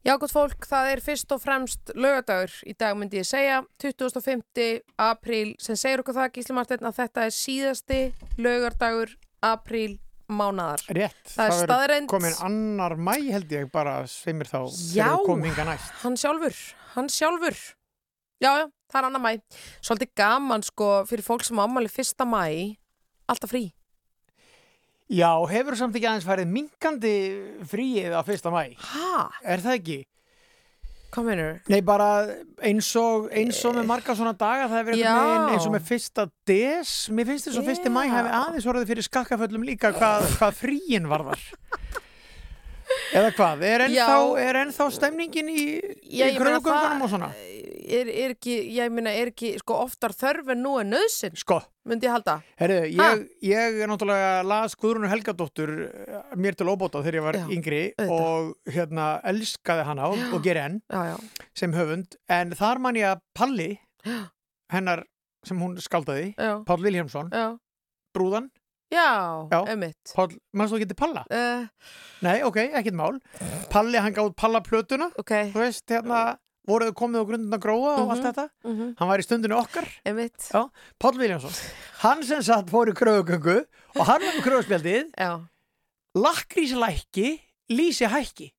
[0.00, 4.80] Já, gott fólk, það er fyrst og fremst lögadagur í dag myndi ég segja, 25.
[4.96, 8.00] apríl, sem segir okkur það, Gísli Martin, að þetta er síðasti
[8.40, 9.12] lögardagur
[9.44, 9.98] apríl
[10.32, 10.80] mánadar.
[10.88, 14.64] Rétt, Það er það staðreynd- komin annar mæ held ég bara sveimir þá
[14.96, 15.92] Já, þegar við komum hinga næst.
[16.00, 16.56] hann sjálfur,
[16.96, 17.56] hann sjálfur.
[18.40, 19.42] Já, já, það er annar mæ.
[19.84, 22.78] Svolítið gaman, sko, fyrir fólk sem ámæli fyrsta mæ,
[23.34, 23.66] alltaf frí.
[25.12, 27.16] Já, hefur samt ekki aðeins farið minkandi
[27.68, 28.62] fríið á fyrsta mæ?
[28.80, 29.28] Hæ?
[29.44, 29.98] Er það ekki?
[31.12, 31.56] Hvað meinur?
[31.68, 32.06] Nei, bara
[32.64, 36.92] eins og, eins og með marga svona daga, það hefur eins og með fyrsta des,
[37.12, 41.10] mér finnst þess að fyrsti mæ hefði aðeins orðið fyrir skakkaföllum líka hvað, hvað fríin
[41.12, 41.44] varðar.
[43.12, 45.64] Eða hvað, er ennþá, er ennþá stemningin í,
[46.08, 47.32] í það- og svona?
[47.92, 51.58] Er, er ekki, ég meina, er ekki, sko, oftar þörf en nú er nöðsinn, Sko,
[51.84, 52.36] myndi ég halda.
[52.56, 57.34] herru, ég, ég er náttúrulega las Guðrúnu Helgadóttur eh, mér til óbóta þegar ég var
[57.40, 58.14] Já, yngri auðvitað.
[58.16, 61.44] og hérna elskaði hana og, og geri enn Já, já.
[61.58, 63.68] sem höfund, en þar man ég að Palli,
[64.72, 65.04] hennar
[65.44, 65.76] sem hún.
[66.64, 67.58] Páll Vilhjámsson, Já,
[68.14, 68.48] brúðan,
[68.92, 69.08] já,
[69.72, 70.12] emitt.
[70.14, 71.24] Páll, mannst þú ekki til Palla?
[71.32, 71.66] Uh,
[72.22, 73.18] Nei, ok, ekkert mál.
[73.72, 76.20] Palli, hann gáð Palla plötuna, ok, þú veist, hérna,
[76.68, 78.44] voruðu komið á grundin að gróa og allt þetta.
[78.68, 79.88] mhm, Hann var í stundinu okkar,
[81.02, 81.56] Páll Viljámsson.
[82.04, 83.56] Hann sem satt fór í kröfugöngu
[83.96, 85.32] og hann var með kröfuspjaldið, Já,
[86.14, 87.40] lakríslækki,
[87.72, 88.50] lýsi hækki.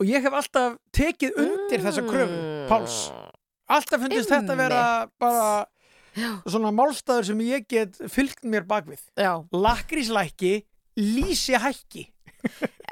[0.00, 2.68] Og ég hef alltaf tekið undir þessa kröfu, Mm.
[2.68, 2.96] Páls.
[3.70, 5.66] Alltaf fundist þetta vera bara
[6.46, 9.00] svona málstæður sem ég get fylgt mér bakvið.
[9.16, 9.32] já.
[9.52, 10.54] Lakríslækki,
[11.00, 12.08] lýsi hækki.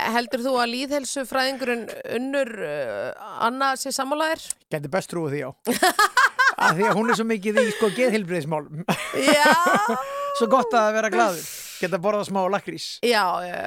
[0.01, 4.45] Heldur þú að líðhelsu fræðingurinn unnur uh, Anna sé sammálaðir?
[4.71, 5.51] Gæti best trúið því á.
[6.61, 8.63] að því að hún er svo mikið í sko geðheilbriðismál.
[9.19, 9.51] Já,
[10.39, 11.43] svo gott að vera glaður.
[11.81, 12.87] Geta borðað smá lakrís.
[13.03, 13.59] já, já,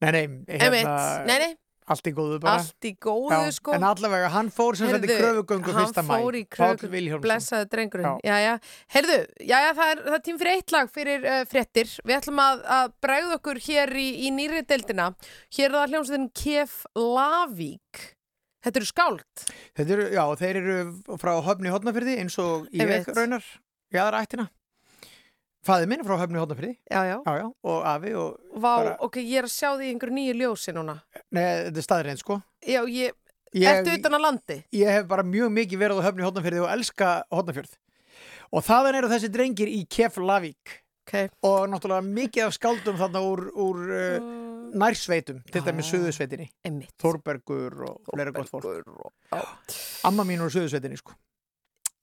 [0.00, 0.62] Nei, nei, emitt.
[0.62, 1.50] hérna, Nei, nei,
[1.90, 2.60] allt í góðu bara.
[2.60, 3.74] allt í góðu, Já, sko.
[3.76, 6.10] En allavega, hann fór sem þetta í kröfugöngu fyrsta mæ.
[6.12, 8.20] Hann fór í kröfugöngu, blessaði drengurinn.
[8.22, 8.30] Já.
[8.30, 8.54] Já, já.
[8.94, 11.92] Heyrðu, já, já, það er, það er tím fyrir eitt lag fyrir uh, fréttir.
[12.06, 15.10] Við ætlum að, að bregða okkur hér í, í nýri deildina.
[15.56, 18.06] Hér er það hljómsveitin Kef Lavík.
[18.60, 19.44] Þetta eru skáld.
[19.78, 20.78] Þetta eru, já, þeir eru
[21.20, 23.08] frá Höfni Hótnafyrði eins og ég Einmitt.
[23.16, 23.46] raunar
[23.90, 24.50] í aðra ættina.
[25.66, 26.72] Fæði minn frá Höfni Hótnafyrði.
[26.88, 27.16] Já, já.
[27.26, 30.34] Já, já, og afi og, Vá, bara- ok, ég er að sjá því einhverju nýju
[30.40, 30.94] ljósi núna.
[31.30, 32.42] nei, þetta er staðreins, sko.
[32.64, 33.12] Já, ég,
[33.52, 34.64] Ég, ertu utan að landi?
[34.72, 37.72] ég hef bara mjög mikið verið á Höfni Hótnafyrði og elska Hótnafjörð.
[38.52, 40.80] Og þaðan eru þessi drengir í Keflavík.
[41.06, 41.30] Ok.
[41.42, 46.48] Og náttúrulega mikið af skáldum þarna úr, úr uh, nærsveitum, til dæmis Suðusveitinni.
[46.64, 46.92] Einmitt.
[47.02, 48.86] Þórbergur og fleira gott fólk.
[50.06, 51.12] Amma mín úr Suðusveitinni, sko.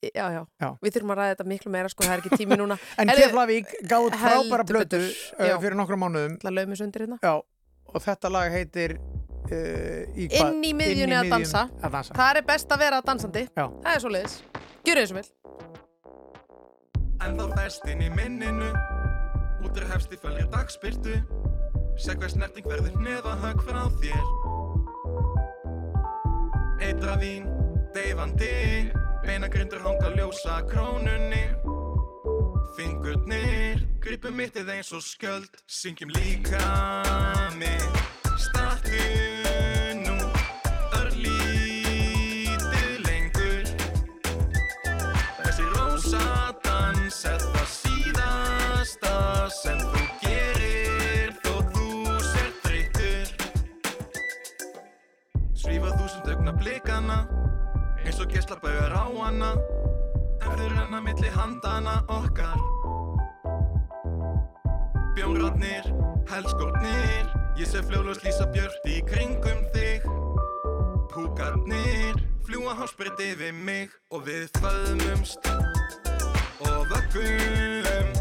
[0.06, 0.68] Já, já, Já.
[0.84, 2.76] Við þurfum að ræða þetta miklu meira, sko, það er ekki tími núna.
[3.02, 5.08] En Keflavík gáð frábæra uh,
[5.42, 5.56] já.
[5.58, 6.36] fyrir nokkra mánuðum.
[6.44, 7.18] Hérna.
[7.24, 7.34] Já,
[7.90, 10.30] og þetta lag heitir uh, í?
[10.30, 11.66] Inn í miðjunni að dansa.
[11.82, 12.18] Að dansa.
[12.20, 13.48] Það er best að vera dansandi.
[13.50, 13.66] Já.
[13.66, 14.38] Það er svo leiðis.
[14.86, 15.28] Gjörðu þessu vel.
[17.26, 18.70] En þá fæst inn í minninu
[19.66, 21.18] Út er hefst í fölgir dagspyrtu
[21.98, 24.26] Sér hver snerting verður neðahögg frá þér
[26.86, 27.50] Eitra vín,
[27.98, 28.54] deyfandi
[29.28, 31.44] Beinagrindur hanga ljósa krónunni.
[32.78, 35.52] Fingurnir, gripum mittið eins og skjöld.
[35.68, 36.64] Syngjum líka
[37.60, 37.84] mig
[38.40, 39.04] Startu
[40.06, 40.16] nú
[41.02, 42.24] örlítið
[43.04, 43.68] lengur.
[45.42, 46.24] Þessi rósa
[46.64, 49.16] dans er það síðasta
[49.58, 53.28] sem þú gerir þó þú sér þreyttur.
[55.52, 57.20] Svífa þúsund augna blikana
[58.08, 59.50] eins og gesla baugar á hana
[60.40, 62.60] ef þau renna milli handana okkar.
[65.18, 65.90] Bjónratnir,
[66.32, 67.28] helskórnir
[67.60, 70.08] ég sé fljóðlust lýsa björt í kringum þig.
[71.12, 75.52] Púkarnir fljúa hásbreytt yfir mig og við föðmumst
[76.64, 78.17] og vöggum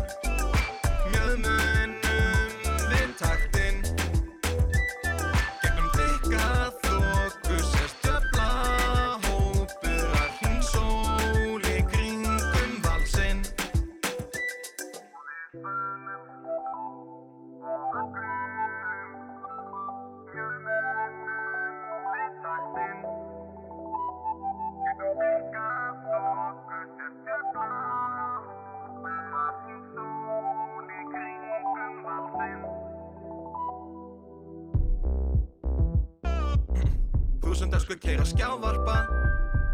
[37.57, 38.95] Þúsund öskur keira skjávarpa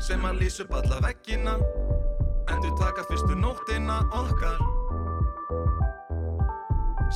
[0.07, 1.57] sem að lýsa upp alla veggina.
[2.55, 4.61] Endur taka fyrstu nóttina okkar.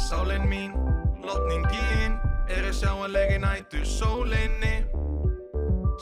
[0.09, 0.75] Sálin mín,
[1.23, 2.19] lotningin
[2.51, 4.75] er að sjá að legi nætu sólinni.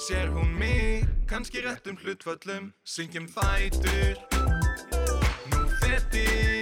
[0.07, 4.17] Sér hún mig, kannski réttum hlutföllum syngjum fætur.
[5.53, 6.54] Nú fetið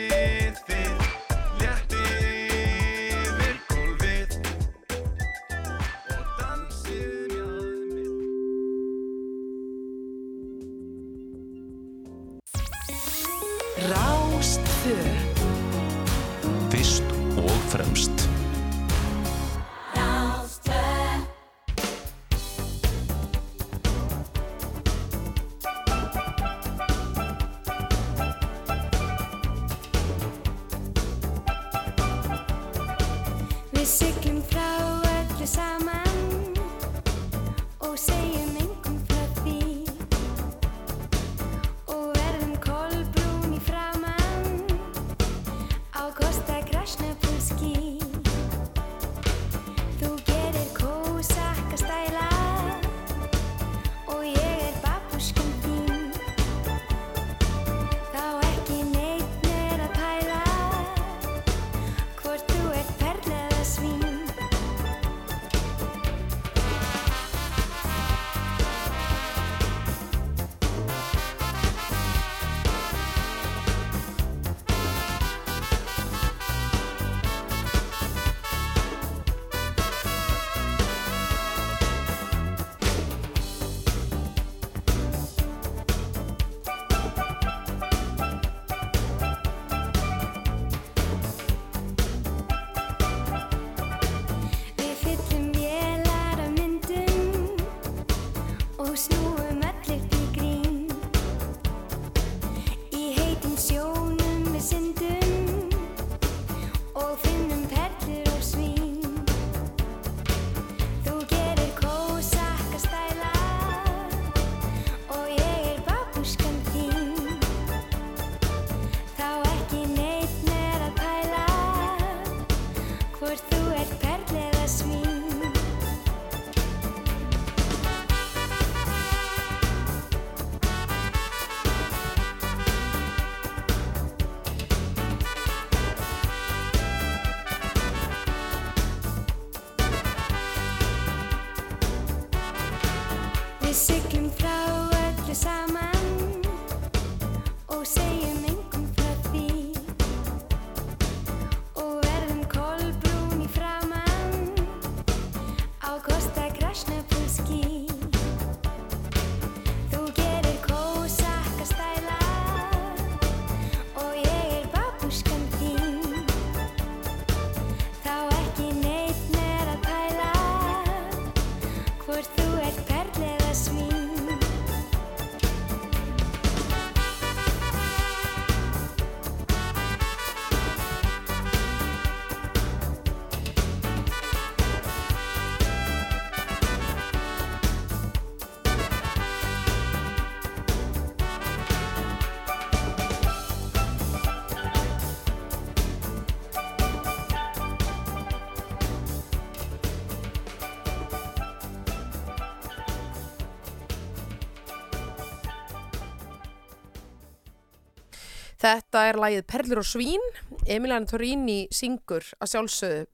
[208.63, 210.23] Þetta er lagið Perlur og svín.
[210.71, 213.07] Emiliana Torini syngur að sjálfsögðu.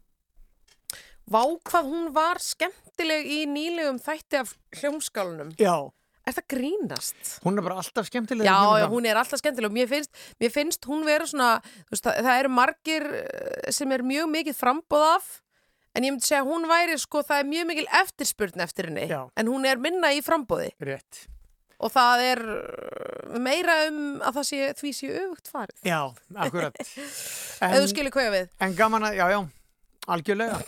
[1.29, 5.91] Vá hvað hún var skemmtileg í nýlegum þætti af hljómskálunum Já,
[6.29, 7.35] Er það grínast?
[7.45, 10.11] hún er bara alltaf skemmtileg Já, já, hún er alltaf skemmtileg og mér finnst,
[10.41, 11.51] mér finnst hún vera svona,
[11.93, 15.29] veist, það, það eru margir eh, sem er mjög mikið frambóð af
[15.97, 19.21] en ég myndi segja hún væri sko, það er mjög mikil eftirspurn eftir henni Já.
[19.37, 21.27] en hún er minna í frambóði Rétt
[21.79, 25.77] og það er eh, meira um að það sé, því sé öfugt farið.
[25.87, 26.01] Já,
[26.47, 26.81] akkurat.
[27.69, 28.49] Ef þú skilur hvað við.
[28.67, 29.41] En gaman að, já, já,
[30.17, 30.63] algjörlega.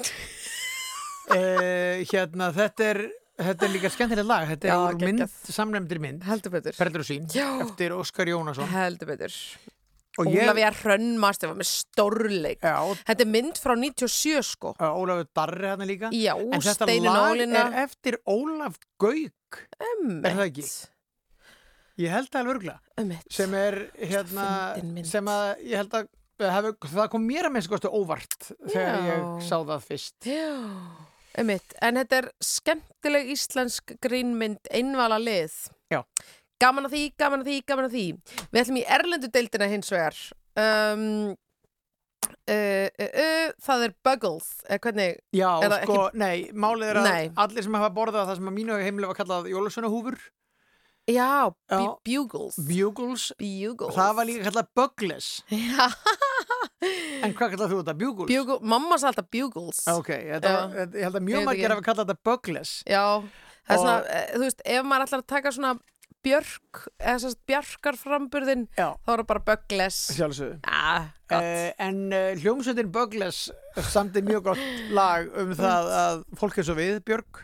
[1.30, 3.02] Uh, Hérna, þetta er
[3.40, 6.24] Þetta er líka skemmtilegt lag, þetta er Já, úr mynd, samlemdri mynd.
[6.28, 6.74] Heldur betur.
[6.76, 7.46] Perlur og sín, Já.
[7.64, 8.68] eftir Óskar Jónasson.
[8.68, 9.36] Heldur betur.
[10.18, 12.60] Ég- Ólafía Hrönnmast var með stórleik.
[12.60, 14.74] Þetta er mynd frá 97 sko.
[14.76, 16.10] Ólafur Darri hann líka.
[16.12, 20.66] Já, En þetta lag er eftir Ólaf Gauk Er það ekki?
[22.00, 24.46] Ég held það alveg Ömmett sem er hérna
[25.08, 26.08] sem að ég held að
[26.48, 29.08] hef, það kom mér að minnst kostu óvart þegar Já.
[29.10, 30.46] ég sá það fyrst Já,
[31.40, 35.52] einmitt, en þetta er skemmtileg íslensk grínmynd einvala lið.
[35.92, 36.02] Já.
[36.60, 38.06] Gaman að því, gaman að því, gaman að því.
[38.50, 40.18] Við ætlum í erlendu deildina hins vegar.
[40.60, 41.04] Um,
[42.50, 45.22] uh, uh, uh, það er Buggles, eða hvernig?
[45.36, 47.30] Já, sko, ekki- nei, málið er að Nei.
[47.46, 50.18] allir sem hafa borðað það sem að mínu heimilega var kallað jólusunahúfur
[51.10, 51.28] Já,
[51.70, 51.78] Já.
[51.78, 52.56] bu Bugles.
[52.70, 53.94] Bugles, Bugles.
[53.96, 55.88] það var líka kallað Bugless Já,
[57.24, 57.94] En hvað kallað þú þetta?
[58.00, 58.30] Bugles?
[58.32, 59.80] Bugle, mamma sagði alltaf Bugles.
[59.92, 60.86] Ok, þetta var, Já.
[60.86, 61.74] ég held að Ég mjög veit margir ekki.
[61.74, 65.22] hafa kallað þetta Bugless Já, það er Og- svona, eh, þú veist, ef maður ætlar
[65.24, 65.72] að taka svona
[66.20, 68.88] björk, eða þess að björkarframburðin, Já.
[69.06, 69.98] þá er það bara Buggles.
[70.16, 71.40] Sjálfsögðu Ah, gott.
[71.40, 73.50] Uh, en uh, hljómsveitin Bugless
[73.88, 77.40] samti mjög gott lag um það að fólk er svo við, Björg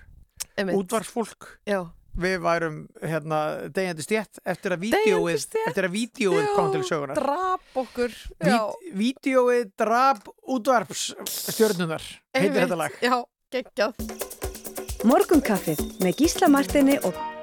[0.59, 0.77] Einmitt.
[0.77, 1.87] útvarsfólk Já.
[2.17, 3.41] Við værum hérna
[3.75, 8.17] degjandi stjætt eftir að vídeóið kom til sögunar drap okkur
[8.97, 12.05] vídeóið drap útvarps stjörnunar
[12.37, 13.01] heitir þetta lag.
[13.05, 13.17] já,
[13.53, 14.05] geggjað.
[15.07, 17.36] Morgunkaffið með Gísla Martini og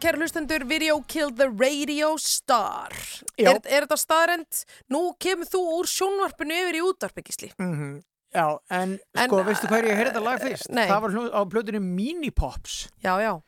[0.00, 2.88] Já, kæru hlustendur, Video Killed the Radio Star.
[3.36, 4.62] Er, er þetta staðrend?
[4.88, 7.50] Nú kemur þú úr sjónvarpinu yfir í útvarpikisli.
[7.60, 7.98] Mhm.
[8.32, 10.70] Já, en, En, sko, veistu hvað ég heyrði þetta lag fyrst?
[10.70, 10.86] nei.
[10.86, 12.88] Það var hlu- á plötunni Minipops.
[13.04, 13.42] Já, já.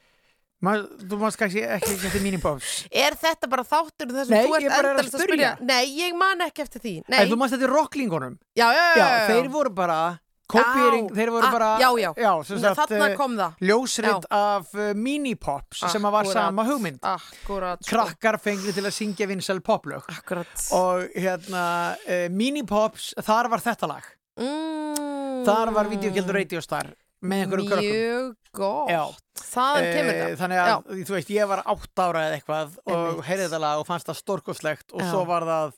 [0.61, 2.85] Ma, þú mást kannski ekki eftir Minipops.
[2.93, 5.61] Er þetta bara þáttur þess að þú ert er að endalist að spyrja?
[5.61, 7.03] Nei, ég man ekki eftir því.
[7.09, 7.19] Nei.
[7.23, 8.39] En þú mást eftir rocklingunum.
[8.55, 8.69] Já.
[8.75, 9.27] Já, já, já.
[9.31, 10.21] þeir voru bara
[10.61, 11.15] Já.
[11.17, 12.11] þeir voru Ah, bara já, já.
[12.17, 13.55] já Nei, sagt, eh, kom það.
[13.71, 17.95] Ljósrit af uh, Minipops sem var sama hugmynd Akkurat sko.
[17.97, 21.65] Krakkar fengli til að syngja vinsæl poplög Akkurat Og hérna
[22.05, 24.11] uh, Minipops, þar var þetta lag
[24.41, 25.45] mm.
[25.47, 26.93] Þar var Videokildur Radio Star
[27.23, 29.03] með einhverju krökkum Mjög gott Já.
[29.43, 33.21] Þaðan kemur Eh, þetta Þannig að, þú veist, ég var átt ára eða eitthvað og
[33.29, 35.09] heyrði þetta lag og fannst það stórkoslegt og Já.
[35.13, 35.73] svo var það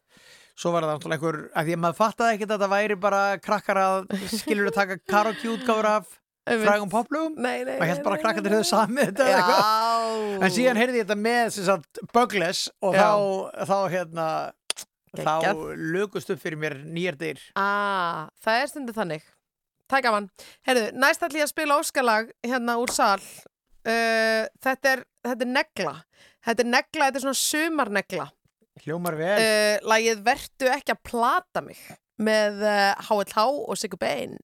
[0.59, 3.23] svo var það náttúrulega einhver, að því að maður fattaði ekkert að þetta væri bara
[3.43, 6.13] krakkar að skilur að taka karaoke útgáfur af
[6.65, 8.59] frægum og hér nei, bara krakkarnir nei.
[8.59, 10.45] höfðu samið þetta eða eitthvað.
[10.45, 13.11] En síðan heyrði ég þetta með Bugless og þá,
[13.71, 14.27] þá hérna
[15.15, 15.47] Geggjað.
[15.47, 17.41] þá lögust upp fyrir mér nýjar dyr.
[17.57, 19.27] Ah, það er stundu þannig.
[19.89, 20.29] Það er gaman.
[20.69, 23.21] Herðu, næst ætlum ég að spila óskalag hérna úr sal.
[23.85, 25.97] Uh, þetta, er, þetta er negla.
[26.45, 28.29] Þetta er negla, þetta er svona sumarnegla
[28.83, 29.37] hljómar vel.
[29.39, 31.81] Uh, Lagið Vertu ekki að plata mig
[32.23, 34.39] með uh, HLH og Sigur Bein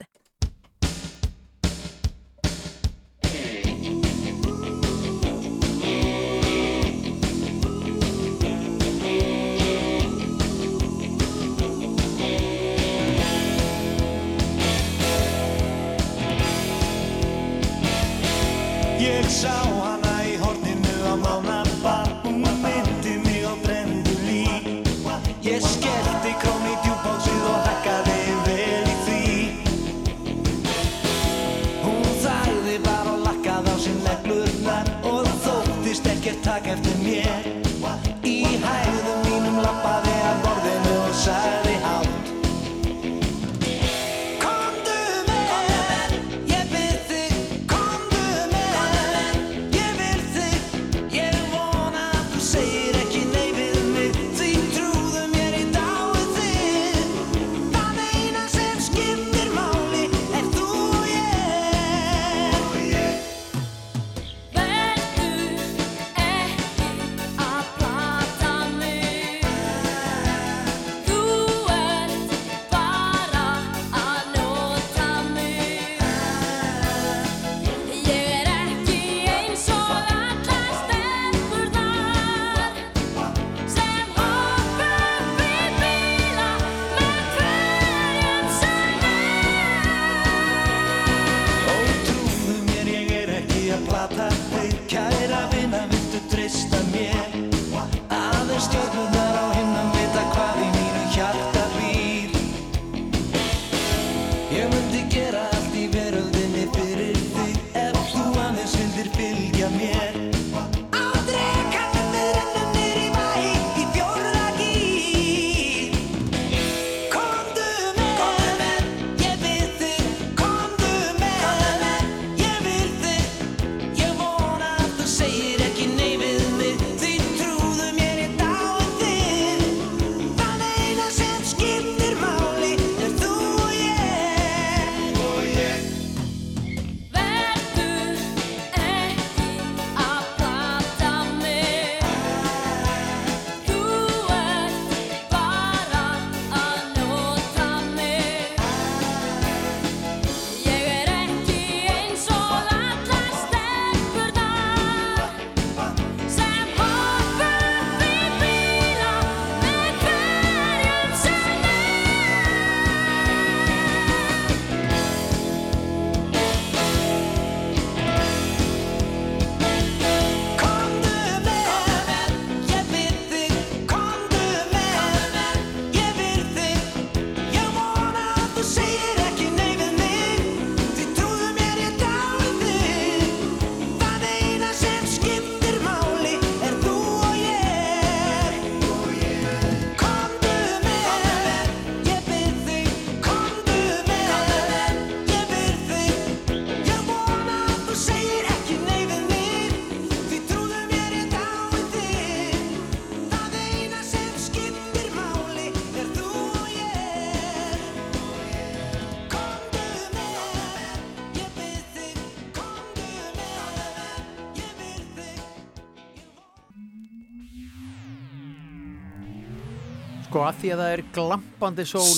[220.41, 222.12] sko að því að það er glampandi sól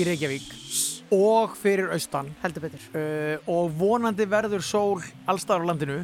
[0.00, 0.44] í Reykjavík
[1.12, 5.98] og fyrir austan heldur betur uh, og vonandi verður sól allstaðar á landinu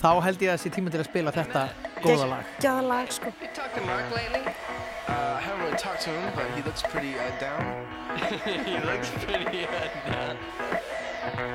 [0.00, 1.62] þá held ég að sé tíma til að spila þetta
[2.02, 3.30] góða lag Gæða lag sko?
[5.04, 7.60] Uh, I haven't really talked to him, but he looks pretty uh, down.
[8.64, 10.38] he looks pretty uh, down.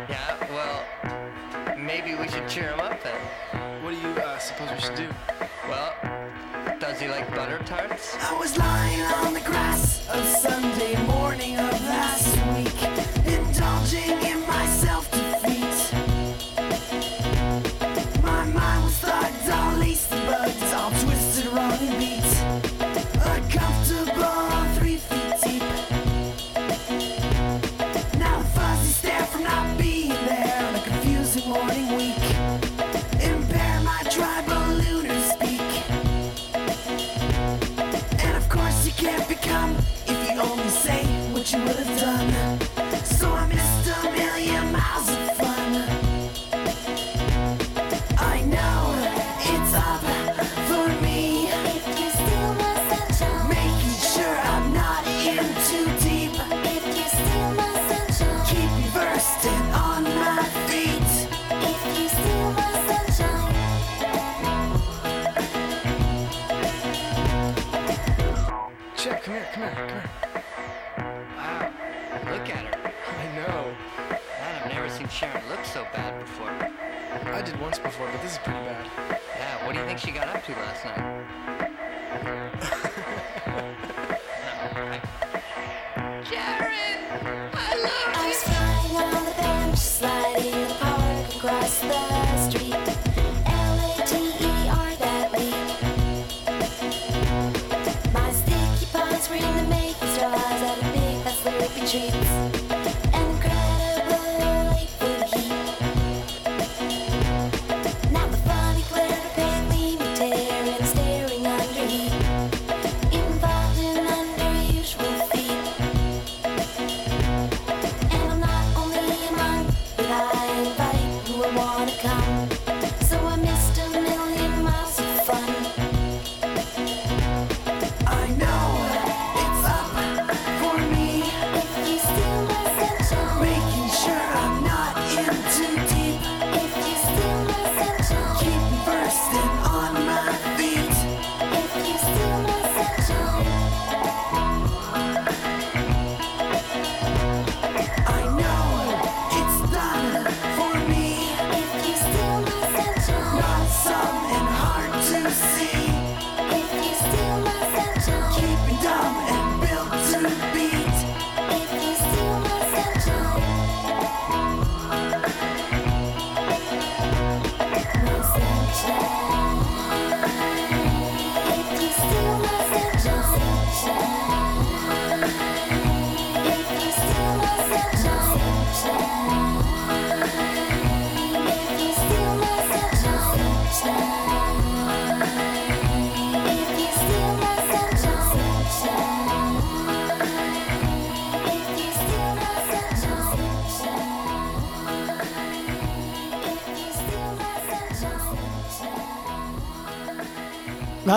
[0.07, 3.19] Yeah, well, maybe we should cheer him up then.
[3.84, 5.10] What do you uh, suppose we should do?
[5.68, 6.09] Well,
[6.90, 8.18] does he like butter tarts?
[8.20, 12.82] I was lying on the grass a Sunday morning of last week,
[13.28, 14.39] indulging in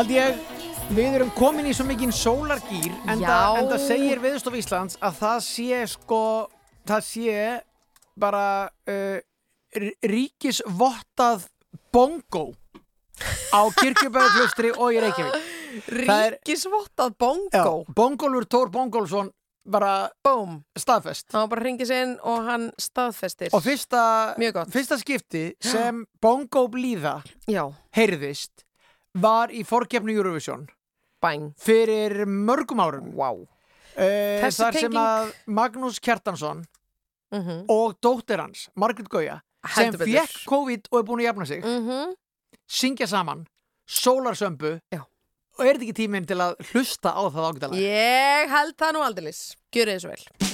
[0.02, 0.38] held ég,
[0.96, 5.82] við erum komin í svo mikinn sólargýr en það segir Viðstof Íslands að það sé
[5.92, 6.22] sko,
[6.90, 7.44] það sé
[8.18, 8.46] bara
[8.90, 9.20] uh,
[10.10, 11.44] ríkisvottað
[11.94, 12.48] bongo
[13.54, 15.46] á kirkjubæðuklustri og í Reykjavík.
[16.00, 19.30] Ríkisvottað bongo Já, Bongólfur Tór Bongólfsson
[19.62, 20.64] bara Boom.
[20.74, 21.30] staðfest.
[21.30, 24.34] Var bara hringið sinn og hann staðfestir Og fyrsta,
[24.66, 27.68] fyrsta skipti sem bongo blíða Já.
[27.94, 28.66] heyrðist
[29.14, 30.66] var í forgefni Eurovision
[31.20, 31.52] Bang.
[31.60, 33.42] fyrir mörgum árum wow.
[33.42, 36.64] uh, Þessi þar sem að Magnús Kjartansson
[37.32, 37.62] Mhm.
[37.72, 39.38] og dóttir hans, Margrét Gauja
[39.74, 42.12] sem fekk COVID og er búin að jafna sig Mhm.
[42.68, 43.46] syngja saman
[43.88, 48.92] sólarsömbu og er þetta ekki tíminn til að hlusta á það ágætalega Ég held það
[48.92, 50.51] nú aldeilis Gjörið þið svo vel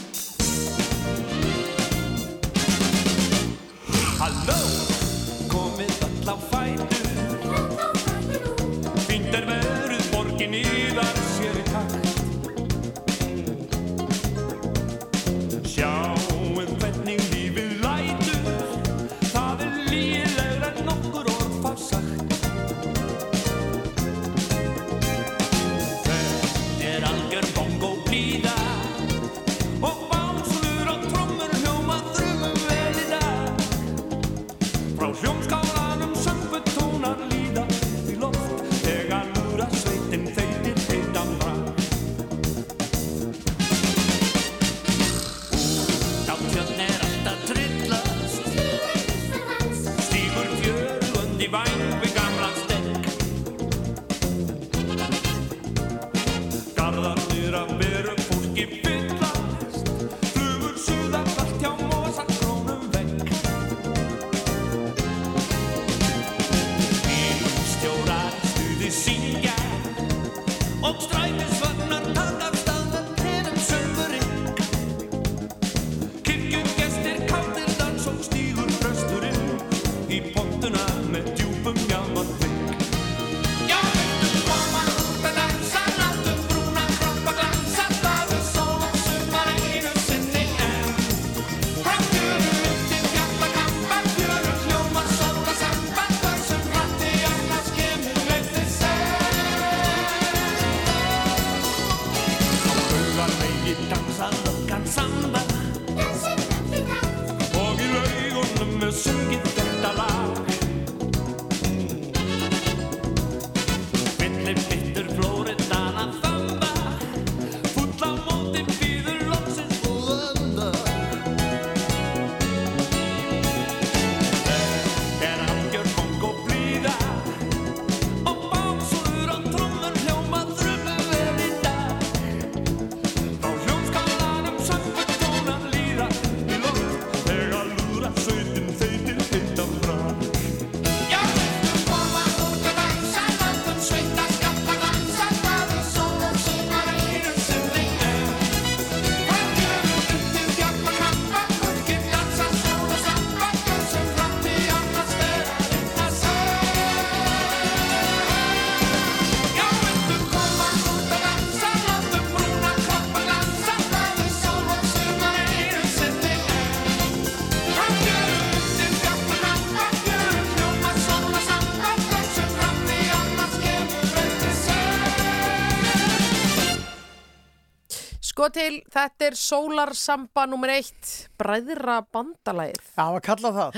[178.49, 182.79] Sko til, þetta er Sólarsamba nummer eitt, Bræðra bandalagið.
[182.97, 183.75] Já, að kalla það.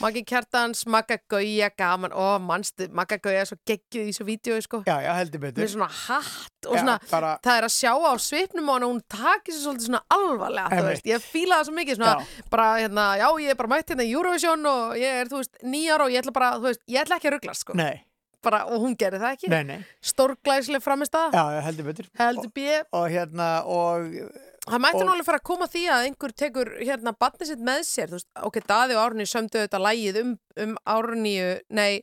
[0.00, 4.56] Maggi Kjartans, Magga Gauja, gaman, ó, mannstu, Magga Gauja er svo geggjuð í þessu vídeo,
[4.64, 4.80] sko.
[4.88, 5.60] Já, já, heldur betur.
[5.66, 9.02] Með svona hatt og Já, svona, bara- það er að sjá á svipnum hana, hún
[9.12, 13.06] takir sér svolítið svona alvarlega, þú veist, ég fíla það svo mikið, svona, bara, hérna,
[13.20, 16.08] já, ég er bara mætt hérna í Eurovision og ég er, þú veist, nýjar og
[16.16, 17.76] ég ætla bara, þú veist, ég ætla ekki að rugglast, sko.
[17.76, 18.00] Nei,
[18.44, 19.50] Bara, og hún gerir það ekki.
[19.52, 19.78] nei, nei.
[20.04, 22.10] Stórglæslega framist að, Já, heldur betur.
[22.20, 22.82] heldur bíð.
[22.92, 24.18] Og hérna, og...
[24.64, 27.82] Það mætti og- alveg fara að koma því að einhver tekur hérna batni sitt með
[27.88, 30.30] sér, þú veist, ok, Daði og Árni sömdu þetta lægið um,
[30.64, 32.02] um Árníu, nei,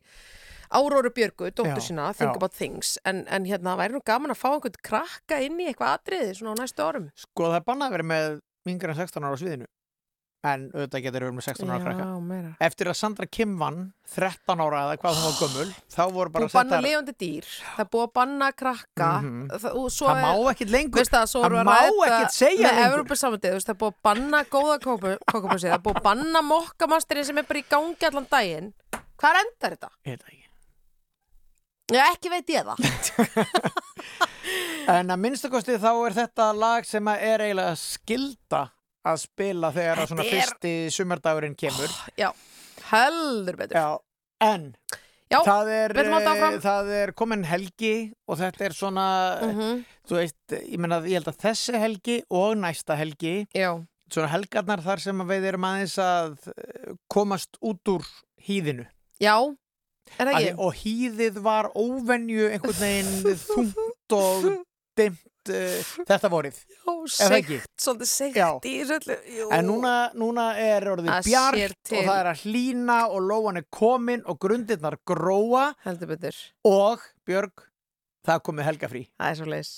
[0.71, 2.35] Áróru Björgu, dóttur sína, Think já.
[2.37, 5.97] About Things, en, en hérna væri nú gaman að fá einhvern krakka inn í eitthvað
[5.97, 7.09] atriði svona á næstu árum.
[7.17, 8.37] Sko, það er bannað að vera með
[8.71, 9.67] yngra en 16 ára á sviðinu.
[10.41, 12.05] En auðvitað getur verið með 16 ára krakka.
[12.25, 12.51] Meira.
[12.65, 13.81] Eftir að Sandra Kim vann,
[14.15, 17.89] 13 ára eða hvað hún var gömul, þá voru bara að banna lifandi dýr, það
[17.93, 19.09] búið að banna krakka
[19.69, 20.97] og svo Það má ekkert lengur.
[20.97, 21.77] Veist það, Það við má
[22.07, 23.13] ekkert segja lengur.
[23.21, 27.67] Það búið að banna góða kokkupúsið, það búið að banna mokkamasterinn sem er bara í
[27.75, 28.73] gangi allan daginn.
[29.21, 29.93] Hvað endar þetta?
[30.15, 30.41] Ekki.
[31.91, 32.77] Já, ekki veit ég það.
[34.91, 38.61] En að minnstakosti þá er þetta lag sem er eiginlega skilda
[39.07, 41.89] að spila þegar að svona er- fyrsti sumardagurinn kemur.
[42.19, 42.29] Já,
[42.91, 43.75] heldur betur.
[43.77, 43.97] Já,
[44.41, 44.75] en
[45.31, 49.05] Já, það, er, eh, það er komin helgi og þetta er svona,
[49.41, 49.85] Mhm.
[50.07, 53.79] þú veist, ég meina, ég held að þessi helgi og næsta helgi, Já.
[54.11, 58.03] svona helgarnar þar sem við erum aðeins að eh, komast út úr
[58.45, 58.87] hýðinu.
[59.21, 59.55] Já,
[60.19, 60.55] er það ekki?
[60.59, 64.65] Og hýðið var óvenju einhvern veginn þungt og
[64.97, 65.17] dimt
[65.49, 66.59] uh, þetta vorið.
[66.71, 68.47] Já, Er seikt, svolítið Já.
[68.61, 69.17] í þessu öllu.
[69.37, 69.49] Jú.
[69.57, 73.65] En núna, núna er orðið sér bjart og það er að hlína og lóan er
[73.73, 76.35] komin og grundirnar gróa Heldur betur.
[76.67, 77.65] og Björg,
[78.27, 79.07] það komið helgafrí.
[79.17, 79.73] Það er svo leis.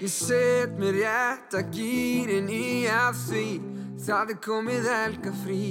[0.00, 3.44] Ég set mér rétt að gýrin í af því
[4.00, 5.64] Það er komið helga frí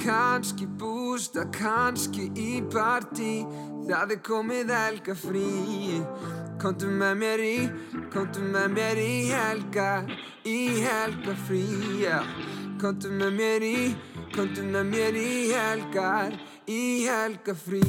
[0.00, 3.44] Kanski bústa, kannski í partí
[3.86, 6.02] Það er komið helga frí
[6.62, 7.56] Komdu með mér í,
[8.12, 9.90] komdu með mér í helga
[10.46, 11.64] Í helga frí,
[11.98, 12.20] já
[12.78, 13.76] Komdu með mér í,
[14.34, 16.38] komdu með mér í helgar
[16.70, 17.82] Í helga frí.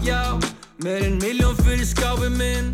[0.00, 0.38] Já,
[0.80, 2.70] meir en miljón fyrir skápið minn.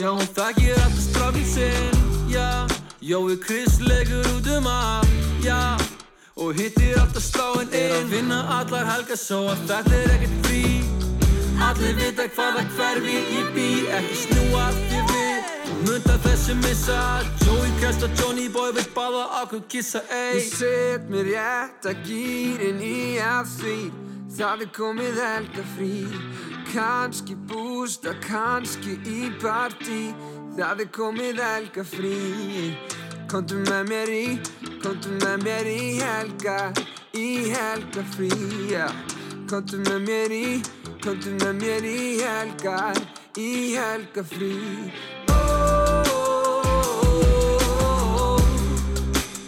[0.00, 2.00] Já, hún þakkir alltaf strákinn sinn.
[2.32, 2.64] Já,
[3.04, 5.12] Jói Chris legur út um allt.
[5.44, 5.76] Já,
[6.40, 10.48] og hittir alltaf sláinn inn Er að vinna allar helgar svo að þetta er ekkert
[10.48, 10.75] frí
[11.64, 15.52] Allir vita hvaða hverfi ég bý Ekki snúa þér við.
[15.86, 16.98] Munda þessu missa
[17.44, 20.36] Joey og Johnny Boy Vill báða okkur kissa, ey.
[20.36, 23.76] Ég set mér rétt að gýrin í af því
[24.36, 25.92] Það er komið helga frí
[26.72, 30.12] Kanski bústa, kannski í partí
[30.58, 32.74] Það er komið helga frí
[33.30, 34.26] Komdu með mér í,
[34.84, 36.58] komdu með mér í helga
[37.16, 38.30] Í helga frí,
[38.70, 38.86] já
[39.50, 40.46] Komdu með mér í,
[41.02, 42.98] komdu með mér í helgar,
[43.38, 44.52] í helgafrí
[45.32, 45.34] Ó,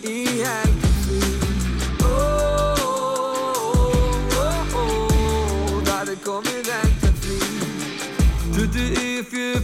[0.03, 1.21] í helgafrí
[2.03, 2.11] Ó,
[5.89, 7.41] það er komið helgafrí
[8.53, 9.61] Hlutu í fjör,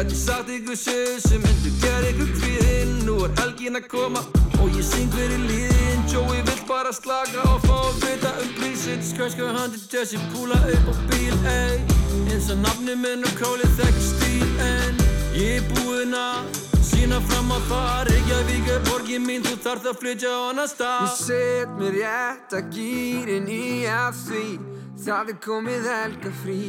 [0.00, 4.22] gæti sagt ykkur sög sem hendur ger ykkur kvíðinn Nú er helgin að koma
[4.56, 9.04] og ég syng fyrir líðin Joey vill bara slaka og fá að vita um prísinn
[9.04, 11.76] Skræskar handi Jesse, púla upp á bíl, ey.
[12.32, 15.04] Eins og nafni minn og králið þekki stíl En
[15.36, 16.48] ég er búinn að
[16.80, 21.08] sína fram á það Reykjavík er borgin mín, þú þarft að flytja á annar stað.
[21.10, 26.64] Ég set mér rétt að gýrin í af því Það er komið helgafrí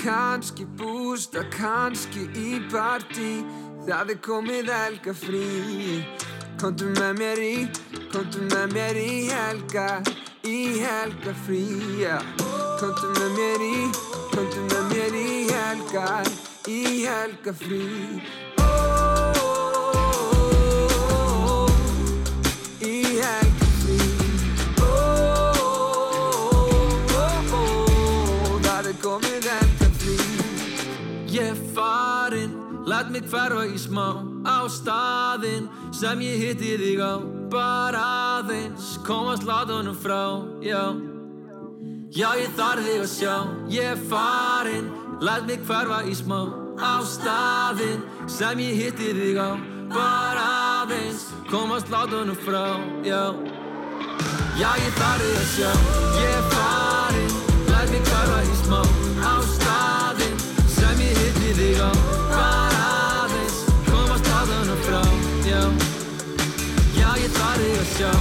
[0.00, 3.44] Kanski bústa, kanski í partí.
[3.86, 6.02] Það er komið helgafrí.
[6.58, 7.54] Komdu með mér í,
[8.10, 9.86] komdu með mér í helga
[10.46, 11.64] Í helgafrí,
[12.02, 12.18] já.
[12.82, 13.80] Komdu með mér í,
[14.34, 16.06] komdu með mér í helga
[16.70, 17.84] Í helgafrí.
[18.26, 18.41] Ó,
[29.02, 30.16] komið helgafrí
[31.32, 32.52] Ég er farinn,
[32.84, 37.14] læt mig hverfa í smá á staðinn sem ég hitti þig á.
[37.48, 38.02] Bara
[38.36, 40.92] aðeins, komast látunum frá, já.
[42.12, 43.36] Já, ég þarf þig að sjá,
[43.72, 44.92] ég farinn,
[45.24, 49.56] læt mig hverfa í smá á staðinn sem ég hitti þig á.
[49.92, 50.44] Bara
[50.82, 52.76] aðeins, komast látunum frá,
[53.08, 53.32] já.
[54.60, 55.72] Já, ég þarf þig að sjá,
[56.20, 57.21] ég farinn,
[57.82, 58.80] læt mig hverfa í smá
[59.26, 60.36] á staðinn?
[60.70, 61.90] Sem ég hitti þig á
[62.30, 62.84] bara
[63.22, 63.56] aðeins,
[63.88, 65.02] komast látunum frá,
[65.46, 65.62] já.
[66.98, 68.12] Já, ég þarf þig að sjá,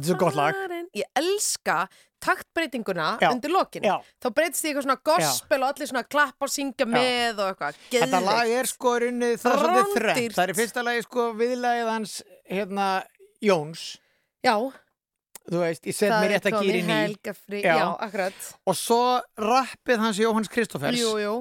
[0.00, 0.60] Þetta er svo gott lag.
[0.96, 1.76] Ég elska
[2.20, 3.84] taktbreytinguna Já, undir lokin.
[3.84, 3.96] já.
[4.20, 7.80] Þá breytist því eitthvað svona gospel og allir svona klappa og syngja með og eitthvað.
[7.94, 10.04] Þetta lag er sko rauninni það er svolítið.
[10.04, 10.36] Rándýrt.
[10.36, 12.16] Það er fyrsta lagi sko viðlagið hans
[12.50, 12.88] hérna
[13.40, 13.84] Jóns.
[14.44, 14.56] Já.
[15.50, 16.82] Þú veist, ég set mér rétt að í.
[16.86, 17.78] Helgafrí, já.
[17.96, 18.44] akkurat.
[18.68, 19.00] Og svo
[19.40, 21.00] rappið hans Jóhanns Kristófers.
[21.00, 21.34] Jú, jú.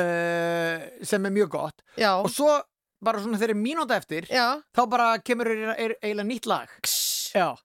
[0.00, 1.84] Uh, sem er mjög gott.
[2.00, 2.16] Já.
[2.16, 2.48] Og svo
[3.04, 4.60] bara svona þeirri mínúta eftir, já.
[4.76, 6.72] þá bara kemur eiginlega nýtt lag.
[7.34, 7.56] Já.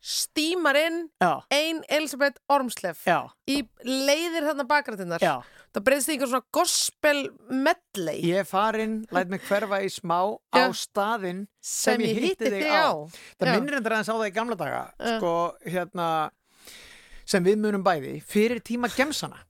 [0.00, 1.42] Stímar inn Já.
[1.50, 3.26] ein Elisabeth Ormsleff Já.
[3.50, 5.18] í leiðir þarna bakrættinnar.
[5.20, 5.40] Já.
[5.74, 7.18] Það breyðist því eitthvað svona gospel
[7.50, 8.20] medley.
[8.24, 10.62] Ég er farinn, læt mig hverfa í smá Já.
[10.62, 12.94] á staðinn sem, ég hitti þig á.
[13.38, 13.54] Það Já.
[13.58, 14.84] minnir endur aðeins á það í gamla daga,
[15.18, 15.34] sko,
[15.66, 16.08] hérna,
[17.28, 19.42] sem við munum bæði, fyrir tíma gemsana.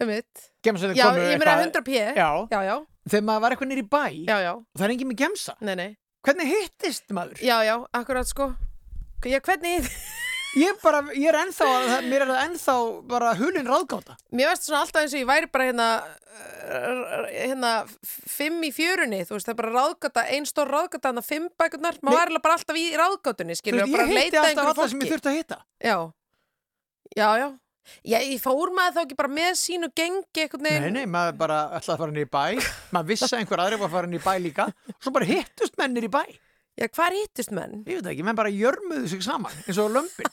[0.00, 0.50] Um mitt.
[0.64, 1.90] Gemsanir Já, komu ég meina eitthvað- 100 p.
[2.16, 2.48] Já.
[2.50, 2.76] Já, já.
[3.08, 4.04] Þegar maður var eitthvað nýr í bæ.
[4.26, 4.52] Já, já.
[4.54, 5.54] Og það er engin með gemsa.
[5.60, 5.96] Nei, nei.
[6.24, 7.40] Hvernig hittist maður?
[7.44, 8.52] Já, já, akkurat sko.
[9.24, 9.88] Já, hvernig
[10.54, 11.66] Ég bara, ég er ennþá,
[12.06, 12.74] mér er það ennþá
[13.10, 14.14] bara hulin ráðgáta.
[14.30, 15.86] Mér veist svona alltaf eins og ég væri bara hérna,
[17.26, 17.72] hérna
[18.06, 21.48] fimm í fjörunni, þú veist, það er bara ráðgata, ein stór ráðgata, þannig að fimm
[21.58, 24.44] bækurnar, maður var eiginlega bara alltaf í ráðgátunni, skilur, veist, og bara ég hitti leita
[24.44, 25.14] alltaf einhverju alla sem ég fólki.
[25.16, 25.58] þurfti að hitta.
[25.82, 25.98] Já,
[27.18, 27.48] já, já.
[28.04, 30.96] Já, ég fór maður þá ekki bara með sínu gengi einhvern Nei, veginn.
[30.98, 32.44] nei, maður bara ætlaði að fara niður í bæ,
[32.96, 35.30] maður vissi að einhver aðri var að fara niður í bæ líka, og svo bara
[35.30, 36.22] hittust mennir í bæ.
[36.80, 37.84] Já, hvar hittust menn?
[37.86, 40.30] Ég veit ekki, menn bara jörmuðu sig saman, eins og lömpin.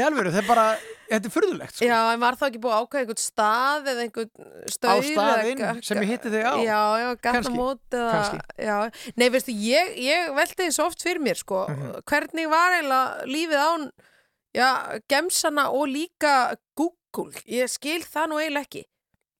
[0.00, 0.64] Í alvöru, það er bara,
[1.10, 1.84] þetta er furðulegt, sko.
[1.90, 4.30] Já, en var þá ekki búið að ákveða einhvern stað eða einhvern
[4.70, 5.00] staur?
[5.02, 6.52] eða staðinn sem ég hitti þig á.
[6.62, 8.12] Já, já, gata Kannski, mót eða...
[8.14, 8.38] kannski.
[8.70, 8.76] Já,
[9.18, 11.90] nei, veistu, ég, ég velti því svo oft fyrir mér, sko, Mhm.
[12.06, 13.88] hvernig var eiginlega lífið án,
[14.56, 17.32] já, gemsana og líka Google?
[17.46, 18.84] Ég skil það nú eiginlega ekki.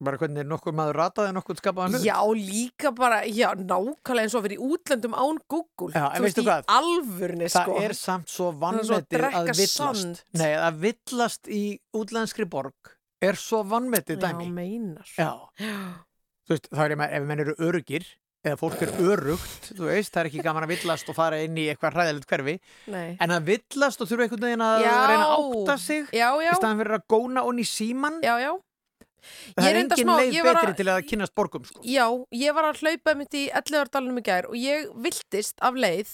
[0.01, 4.47] bara hvernig nokkur maður rataði nokkur skapaðan hlut Já, líka bara, já, nákvæmlega eins og
[4.47, 6.63] vera í útlöndum án Google Já, en Þú veistu veist, hvað?
[6.65, 10.25] í alvörni, það sko er samt svo Það er svo að vannmetið að villast.
[10.41, 11.61] Nei, að villast í
[12.01, 15.31] útlenskri borg er svo vannmetið dæmi Já, meinar Já.
[16.49, 18.07] Þú veist, þá er ég með, ef menn eru örugir
[18.45, 21.59] eða fólk er örugt, þú veist, það er ekki gaman að villast og fara inn
[21.61, 22.55] í eitthvað hræðilegt hverfi
[22.89, 23.17] Nei.
[23.21, 24.95] en að villast og þurfa einhvern veginn að Já.
[25.11, 26.51] reyna að átta sig Já, já.
[26.55, 28.53] í staðan fyrir að góna onni síman Já, já
[29.21, 31.83] Það Ég er engin smá- leið betri að- til að kynnast borgum sko.
[31.85, 33.91] Já, ég var að hlaupa mitt í 11.
[33.93, 36.09] dalunum í gær og ég viltist af leið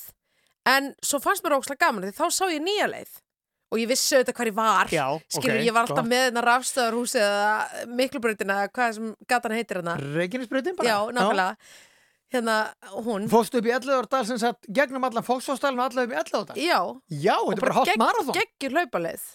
[0.66, 3.12] en svo fannst mér ókslega gaman því þá sá ég nýja leið
[3.70, 6.11] og ég vissi auðvitað hvar ég var Já, skilur, ok, ég var alltaf gott.
[6.11, 11.57] með þetta rafstöðarhúsi eða miklubrautina eða hvað sem gatan heitir hana Reykjanesbrautin bara Já, nákvæmlega
[12.35, 12.57] hérna,
[13.07, 13.28] hún.
[13.31, 16.39] Fóstu upp í 11 árdal sem sagt gegnum allan fóksfósdalinn og allan upp í 11
[16.40, 18.35] árdal Já, Já, þetta er bara hálft marathon.
[18.39, 19.27] geggjur hlaupaleið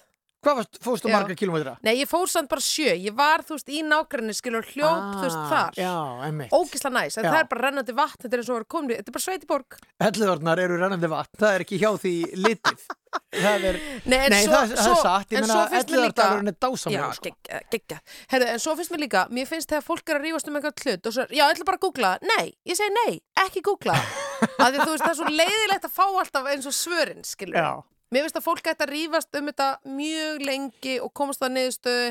[0.41, 0.63] Hvað
[1.05, 1.11] Já.
[1.13, 1.75] marga kilómetra?
[1.85, 5.25] Nei, ég fór samt bara sjö, ég var þú veist í nágrinni skilur hljóp, þú
[5.27, 5.67] veist þar.
[5.69, 5.91] Ah, Já,
[6.29, 7.29] emmitt Ógisla næs, en Já.
[7.29, 9.77] það er bara rennandi vatn þetta er eins og vera komin, þetta er bara sveitiborg
[10.01, 12.87] 11 árdnar eru rennandi vatn, það er ekki hjá því litið.
[13.11, 13.77] Það er,
[14.07, 15.99] Nei, en nei svo, það, það svo, er satt, ég en meina svo finnst mér
[15.99, 17.23] 11 líka árdalurinn er dásamlega Já, sko.
[17.27, 17.97] geggja, geggja
[18.31, 20.85] Herðu, en svo finnst mér líka, mér finnst þegar fólk er að rífast um eitthvað
[20.85, 22.11] hlut og svo, já, ætla bara að googla.
[22.23, 23.97] Nei, ég segi nei, ekki googla.
[24.63, 27.69] Að því veist, það er svo leiðilegt að fá alltaf eins og svörin, skilur Já.
[28.11, 32.09] Mér finnst að fólk ætti að rífast um þetta mjög lengi og komast að niðurstöðu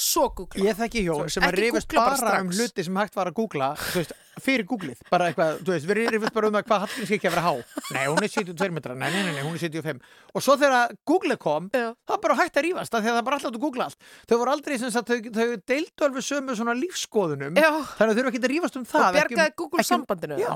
[0.00, 3.16] svo googla Ég þekki hjón sem að Ekki googla bara bara, um hluti sem hægt
[3.18, 6.64] var að googla veist, fyrir googlið, bara eitthvað þú veist, við rifast bara um það
[6.70, 7.52] hvað Hallgrímskirkja að vera há.
[7.96, 10.00] Nei, hún er 72 metra, nei, nei, nei, hún er 75
[10.32, 11.86] og svo þegar googlið kom Já.
[11.92, 14.08] það var bara hægt að rífast, að það bara alltaf að googla allt.
[14.30, 17.70] Þau voru aldrei sem sagt, þau, þau deildu alveg sömu svona lífskoðunum Já.
[17.98, 19.88] þannig að þau eru ekki að rífast um það Og ekki um- bjargaði Google ekki
[19.88, 20.52] um- sambandinu, Já?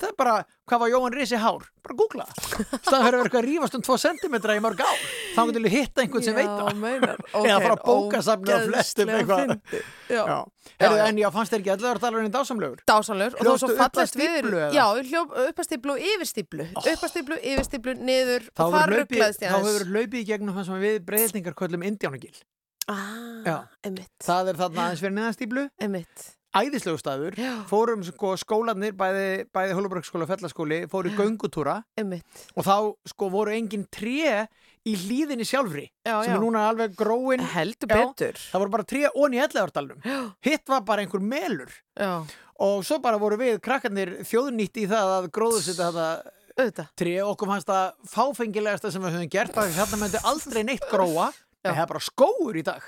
[0.00, 0.34] Það er bara,
[0.68, 1.66] hvað var Jóhann Risi hár?
[1.84, 2.26] Bara googla.
[2.34, 5.06] Staðan fyrir að vera eitthvað að rífast um 2 cm í mörg ár.
[5.34, 6.80] Þá getur við hitta einhvern sem veit það.
[6.82, 7.22] meinar.
[7.44, 9.54] eða fara að bóka safnið á flestum eitthvað.
[10.08, 10.22] Já.
[10.22, 10.38] Já.
[10.78, 12.82] Já, en já, fannst þér ekki allar dalarinn dásamlegur?
[12.86, 13.38] dásamlegur.
[13.40, 14.46] Og var svo fallast við
[14.76, 16.66] já, ég hljóp upp að stíflu og yfir stíflu.
[16.68, 16.84] Oh.
[16.92, 19.08] upp að stíflu, yfir stíflu, niður Þá hefur
[19.42, 22.36] þá hlaupið í gegnum það sem við breyðlingar köllum Indjánagil
[22.88, 23.66] ah,
[24.24, 25.16] það er þarna aðeins fyrir
[25.82, 26.26] einmitt
[26.56, 27.36] æðislegu staður,
[27.68, 31.82] fórum sko skólanir bæði, bæði Hólubrækskóla og Fellaskóli fóru í göngutúra.
[31.98, 32.24] Einmitt,
[32.56, 32.76] og þá
[33.12, 34.46] sko voru engin tré
[34.88, 36.36] í hlýðinni sjálfri Já, sem já.
[36.38, 37.42] er núna alveg gróin.
[37.52, 38.38] Heldur betur.
[38.40, 41.72] Það voru bara tré onni í ellegartalunum hitt var bara einhver melur.
[41.98, 42.22] Já,
[42.64, 46.08] og svo bara voru við krakkarnir þjóðnýtt í það að gróðu þetta
[46.58, 46.88] auðvitað.
[46.98, 47.12] tré.
[47.22, 51.28] Okkur fannst það fáfengilegasta sem við höfum gert af því þarna myndi aldrei neitt gróa.
[51.66, 52.82] En það er bara skóur í dag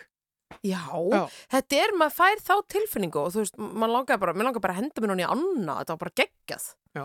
[0.67, 1.23] Já, Já.
[1.55, 4.83] þetta er, maður fær þá tilfinningu og þú veist, maður langar bara, langar bara að
[4.83, 6.67] henda mér núna í anna, þetta var bara geggjað.
[6.99, 7.05] Já,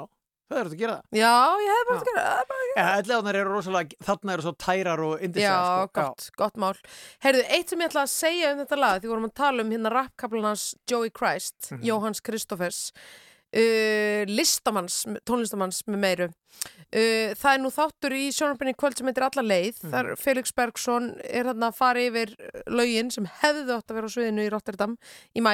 [0.49, 1.31] það er þetta að gera það Já,
[1.63, 2.65] ég hefði bara að gera það.
[2.75, 5.93] Ja, ellegarnar eru rosalega, þarna eru svo tærar og Já, indislega sko.
[6.01, 6.73] gott, gott mál.
[7.23, 9.71] Heyrðu, eitt sem ég ætla að segja um þetta lag, því vorum að tala um
[9.71, 11.83] hérna rappkaplanans Joey Christ, Mhm.
[11.87, 12.91] Jóhanns Kristoffers,
[13.55, 16.27] uh, listamanns, tónlistamanns með meiru.
[16.95, 19.79] Uh, það er nú þáttur í sjónarfinni kvöld sem heitir Alla leið.
[19.83, 19.91] Mhm.
[19.91, 22.31] Þar Felix Bergsson er þarna að fara yfir
[22.71, 24.95] lögin sem hefðu átt að vera á sviðinu í Rotterdam
[25.35, 25.53] í mæ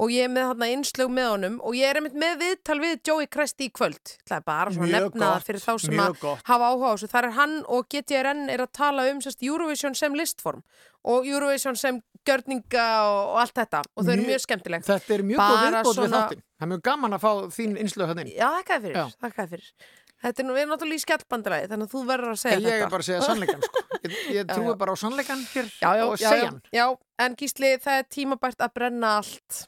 [0.00, 2.98] og ég er með þarna innslög með honum og ég er einmitt með viðtal við
[3.06, 4.16] Joey Christ í kvöld.
[4.26, 6.44] Það er bara svona Mjög nefna það gott, fyrir þá sem að gott.
[6.50, 7.10] hafa áhuga á þessu.
[7.14, 10.62] Það er hann og GTRN er að tala um sérst, Eurovision sem listform
[11.04, 14.84] og Eurovision sem gjörninga og, og allt þetta og þau eru Mjög- skemmtileg.
[14.84, 17.74] Þetta er mjög góð Bara viðbót við þáttin Það er mjög gaman að fá þín
[17.80, 19.72] innslög hann inn Já, þakkaði fyrir, þakkaði fyrir.
[20.20, 22.66] Þetta er nú, við erum náttúrulega í skjallbandalagi, þannig að þú verður að segja Ég
[22.66, 22.84] þetta.
[22.84, 23.82] er bara að segja sannleikan sko.
[24.04, 26.84] Ég, ég trúi bara á sannleikan hér já, já, og já, segja já, já,
[27.24, 29.62] en Gísli, það er tímabært að brenna allt.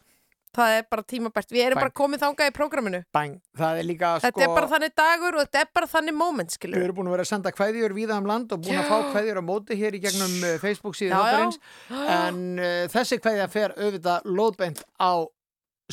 [0.52, 1.48] Það er bara tímabært.
[1.56, 1.85] Við erum Bæn.
[1.86, 2.98] bara komið þangað í prógraminu.
[3.16, 6.16] Bæn, það er líka sko Þetta er bara þannig dagur og þetta er bara þannig
[6.20, 6.82] moment, Við skilur.
[6.85, 9.40] erum búin að vera að senda kveðjur víða um land og búin að fá kveðjur
[9.40, 11.57] á móti hér í gegnum uh, Facebook þáttarins
[12.20, 15.25] en uh, þessi kveðja fer auðvitað lóðbeint á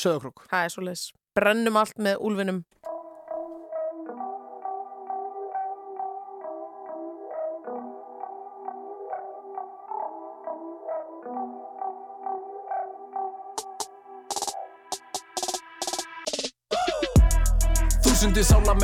[0.02, 1.04] söðukrúk Það er svo leis.
[1.38, 2.64] Brennum allt með úlfinum.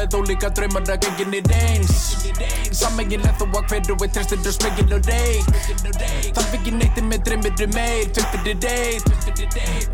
[0.06, 2.02] Með ólíka draumar að gengin er eins
[2.76, 5.48] Sammengilegt þó að hverju er trestur og smegin og reik
[6.36, 9.08] Þarf ekki neitt með dreymir um meir Tvöftir er reyð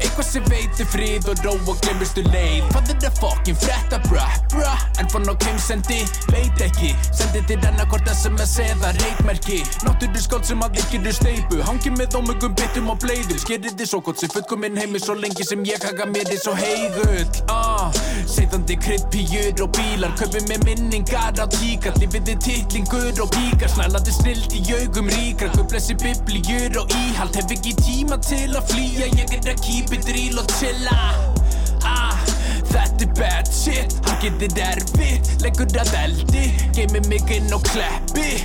[0.02, 2.66] Eitthvað sem veitir frið og ró og glemurstu leið.
[2.72, 6.02] Hvað er það fokkin frétta bra bra En fann á keimsendi,
[6.34, 6.92] veit ekki.
[7.14, 12.18] Sendi til annarkort SMS eða reitmerki Náttúru skóld sem að ekki eru steipu Hangi með
[12.20, 13.40] ómögum bitum og bleiðum.
[13.42, 16.56] Skerið þið svo gott sem fullkominn heimi Svo lengi sem ég haka mér er svo
[16.58, 21.94] heigull ah, Seithandi krydd biblíur og bílar Kaupið með minningar á tíkar.
[22.02, 27.76] Lífiði titlingur og píkar Snælandi snild í augum ríkar Kauplessi biblíur og íhald Hef ekki
[27.78, 29.12] tíma til að flýja.
[29.20, 30.98] Ég er að keep it real og chilla.
[31.86, 32.18] Ah,
[32.72, 38.42] þetta er bad shit Hann getur erfitt, leggur að eldi Geimi mig inn og kleppi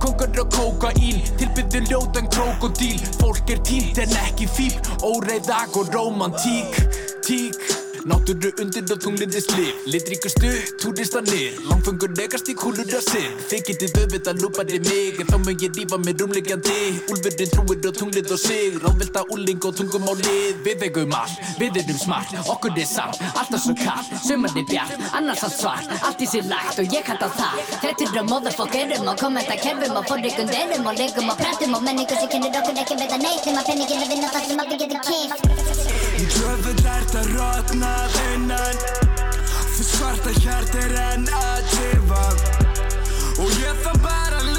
[0.00, 1.20] Kongar og kókaín.
[1.42, 6.84] Tilbyðu ljóðan krokodíl Fólk er tínt en ekki fíp Óreiðag og romantík
[7.26, 10.48] Tík Náttúru undir og tungliðis lif Litríkustu,
[10.80, 15.58] túristanir Langfengur negast í kúlur að sinn Þið getið auðvitað lúpaði mig En þá mun
[15.60, 16.76] ég rífa mér rúmlegjandi
[17.12, 18.78] Úlfurinn trúir og tunglið og sig.
[18.80, 22.32] Ráðvelta úling og tungum á lið Við eigum all, við erum smart.
[22.54, 25.92] Okkur er samt, alltaf svo kall Sumar er bjart, annars allt svart.
[26.00, 27.62] Allt í sér lagt og ég kalla það.
[27.84, 32.60] Þrettur og motherfuckerum og kommentakerfum og forrikunderum og legum og prentum og menningu sem kennir
[32.62, 36.84] okkur ekki veita neitt Þeim að penningin að vinna það sem allir getur kýft Djöfull
[36.84, 37.92] ert að rotna
[38.34, 38.80] innan
[39.72, 42.24] Því svarta hjart er enn að tifa
[43.40, 44.49] Og ég þarf bara að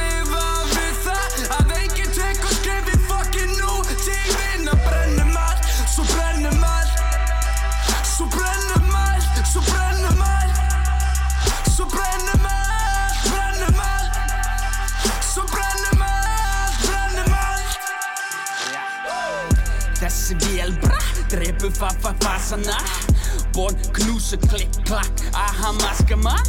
[21.61, 23.10] Fa fa fa sana.
[23.51, 26.45] Bon knúsu klikk klakk, aha maska mann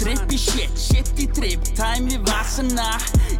[0.00, 2.94] Tripp í shit, shit í tripp, time í vasana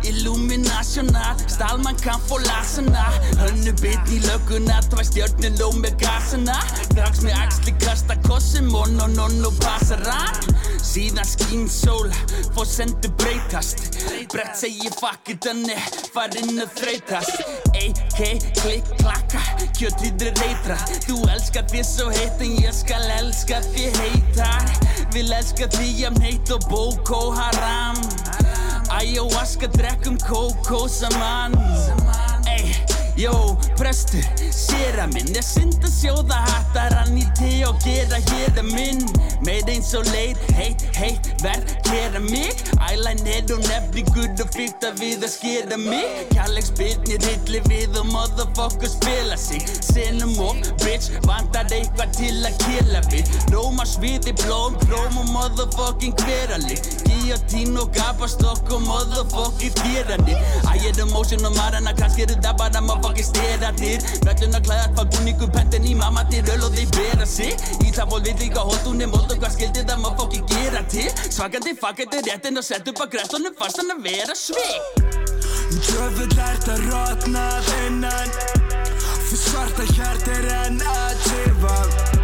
[0.04, 3.06] Illuminational, stálmann kann få lasana
[3.40, 6.58] Hönnu bit í lögguna, tvær stjörnir ló með gasana
[6.92, 12.12] Drags með axli, kasta kossi, mon og non og passar hann Síðan skín sól,
[12.52, 13.96] fór sendu breytast
[14.32, 15.78] Brett segi fuck it anni,
[16.12, 17.40] farinn að þreytast
[17.80, 18.20] AK,
[18.60, 19.40] klikk, klakka,
[19.78, 24.64] kjötið er reitra Þú elskar því svo heitt en ég skal elska því heitar
[25.14, 27.98] Vil elska því jafn heitt og Boko Haram.
[28.90, 31.54] Ayahuasca, drekkum kókó saman
[32.50, 32.74] Ey,
[33.20, 38.60] jó, prestur, séra minn Er synd að sjóða hattar hann í te og gera hér
[38.60, 39.02] að minn.
[39.46, 42.64] Meir eins og leit, heit, heit, verð, gera mig.
[42.88, 46.24] Ælæn er og nefni gudd og fyrta við að skera mig.
[46.34, 49.64] Kjalleg spilnir hilli við og motherfucker spila sig.
[49.90, 53.30] Senum og bitch, vantar eitthvað til að killa við.
[53.54, 56.76] Róma sviði blóm, próm og motherfucking hverali
[57.06, 60.36] Guillotine og gapastokk og motherfucking þýrandi
[60.70, 65.48] Æ, er emotion og marana, kannski eru það bara motherfucking steratir Velluna klæðat, fá búningu,
[65.54, 68.86] pentin í mamma til öl og þeir bera sig Í það fól við líka hótt,
[68.86, 71.08] hún er mold og hvað skildi það motherfucking gera til.
[71.30, 75.18] Svakandi fuckandi réttin og sett upp að græstunum fast hann að vera svik
[75.70, 77.46] Djöfull ert að rotna
[77.86, 78.34] innan
[79.30, 82.19] Því svarta hjart er enn að tifa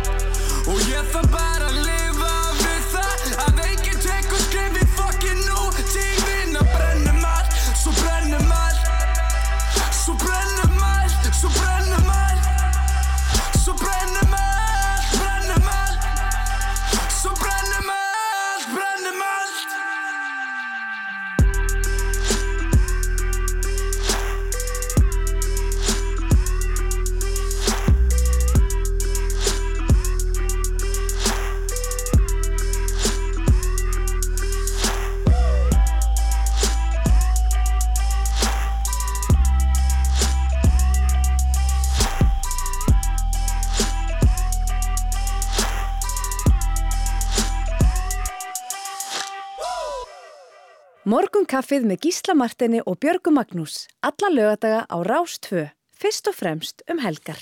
[51.56, 53.86] Morgunkaffið með Gísla Martini og Björgu Magnús.
[54.04, 55.70] Alla lögadaga á Rás 2.
[55.96, 57.40] Fyrst og fremst um helgar.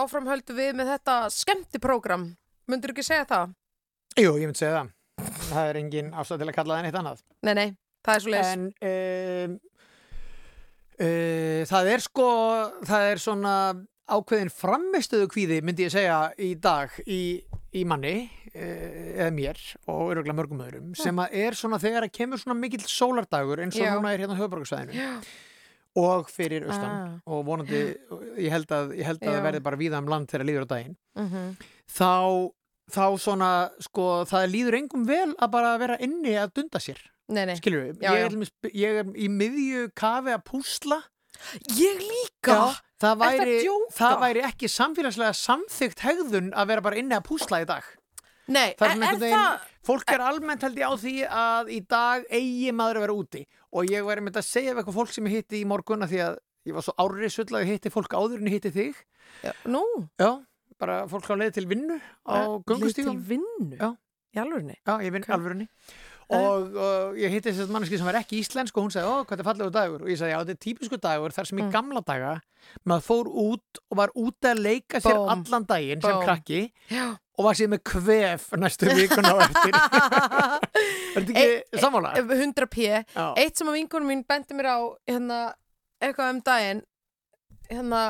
[0.00, 2.36] Gott fólk, áfram höldu við með þetta skemmtiprógram.
[2.68, 3.54] Mundur ekki segja það?
[4.16, 4.90] Jú, ég myndi segja það.
[5.50, 7.22] Það er engin ástæð til að kalla það neitt annað.
[7.42, 7.68] Nei, nei,
[8.04, 8.50] það er svo leis.
[8.50, 8.62] En
[9.50, 9.58] um,
[11.00, 12.28] uh, það er sko,
[12.88, 13.54] það er svona
[14.10, 17.42] ákveðin framistuðu kvíði, myndi ég segja, í dag í,
[17.76, 22.16] í manni, uh, eða mér og öruglega mörgum öðrum, sem að er svona þegar að
[22.16, 23.94] kemur svona mikill sólardagur eins og Já.
[23.94, 24.38] núna er hérna
[24.96, 25.12] Já.
[25.96, 27.18] Og fyrir austan Ah.
[27.26, 27.96] og vonandi,
[28.38, 29.32] ég held að, ég held að Já.
[29.40, 31.56] það verði bara víða um land þegar líður á daginn Mhm.
[31.90, 32.50] þá,
[32.90, 37.44] þá svona sko, það líður engum vel að bara vera inni að dunda sér Nei,
[37.46, 37.54] nei.
[37.56, 38.26] skilur við, Já, ég, já.
[38.26, 41.02] er ég er í miðju kafi að púsla
[41.72, 42.52] Ég líka?
[42.52, 43.54] það, Ertu að væri,
[43.96, 47.82] það væri ekki samfélagslega samþygt hegðun að vera bara inni að púsla í dag
[48.50, 49.64] Nei, það er, er, það...
[49.86, 53.42] fólk er almennt held ég á því að í dag eigi maður að vera úti
[53.70, 56.22] og ég væri með að segja eitthvað fólk sem ég hitti í morgun að því
[56.26, 56.38] að
[56.68, 59.02] ég var svo árið sull að ég hitti fólk áður en ég hitti þig
[59.46, 59.82] Já, nú?
[60.20, 60.30] Já,
[60.82, 63.78] bara fólk á leið til vinnu á Leið göngustígum til vinnu?
[63.78, 63.90] Já.
[64.30, 64.76] Í alvörinni?
[64.86, 65.66] Já, ég vinn okay.
[66.36, 69.16] Og, og ég hitti þess að manneski sem var ekki íslensk og hún sagði, ó,
[69.26, 71.66] hvað er fallegu dagur og ég sagði, já, þetta er típisku dagur þar sem í
[71.74, 72.34] gamla daga
[72.86, 75.30] maður fór út og var úti að leika sér Bóm.
[75.34, 76.24] allan daginn sem Bóm.
[76.28, 76.60] krakki
[76.92, 77.06] Já.
[77.38, 79.74] og var sér með kvef næstu vikuna á eftir
[81.10, 82.12] Er þetta ekki sammála?
[82.22, 82.84] 100 p.
[82.86, 83.24] Já.
[83.40, 84.78] Eitt sem að vingunum mín bendi mér á
[85.10, 85.38] hérna,
[85.98, 86.82] eitthvað um daginn
[87.70, 88.02] hérna,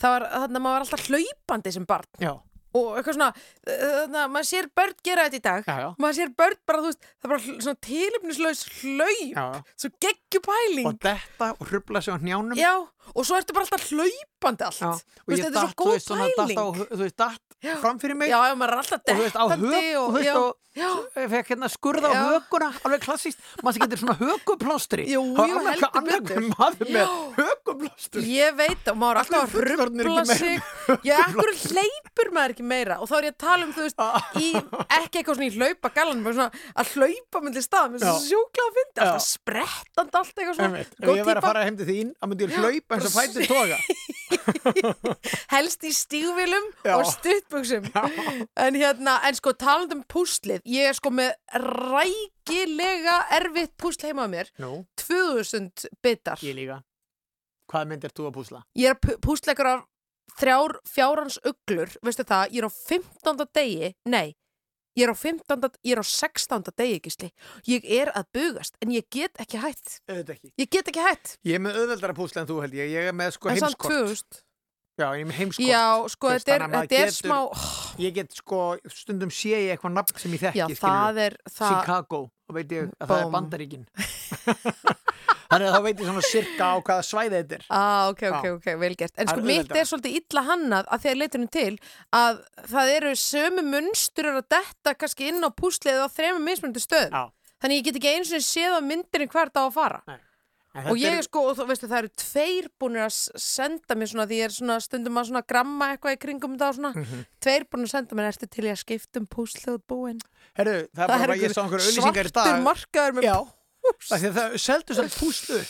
[0.00, 2.32] það var, þarna maður var alltaf hlaupandi sem barn Já.
[2.76, 3.30] Og eitthvað svona,
[3.66, 5.88] þarna, maður sér börn gera þetta í dag, já, já.
[5.98, 9.46] maður sér börn bara, þú veist, það er bara svona tilöfnislaus hlaup, Já.
[9.84, 12.72] svo geggjupæling og detta og hrubla sig á hnjánum Já,
[13.14, 14.80] og svo ertu bara alltaf hlaupandi allt.
[14.80, 15.94] Já, og veist, þetta er svo þú góð
[16.40, 16.58] pæling.
[16.94, 18.30] þú veist, datt fram fyrir mig.
[18.32, 21.30] Já, já, maður er alltaf og þú veist, á hög, dettandi og, þú veist, ég
[21.32, 26.04] fekk hérna skurða á höguna, alveg klassíst maður getur svona höguplástri Jú, Það jú, heldur
[26.06, 26.44] betur.
[26.52, 27.08] maður með
[27.40, 30.62] höguplástri Ég veit og maður er alltaf að ekki sig.
[31.08, 33.00] Já, ekkur hleypur maður ekki meira?
[33.02, 33.98] Og þá er ég að tala um, þú veist,
[34.38, 34.52] í
[35.00, 35.90] ekki eitthvað svona í hlaupa
[36.38, 36.48] svona
[36.84, 38.12] að hlaupa myndi stað með Já.
[38.14, 39.26] svo sjúkla að fyndi alltaf Já.
[39.26, 40.70] sprettandi allt eitthvað svona
[43.00, 43.78] Eins og fætið toga.
[45.54, 51.12] helst í stígvilum og stuttbuxum en hérna, en sko talandi um púslið ég er sko
[51.14, 56.80] með rækilega erfitt púsl heima á mér Nú, 2000 bitar ég líka.
[57.70, 58.62] Hvað myndir þú að púsla?
[58.78, 58.98] ég er
[59.54, 59.86] ykkur af
[60.40, 63.48] þrjár fjárans uglur, veistu það, ég er á 15.
[63.56, 64.36] degi, nei
[64.96, 65.70] ég er á 15.
[65.84, 66.72] ég er á 16.
[66.76, 67.30] degi gísli,
[67.68, 70.52] ég er að bugast en ég get ekki hætt Auðvitað ekki.
[70.58, 72.90] ég get ekki hætt, Ég er með auðveldara púsla en þú held ég.
[72.90, 73.92] Ég er með sko en samt heimskort.
[73.92, 74.46] 2000
[75.00, 75.64] Já, ég er með heimskort.
[75.70, 77.38] já, sko, þetta er, þetta er getur- smá
[78.00, 78.58] Ég get sko,
[78.92, 80.80] stundum sé ég eitthvað nafn sem ég þekki, Já, skilurðu.
[80.84, 82.20] það er- það- Chicago,
[82.50, 83.86] og veit ég að það er Bóm.
[85.50, 87.64] Þannig að þá veit ég svona sirka á hvaða svæði þetta er.
[87.70, 89.14] Ah, ok, ok, ok, vel gert.
[89.18, 91.78] En Það sko mitt er svolítið illa hannað að þegar leitunum til
[92.20, 97.14] að það eru sömu munstur að detta kannski inn á púslið á þremur mismunandi stöðum.
[97.14, 97.24] Já.
[97.60, 100.02] Þannig ég get ekki eins og séð á myndinni hvert á að fara.
[100.72, 104.06] En Og ég er- sko, og þú veistu, það eru tveir búinir að senda mér
[104.06, 106.92] svona, því ég er svona stundum að svona gramma eitthvað í kringum þetta og svona,
[106.94, 107.24] Mhm.
[107.42, 110.20] tveir búinir að senda mér, ertu til í að skipta um púslið út búin?
[110.54, 112.46] Herru, það er bara ég sá einhver auðlýsingar í dag.
[112.46, 113.48] svartur markaður með
[114.10, 115.60] Að það seldu svolítið púslu.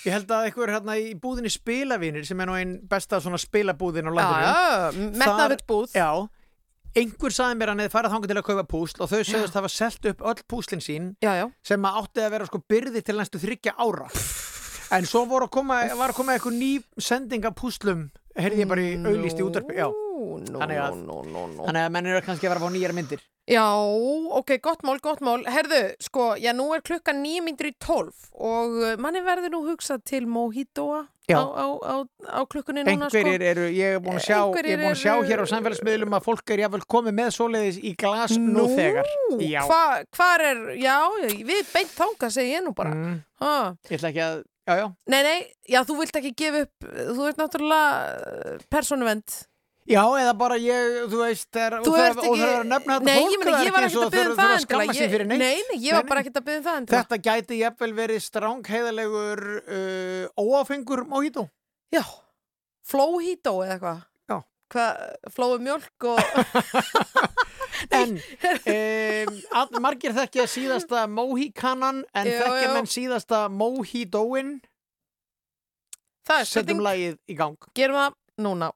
[0.00, 4.08] Ég held að einhver hérna í búðinni spilavinir sem er nú einn besta svona spilabúðin
[4.08, 5.10] á landinu.
[5.20, 5.96] Metnaðarfull búð.
[5.98, 6.08] Já,
[6.96, 9.58] einhver saði mér að hann hefði farið þangað til að kaupa púsl og þau sögðust
[9.60, 11.46] hafa selt upp öll púslin sín já, já.
[11.66, 14.08] sem að átti að vera sko byrði til næstu þryggja ára.
[14.90, 18.82] En svo að koma, var að koma eitthvað ný sending af púslum, heyrði ég bara
[18.82, 19.76] í auðlýst í útarpi.
[19.78, 19.86] Já,
[20.20, 21.64] Nú, þannig að, nú, nú, nú.
[21.64, 23.22] þannig að menn eru kannski að vera að fá nýjar myndir.
[23.50, 23.64] Já,
[24.38, 25.42] ok, gott mál, gott mál.
[25.50, 29.64] Herðu, sko, já, nú er klukkan nýjum myndir í tólf og uh, manni verður nú
[29.66, 31.94] hugsað til Mojitoa á, á, á,
[32.30, 33.48] á klukkunni núna, Einhverjir sko.
[33.50, 35.46] eru, ég er búin að sjá, ég Einhverjir er búin að sjá eru- hér á
[35.50, 39.10] samfélagsmiðlum að fólk er jáfnvel komið með svoleiðis í glas nú, þegar.
[39.42, 39.82] Já, Hva,
[40.18, 40.96] hvar er, já,
[41.50, 42.94] við beint þangað, segi ég nú bara.
[42.94, 43.20] Mm.
[43.90, 44.86] Ég ætla ekki að, já, já.
[45.14, 45.38] Nei, nei,
[45.74, 49.40] já, þú vilt ekki gefa upp, þú ert náttúrulega persónuvend.
[49.90, 53.16] Já, eða bara ég, þú veist, er, Þú og það er að nefna þetta Nei,
[53.18, 55.10] fólk, ég það er ég var eins og að byggja um þurfa að skamma sig
[55.10, 55.40] fyrir Ég- neitt.
[55.42, 57.00] Nei, nei, ég var bara ekkert að byggja um það endilega.
[57.00, 61.46] Þetta gæti jafnvel verið strángheðalegur uh, óáfengur mojito.
[61.90, 62.04] Já,
[62.86, 64.00] flóhító eða eitthvað.
[64.30, 64.38] Já.
[64.70, 65.04] Hvað,
[65.34, 66.18] flói mjölk og...
[67.96, 68.10] En
[68.76, 72.72] um, margir þekkja síðasta mohikanan en Já, þekkja já.
[72.76, 74.50] menn síðasta mojitoin.
[76.28, 76.82] Það er Setjum spurning.
[76.84, 77.56] lagið í gang.
[77.74, 78.68] Gerum það núna.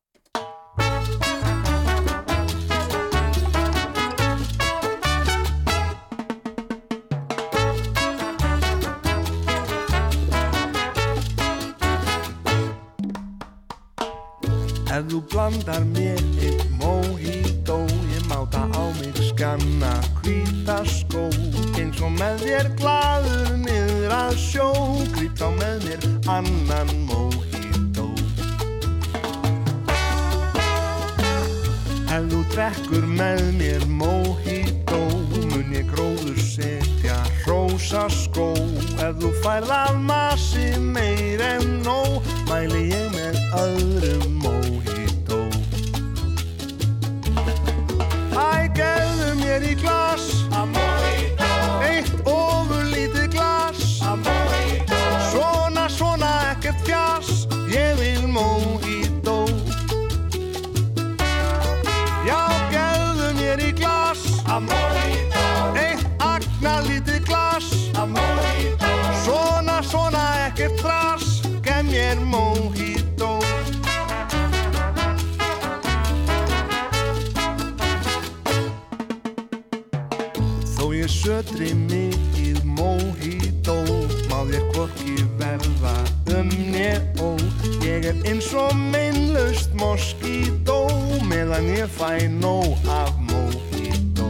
[14.94, 17.80] Ef þú blandar mér eitt mojito
[18.14, 21.24] Ég máta á mig skanna hvíta skó.
[21.74, 24.68] Eins og með þér glaður niður að sjó
[25.16, 28.06] Grýt á með mér annan mojito.
[32.14, 35.02] Ef þú drekkur með mér mojito
[35.50, 38.52] Mun ég gróður setja hrósa skó.
[39.02, 44.43] Ef þú færð af massi meir en nóg Mæli ég með öðrum
[49.54, 50.24] mér í glas.
[51.86, 53.82] Eitt ofur lítið glas.
[55.30, 57.46] Svona, svona, ekkert fjas.
[57.70, 59.46] Ég vil mojito.
[62.26, 62.42] Já,
[62.74, 64.26] gefðu mér í glas.
[65.78, 67.70] Eitt agna lítið glas.
[69.22, 71.42] Svona, svona, ekkert þras.
[71.62, 73.03] Gef mér mojito
[81.24, 83.76] sötri mikið mojito.
[84.28, 85.94] Má þér hvorki verða
[86.36, 87.32] um né ó.
[87.80, 90.84] Ég er eins og meinlaust moskító
[91.24, 94.28] Meðan ég fæ nóg af mojito.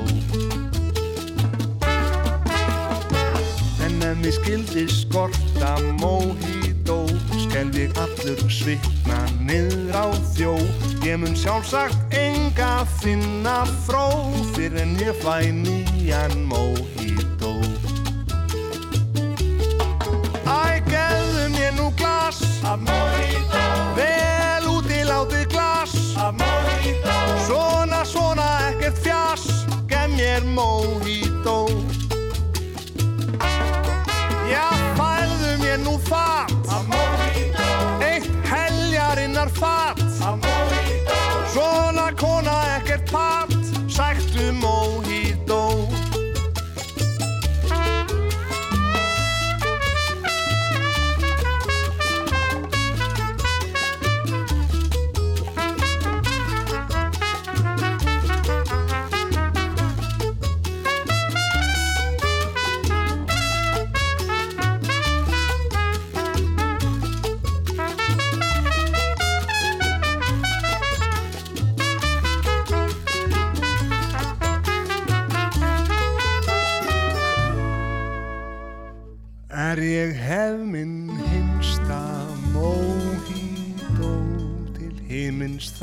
[3.83, 5.75] En ef mér skildi skorta
[7.55, 10.55] Skelf ég allur svitna niður á þjó
[11.05, 17.51] Ég mun sjálfsagt enga finna fró Fyrir en ég fæ nýjan mojito.
[20.49, 23.65] Æ, gefðu mér nú glas Af mojito.
[23.99, 27.19] Vel útilátið glas Af mojito.
[27.45, 29.45] Svona, svona, ekkert fjas
[29.85, 31.69] Gef mér mojito.
[34.49, 37.69] Já, færðu mér nú fat Af mojito.
[38.01, 39.94] Eitt heljarinnar fat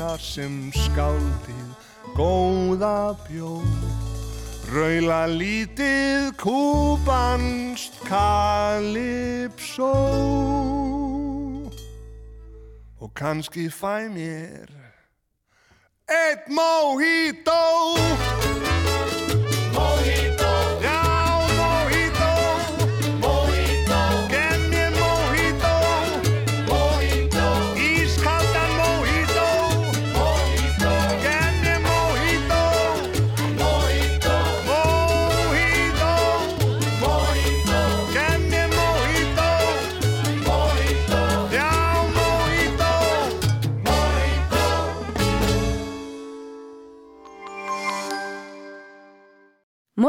[0.02, 1.68] þar sem skáldið
[2.16, 3.82] góða bjóð
[4.72, 9.92] Raula lítið kúbanst kalipsó.
[12.98, 14.66] Og kannski fæ mér
[16.10, 17.62] eitt mojito.
[19.76, 20.51] Mojito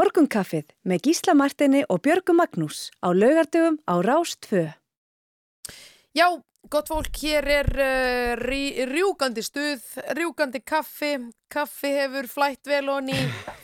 [0.04, 4.66] Morgunkaffið með Gísla Martini og Björgu Magnús á laugardöfum á Rás 2.
[6.12, 6.26] Já,
[6.68, 9.80] gott fólk, hér er uh, rí, rjúkandi stuð,
[10.18, 11.14] rjúkandi kaffi,
[11.48, 13.16] kaffi hefur flætt vel og ný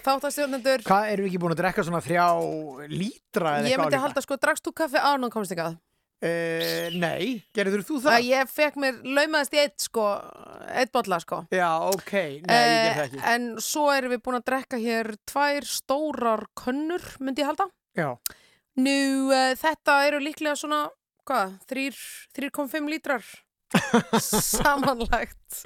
[0.06, 0.86] þáttastjórnendur.
[0.88, 2.24] Hvað, erum við ekki búin að drekka svona þrjá
[2.88, 4.04] lítra eða Ég eitthvað myndi álíka?
[4.06, 5.76] halda sko, drakst þú kaffi án og komst ekki að?
[6.20, 8.12] Uh, nei, gerður þú það?
[8.18, 10.04] Að ég fekk mér, laumaðist í eitt sko,
[10.68, 11.38] eitt bolla sko.
[11.54, 12.12] Já, ok,
[12.44, 13.20] nei, ég ger það ekki.
[13.22, 17.70] Eh, En svo erum við búin að drekka hér tvær stórar könnur, myndi ég halda.
[17.96, 18.10] Já,
[18.80, 18.92] Nú,
[19.32, 20.82] uh, þetta eru líklega svona,
[21.26, 22.04] hvað, þrýr-
[22.36, 23.24] 3,5 lítrar
[24.20, 25.64] samanlagt.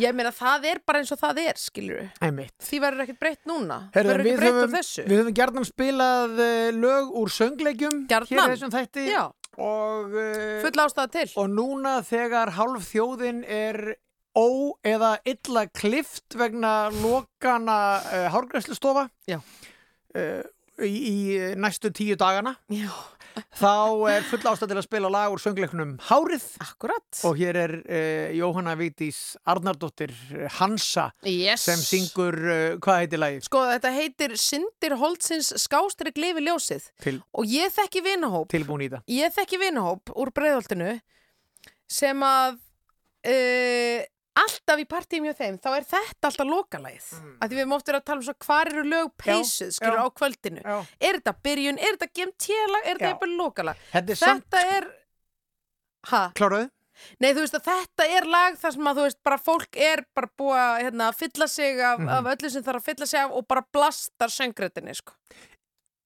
[0.00, 2.50] Ég meina, það er bara eins og það er, skilur við.
[2.66, 3.78] Því verður ekkert breytt núna.
[3.94, 5.04] Herðu, verður ekkert breytt á þessu.
[5.08, 8.52] við höfum gjarnan spilað uh, lög úr söngleikjum hér í Gjarnan.
[8.54, 9.22] þessum þætti Já.
[9.56, 13.96] Og, uh, Full ástæða til og núna þegar hálf þjóðin er
[14.36, 14.48] ó
[14.84, 19.40] eða illa klift vegna lokana uh, hárgræslustofa Já.
[19.40, 20.42] uh,
[20.84, 22.90] í, næstu tíu dagana Já.
[23.56, 23.72] þá
[24.12, 28.34] er full ástæð til að spila lag úr söngleiknum Hárið Akkurat og hér er uh,
[28.36, 31.66] Jóhanna Vigdís Arnardóttir eh, Hansa yes.
[31.68, 33.46] sem syngur, uh, hvað heitir lagið?
[33.48, 38.90] Sko, þetta heitir Sindir Holtsins skástrík lifi ljósið Til, og ég þekki vinahóp tilbúin í
[38.96, 40.98] það ég þekki vinahóp úr breiðoltinu
[41.86, 42.60] sem að
[43.30, 44.04] uh,
[44.42, 47.34] alltaf í partíum hjá þeim þá er þetta alltaf lokalæð mm.
[47.40, 50.04] að því við móttum að tala um svo hvar eru lög peysuð skilur já.
[50.04, 50.76] á kvöldinu Já.
[51.00, 54.88] er þetta byrjun, er þetta GMT-lag er þetta eitthvað lokalag Þetta er samt- þetta er?
[56.06, 56.68] Kláraðu?
[57.20, 60.02] Nei, þú veist að þetta er lag þar sem að þú veist bara fólk er
[60.16, 62.08] bara búið að hérna, fylla sig af, Mhm.
[62.08, 65.12] af öllu sem þarf að fylla sig af og bara blastar söngrættinni sko.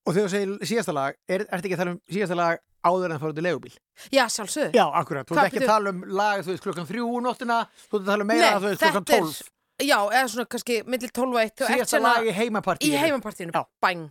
[0.07, 3.15] Og þegar þú segir síðasta lag, er, ertu ekki að tala um síðasta lag áður
[3.15, 3.73] en það í legubíl?
[4.15, 5.27] Já, sjálfsögðu Já, akkurat.
[5.29, 7.59] Þú ert ekki að tala um lag, þú veist, klukkan þrjú úr nóttina,
[7.91, 9.43] þú ert að tala um meira, þú veist, er- tólf.
[9.81, 12.95] Já, eða svona kannski millir 12 og 1 þú ert Síðasta svona- lag í heimapartíinu.
[12.95, 14.11] Í heimapartíinu, bang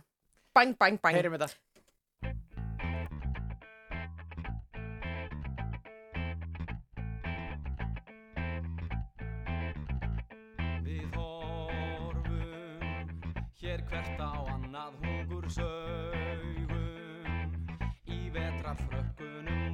[0.54, 1.54] Bang, bang, bang Heyrum þetta
[10.84, 12.32] Við horfum
[13.62, 15.99] hér hvert á annað hungur saugum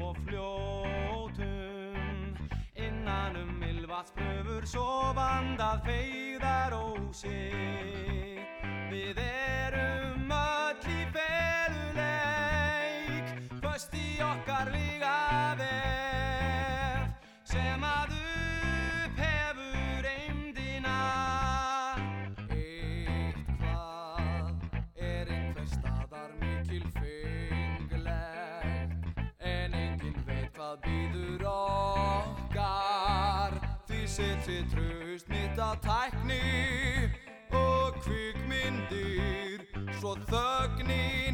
[0.08, 1.96] og fljótum.
[2.76, 7.42] Innan um ylvatspröfur svo vandað feigðar ósi
[8.90, 9.55] Við erum
[34.16, 36.40] því setri tröst mitt á tækni
[37.52, 39.60] og kvikmyndir
[40.00, 41.25] svo þögnin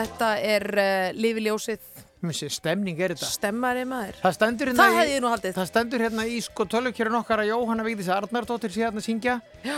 [0.00, 1.88] Þetta er uh, Lifi ljósið
[2.20, 3.28] Þessi stemning er þetta.
[3.32, 4.18] Stemmari maður.
[4.20, 5.52] Það stendur hérna Það hefði ég nú haldið.
[5.56, 9.36] Það stendur hérna í sko tölvukjörun okkar að Jóhanna Vigdís Arnardóttir sé hérna að syngja.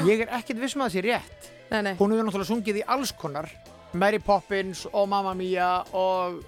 [0.08, 1.46] Ég er ekkit vissum að það sé rétt.
[1.70, 1.92] Nei, nei.
[2.00, 3.46] Hún hefur náttúrulega sungið í alls konar.
[3.94, 6.42] Mary Poppins og Mamma Mia og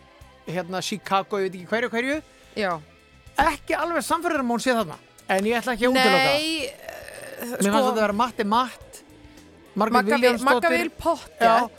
[0.51, 2.19] hérna Chicago, ég veit ekki hverju og hverju.
[2.59, 2.73] Já.
[3.47, 4.99] Ekki alveg samfærður um hún sé þarna.
[5.31, 6.27] En ég ætla ekki að útiloka.
[6.27, 9.03] Nei, eh, Mér fannst þetta að vera Matti Matt,
[9.79, 10.51] Margrét Magga Vil- Viljámsdóttir.
[10.51, 11.71] Magga Vil Pott, Já.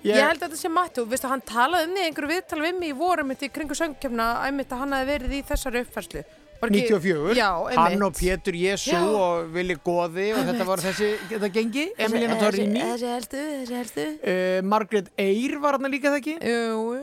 [0.00, 2.78] Ég, Ég- held að þetta sé Matti og hann talaði um því einhverju viðtal við
[2.80, 6.22] mig í voru mitt í kringu söngkjöfna að hann hefði verið í þessari uppfærslu.
[6.60, 11.16] Var ekki- 94, Já, hann og Pétur Jésu og Vili Góði og þetta var þessi,
[11.30, 14.04] þetta gengi, Emilina Torrini Þessi helstu, þessi helstu.
[14.20, 17.00] uh, Margrét Eyr var hann líka það ekki Jú, jú.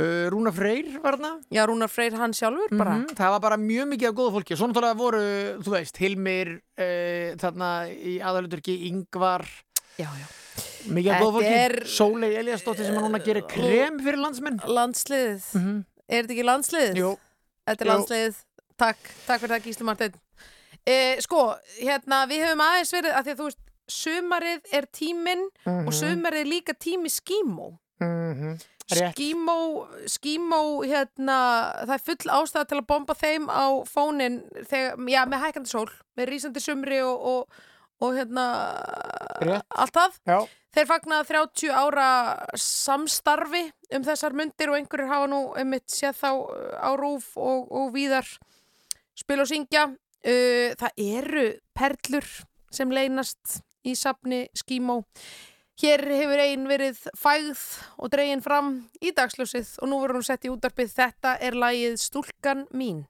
[0.00, 3.04] uh, Rúna Freyr var hann Já, Rúnar Freyr hann sjálfur bara.
[3.12, 5.22] það var bara mjög mikið af góða fólki svo náttúrulega voru,
[5.60, 9.44] þú veist, Hilmir uh, þarna í aðaluturki Ingvar
[9.98, 10.26] já, já.
[10.86, 14.18] Mikið af Þetta góða fólki, er- Sólei Eliasdóttir sem er núna að gera krem fyrir
[14.24, 15.84] landsmenn Landsliðið.
[16.10, 16.96] Er þetta ekki landsliðið?
[17.00, 17.10] Jú.
[17.68, 17.92] Þetta er Jú.
[17.92, 18.36] landsliðið.
[18.80, 20.14] Takk, takk fyrir það Gísli Marteinn.
[20.86, 23.58] Eh, sko, hérna, við höfum aðeins verið, að því að þú veist,
[23.90, 25.86] sumarið er tíminn Mhm.
[25.86, 27.78] og sumarið er líka tími skímó.
[28.00, 28.58] mm
[28.90, 29.14] Rétt.
[29.14, 31.36] Skímó, skímó, hérna,
[31.86, 35.86] það er full ástæða til að bomba þeim á fónin þegar, já, með hækandi sól,
[36.18, 37.48] með rísandi sumri og, og,
[38.00, 38.46] og hérna,
[39.44, 39.66] Rétt.
[39.76, 40.18] allt það.
[40.26, 40.38] Já.
[40.70, 42.08] Þeir fagna 30 ára
[42.54, 43.64] samstarfi
[43.96, 47.90] um þessar myndir og einhverjir hafa nú einmitt séð þá uh, á rúf og, og
[47.96, 48.28] víðar
[49.18, 49.88] spil og syngja.
[50.20, 52.28] Uh, það eru perlur
[52.70, 55.00] sem leynast í safni skímó.
[55.80, 57.60] Hér hefur einn verið fægð
[57.98, 60.92] og dregin fram í dagsljósið og nú verður hún sett í útarpið.
[60.92, 63.06] Þetta er lagið Stúlkan mín.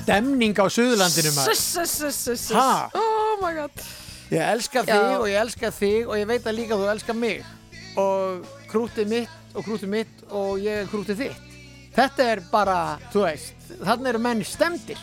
[0.00, 2.54] Stemning á Suðurlandinu maður.
[2.56, 2.70] Ha?
[2.98, 3.84] Oh my god.
[4.30, 4.94] Ég elska Já.
[4.94, 7.40] þig og ég elska þig og ég veit að líka þú elskar mig
[7.98, 11.46] og krútið mitt og krútið mitt og ég krútið þitt
[11.90, 12.76] Þetta er bara,
[13.10, 15.00] þú veist, þannig eru menn stemdir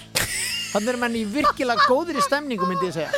[0.72, 3.12] Þannig eru menn í virkilega góðri stemningu myndi ég segja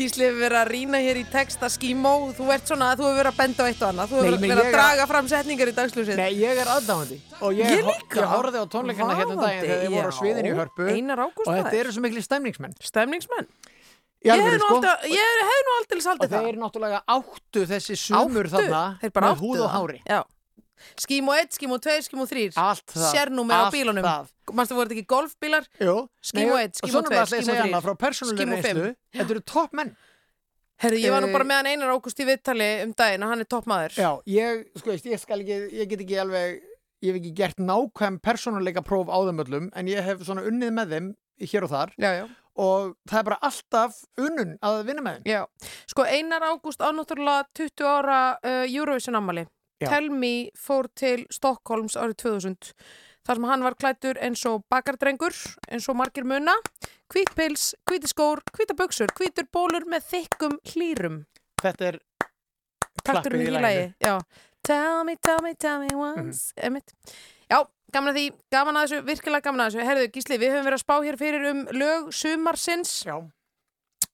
[0.00, 2.14] Gísli hefur verið að rýna hér í texta skímó.
[2.36, 4.12] Þú ert svona, þú hefur verið að benda á eitt og annað.
[4.12, 6.20] Þú hefur verið ég að draga fram setningar í dagsljósið.
[6.20, 9.84] Nei, ég er aðdáðandi og ég, Ég ég horfði á tónleikana hérna um daginn þegar
[9.84, 10.88] þeir voru á sviðinu í hörpu
[11.44, 13.48] og þetta eru svo miklu stemningsmenn Stemningsmenn?
[14.20, 14.90] Ég alvöru, hef nú sko.
[15.08, 16.42] ég hef nú aldrei og saldið það.
[16.44, 20.20] þeir náttúrulega áttu þessi sumur þarna með húð og hári Já.
[21.00, 22.52] Skímó 1, skímó 2, skímó 3.
[22.60, 23.08] Allt það.
[23.14, 24.04] Sérnúmer á bílunum.
[24.04, 24.30] það.
[24.52, 25.66] Manstu voru þetta ekki golfbílar?
[25.80, 27.66] Nei, 1, og skímó svo 2, náttúrulega ætla ég að skímó segja 3.
[27.70, 28.96] hana frá persónulegri Skímó reynslu 5.
[29.20, 29.92] þetta eru topp menn
[30.80, 33.28] Herðu, ég var nú Eh, bara með hann Einar Ágúst í viðtali um daginn að
[33.34, 33.96] hann er toppmaður.
[34.00, 36.62] Já, ég, sko ég skal ekki, ég get ekki alveg,
[37.04, 40.72] ég hef ekki gert nákvæm persónuleika próf á þeim öllum, en ég hef svona unnið
[40.78, 41.10] með þeim
[41.52, 42.24] hér og þar Já, já.
[42.56, 45.42] og það er bara alltaf unnun að vinna með þeim Já,
[45.92, 49.44] sko Einar Ágúst ánáttúrulega 20 ára uh, Eurovision ammali.
[49.80, 52.74] Tell Me fór til Stockholms árið 2000
[53.26, 55.34] þar sem hann var klættur eins og bakardrengur
[55.70, 56.56] eins og margir muna.
[57.12, 61.24] Hvít pils, hvíti skór, hvíta buksur hvítur bólur með þykkum hlýrum.
[61.60, 62.00] Þetta er
[63.04, 64.18] Takturinn í lagi Já,
[64.66, 66.80] tell me, tell me, tell me once mm
[67.50, 69.86] Já, gaman að því, gaman að þessu, virkilega gaman að þessu.
[69.88, 72.92] Herðu Gísli, við höfum verið að spá hér fyrir um lög sumarsins.
[73.08, 73.16] Já.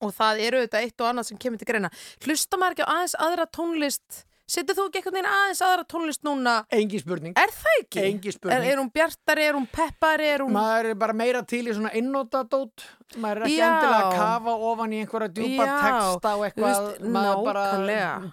[0.01, 1.91] Og það eru þetta eitt og annað sem kemur til greina.
[2.25, 6.23] Hlusta maður ekki á aðeins aðra tónlist setur þú ekki einhvern veginn aðeins aðra tónlist
[6.27, 6.55] núna?
[6.75, 7.35] Engi spurning.
[7.39, 8.03] Er það ekki?
[8.07, 8.63] Engi spurning.
[8.63, 10.53] er, er hún bjartari, er hún peppari er hún...
[10.57, 12.85] Maður er bara meira til í svona innótadót
[13.23, 13.67] maður er ekki Já.
[13.71, 15.75] endilega að kafa ofan í einhverja djúpa Já.
[15.87, 16.69] texta og Þú eitthvað.
[16.69, 17.65] veist, maður bara,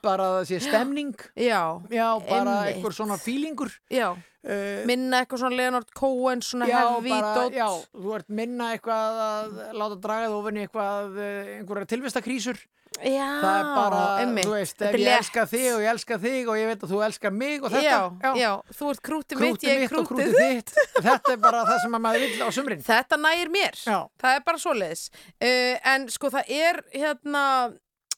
[0.04, 1.16] bara að það sé stemning.
[1.38, 1.62] Já,
[1.94, 2.78] Já, bara einmitt.
[2.78, 3.74] einhver svona feelingur.
[3.94, 9.22] Já, uh, minna eitthvað svona Leonard Cohen svona bara, dót já, þú ert minna eitthvað
[9.28, 12.64] að láta dragað ofan í eitthvað uh, einhverja tilvistakrísur
[13.02, 14.46] Já, það er bara, einmitt.
[14.46, 15.18] þú veist, ef ég létt.
[15.18, 17.96] elska þig og ég elska þig og ég veit að þú elskar mig og þetta
[18.22, 21.98] já, já, þú ert krútið mitt, ég er krútið þitt þetta er bara það sem
[21.98, 23.98] að maður vill á sumrin Þetta nægir mér, Já.
[24.22, 27.44] það er bara svoleiðis uh, En sko það er hérna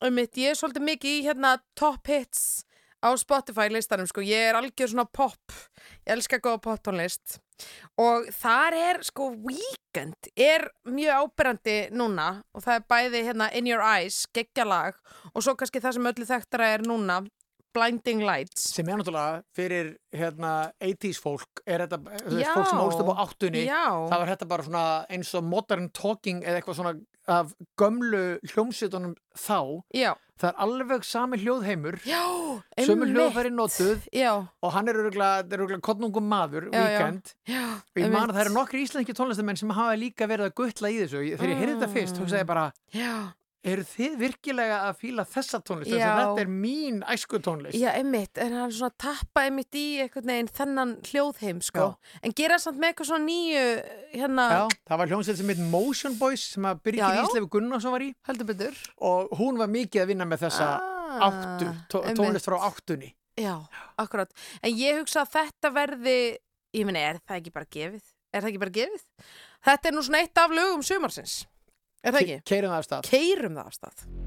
[0.03, 2.64] um mitt, ég er svolítið mikið í hérna top hits
[3.05, 5.53] á Spotify listanum sko, ég er algjör svona pop
[6.05, 7.37] ég elska góða pop tónlist
[8.01, 13.69] og þar er sko Weekend er mjög áberandi núna og það er bæði hérna In
[13.69, 14.97] Your Eyes, geggjalag
[15.33, 17.21] og svo kannski það sem öllu þekktara er núna
[17.75, 22.53] Blinding Lights sem er náttúrulega fyrir hérna 80s fólk er þetta, þú veist, Já.
[22.55, 23.83] fólk sem upp á áttunni Já.
[24.09, 26.95] það var þetta bara svona eins og modern talking eða eitthvað svona
[27.27, 29.59] af gömlu hljómsveitunum þá
[29.97, 30.13] Já.
[30.41, 32.21] Það er alveg sami hljóðheimur Já,
[32.87, 34.31] sömu hljóðfæri notuð Já.
[34.43, 36.81] og hann er örgulega konungum maður, Já.
[36.81, 40.49] Weekend Já, og ég man að það eru nokkri íslenski tónlistamenn sem hafa líka verið
[40.51, 42.67] að guttla í þessu þegar ég heyrði þetta fyrst, hugsaði ég bara.
[42.95, 43.13] Já.
[43.71, 47.89] Eru þið virkilega að fíla þessa tónlist þess að þetta er mín æsku tónlist Já,
[47.97, 51.87] einmitt, en hann svona tappa einmitt í einhvern veginn þennan hljóðheim, sko.
[52.21, 53.65] En gera samt með eitthvað svona nýju,
[54.15, 54.47] hérna...
[54.53, 57.21] Já, það var hljómsveit sem heit Motion Boys sem að Birgir.
[57.25, 60.71] Íslefi Gunnarsson var í Heldur betur og hún var mikið að vinna með þessa
[61.15, 61.69] Ah, áttu,
[62.17, 63.57] tónlist frá áttunni Já,
[63.99, 64.31] akkurat.
[64.63, 66.19] En ég hugsa að þetta verði,
[66.75, 68.05] ég meina, er það ekki bara gefið?
[68.31, 69.03] Er það ekki bara gefið?
[69.67, 71.33] Þetta er nú svona eitt af lögum sumarsins.
[72.05, 72.37] Er það ekki?
[72.45, 74.24] Keirum það af stað Keirum það af stað.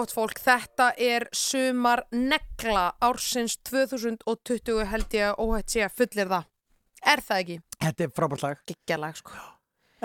[0.00, 6.30] Gott fólk, þetta er sumar negla ársins 2020 held ég að óhætt sé að fullir
[6.30, 6.46] það.
[7.10, 7.56] Er það ekki?
[7.84, 8.62] Þetta er frábært lag.
[8.70, 9.42] Gekkjalag, sko.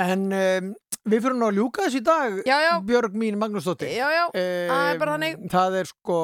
[0.04, 0.74] En um,
[1.08, 2.72] við fyrir nú að ljúka þessu í dag, já, já.
[2.90, 3.94] Björg mín Magnúsdóttir.
[3.96, 5.46] Já, já, það er bara þannig.
[5.56, 6.20] Það er sko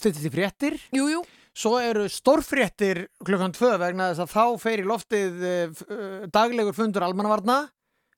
[0.00, 0.78] styttið í fréttir.
[0.96, 1.22] Jú, jú.
[1.56, 5.86] Svo eru stórfréttir klukkan tvö vegna þess að þá fer í loftið uh,
[6.34, 7.62] daglegur fundur almannavarna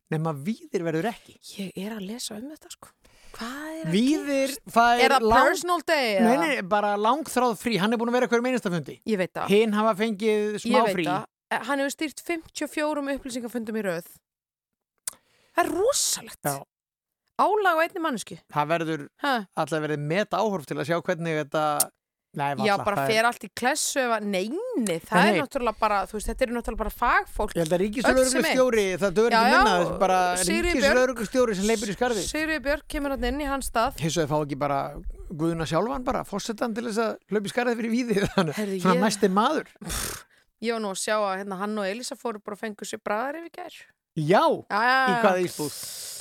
[0.08, 1.36] nema víðir verður ekki.
[1.58, 2.94] Ég er að lesa um þetta, sko.
[3.38, 7.76] Er Víðir, það Er það lang- personal day, Nei, nei, bara langþráð frí.
[7.78, 8.96] Hann er búin að vera hverjum einasta fundi.
[9.06, 9.46] Ég veit það.
[9.52, 11.04] Hinn hafa fengið smá frí.
[11.50, 14.08] Eh, Hann hefur stýrt 54 upplýsingafundum í röð.
[15.54, 16.50] Það er rosalegt.
[17.38, 18.36] Álag á einni mannesku.
[18.52, 19.46] Það verður Ha?
[19.56, 21.90] alltaf verið meta áhorf til að sjá hvernig þetta...
[22.38, 26.28] Nei, Já, bara er- fer allt í klessu neini, það Nei, er náttúrulega bara, veist,
[26.30, 27.54] þetta eru náttúrulega bara fagfólk.
[27.56, 32.24] Ég held að ríkislauruglustjóri, það dögur ekki minna, bara ríkislauruglustjóri sem leipur í skarði.
[32.28, 33.98] Sigriði Björk kemur hann inn í hans stað.
[34.02, 34.80] Hins vegar fá ekki bara
[35.28, 39.02] Guðuna sjálfan bara, fórsetan til þess að hlaupa í skarði fyrir víði, þannig svona ég-
[39.04, 39.68] næsti maður.
[40.64, 43.02] Ég var nú að sjá að hérna, hann og Elisa fóru bara að fengu sér
[43.04, 43.76] bræðar yfir gær.
[44.18, 44.40] Já,
[44.72, 45.74] Já, í hvaða ísbúð?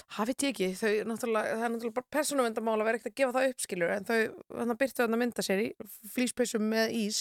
[0.07, 3.47] Ég ekki, þau, náttúrulega, það er náttúrulega bara persónuvendamál að vera ekkert að gefa það
[3.51, 4.19] uppskilur en þau,
[4.55, 5.67] þannig að byrtu þannig að mynda sér í
[6.15, 7.19] flýspeysum með ís.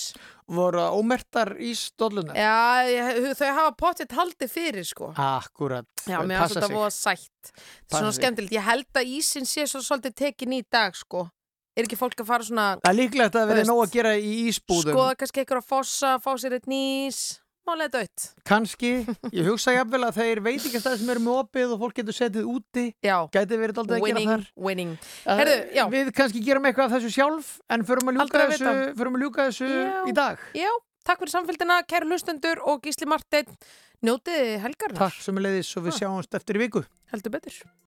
[0.56, 2.38] Voru það ómertar ísdóllunar?
[2.38, 5.10] Já, ég, þau hafa pottitt haldið fyrir sko.
[5.18, 5.88] Akkurat.
[6.06, 6.76] Já, þau mér finnst passa þetta sig.
[6.78, 7.50] voða sætt.
[7.52, 8.20] Passa Svona sig.
[8.22, 8.54] skemmtilegt.
[8.54, 11.26] Ég held að ísinn sé svo svolítið tekin í dag sko.
[11.76, 14.30] Er ekki fólk að fara svona, Það er líklegt að veist, nóg að gera í
[14.48, 14.94] ísbúðum.
[14.94, 17.18] skoða kannski eitthvað að fossa, fá sér eitt nýs,
[17.68, 18.26] málega dött.
[18.48, 18.90] Kanski,
[19.34, 22.84] ég hugsa jafnvel að þeir veitingastæði sem eru með opið og fólk getur setið úti.
[23.04, 23.16] Já.
[23.34, 24.48] Gæti verið að Winning, gera þar.
[24.68, 24.92] winning.
[25.26, 25.84] Uh, Herðu, já.
[25.94, 29.48] Við kannski gerum eitthvað af þessu sjálf en förum að ljúka að þessu, að ljúka
[29.50, 29.70] þessu
[30.10, 30.44] í dag.
[30.56, 30.70] Já,
[31.06, 33.50] takk fyrir samfélgina, kæru hlustendur og Gísli Marteinn.
[34.06, 35.00] Njótið helgarnar.
[35.08, 36.84] Takk sem er leiðis og við sjáumst eftir í viku.
[37.12, 37.62] Heldur betur.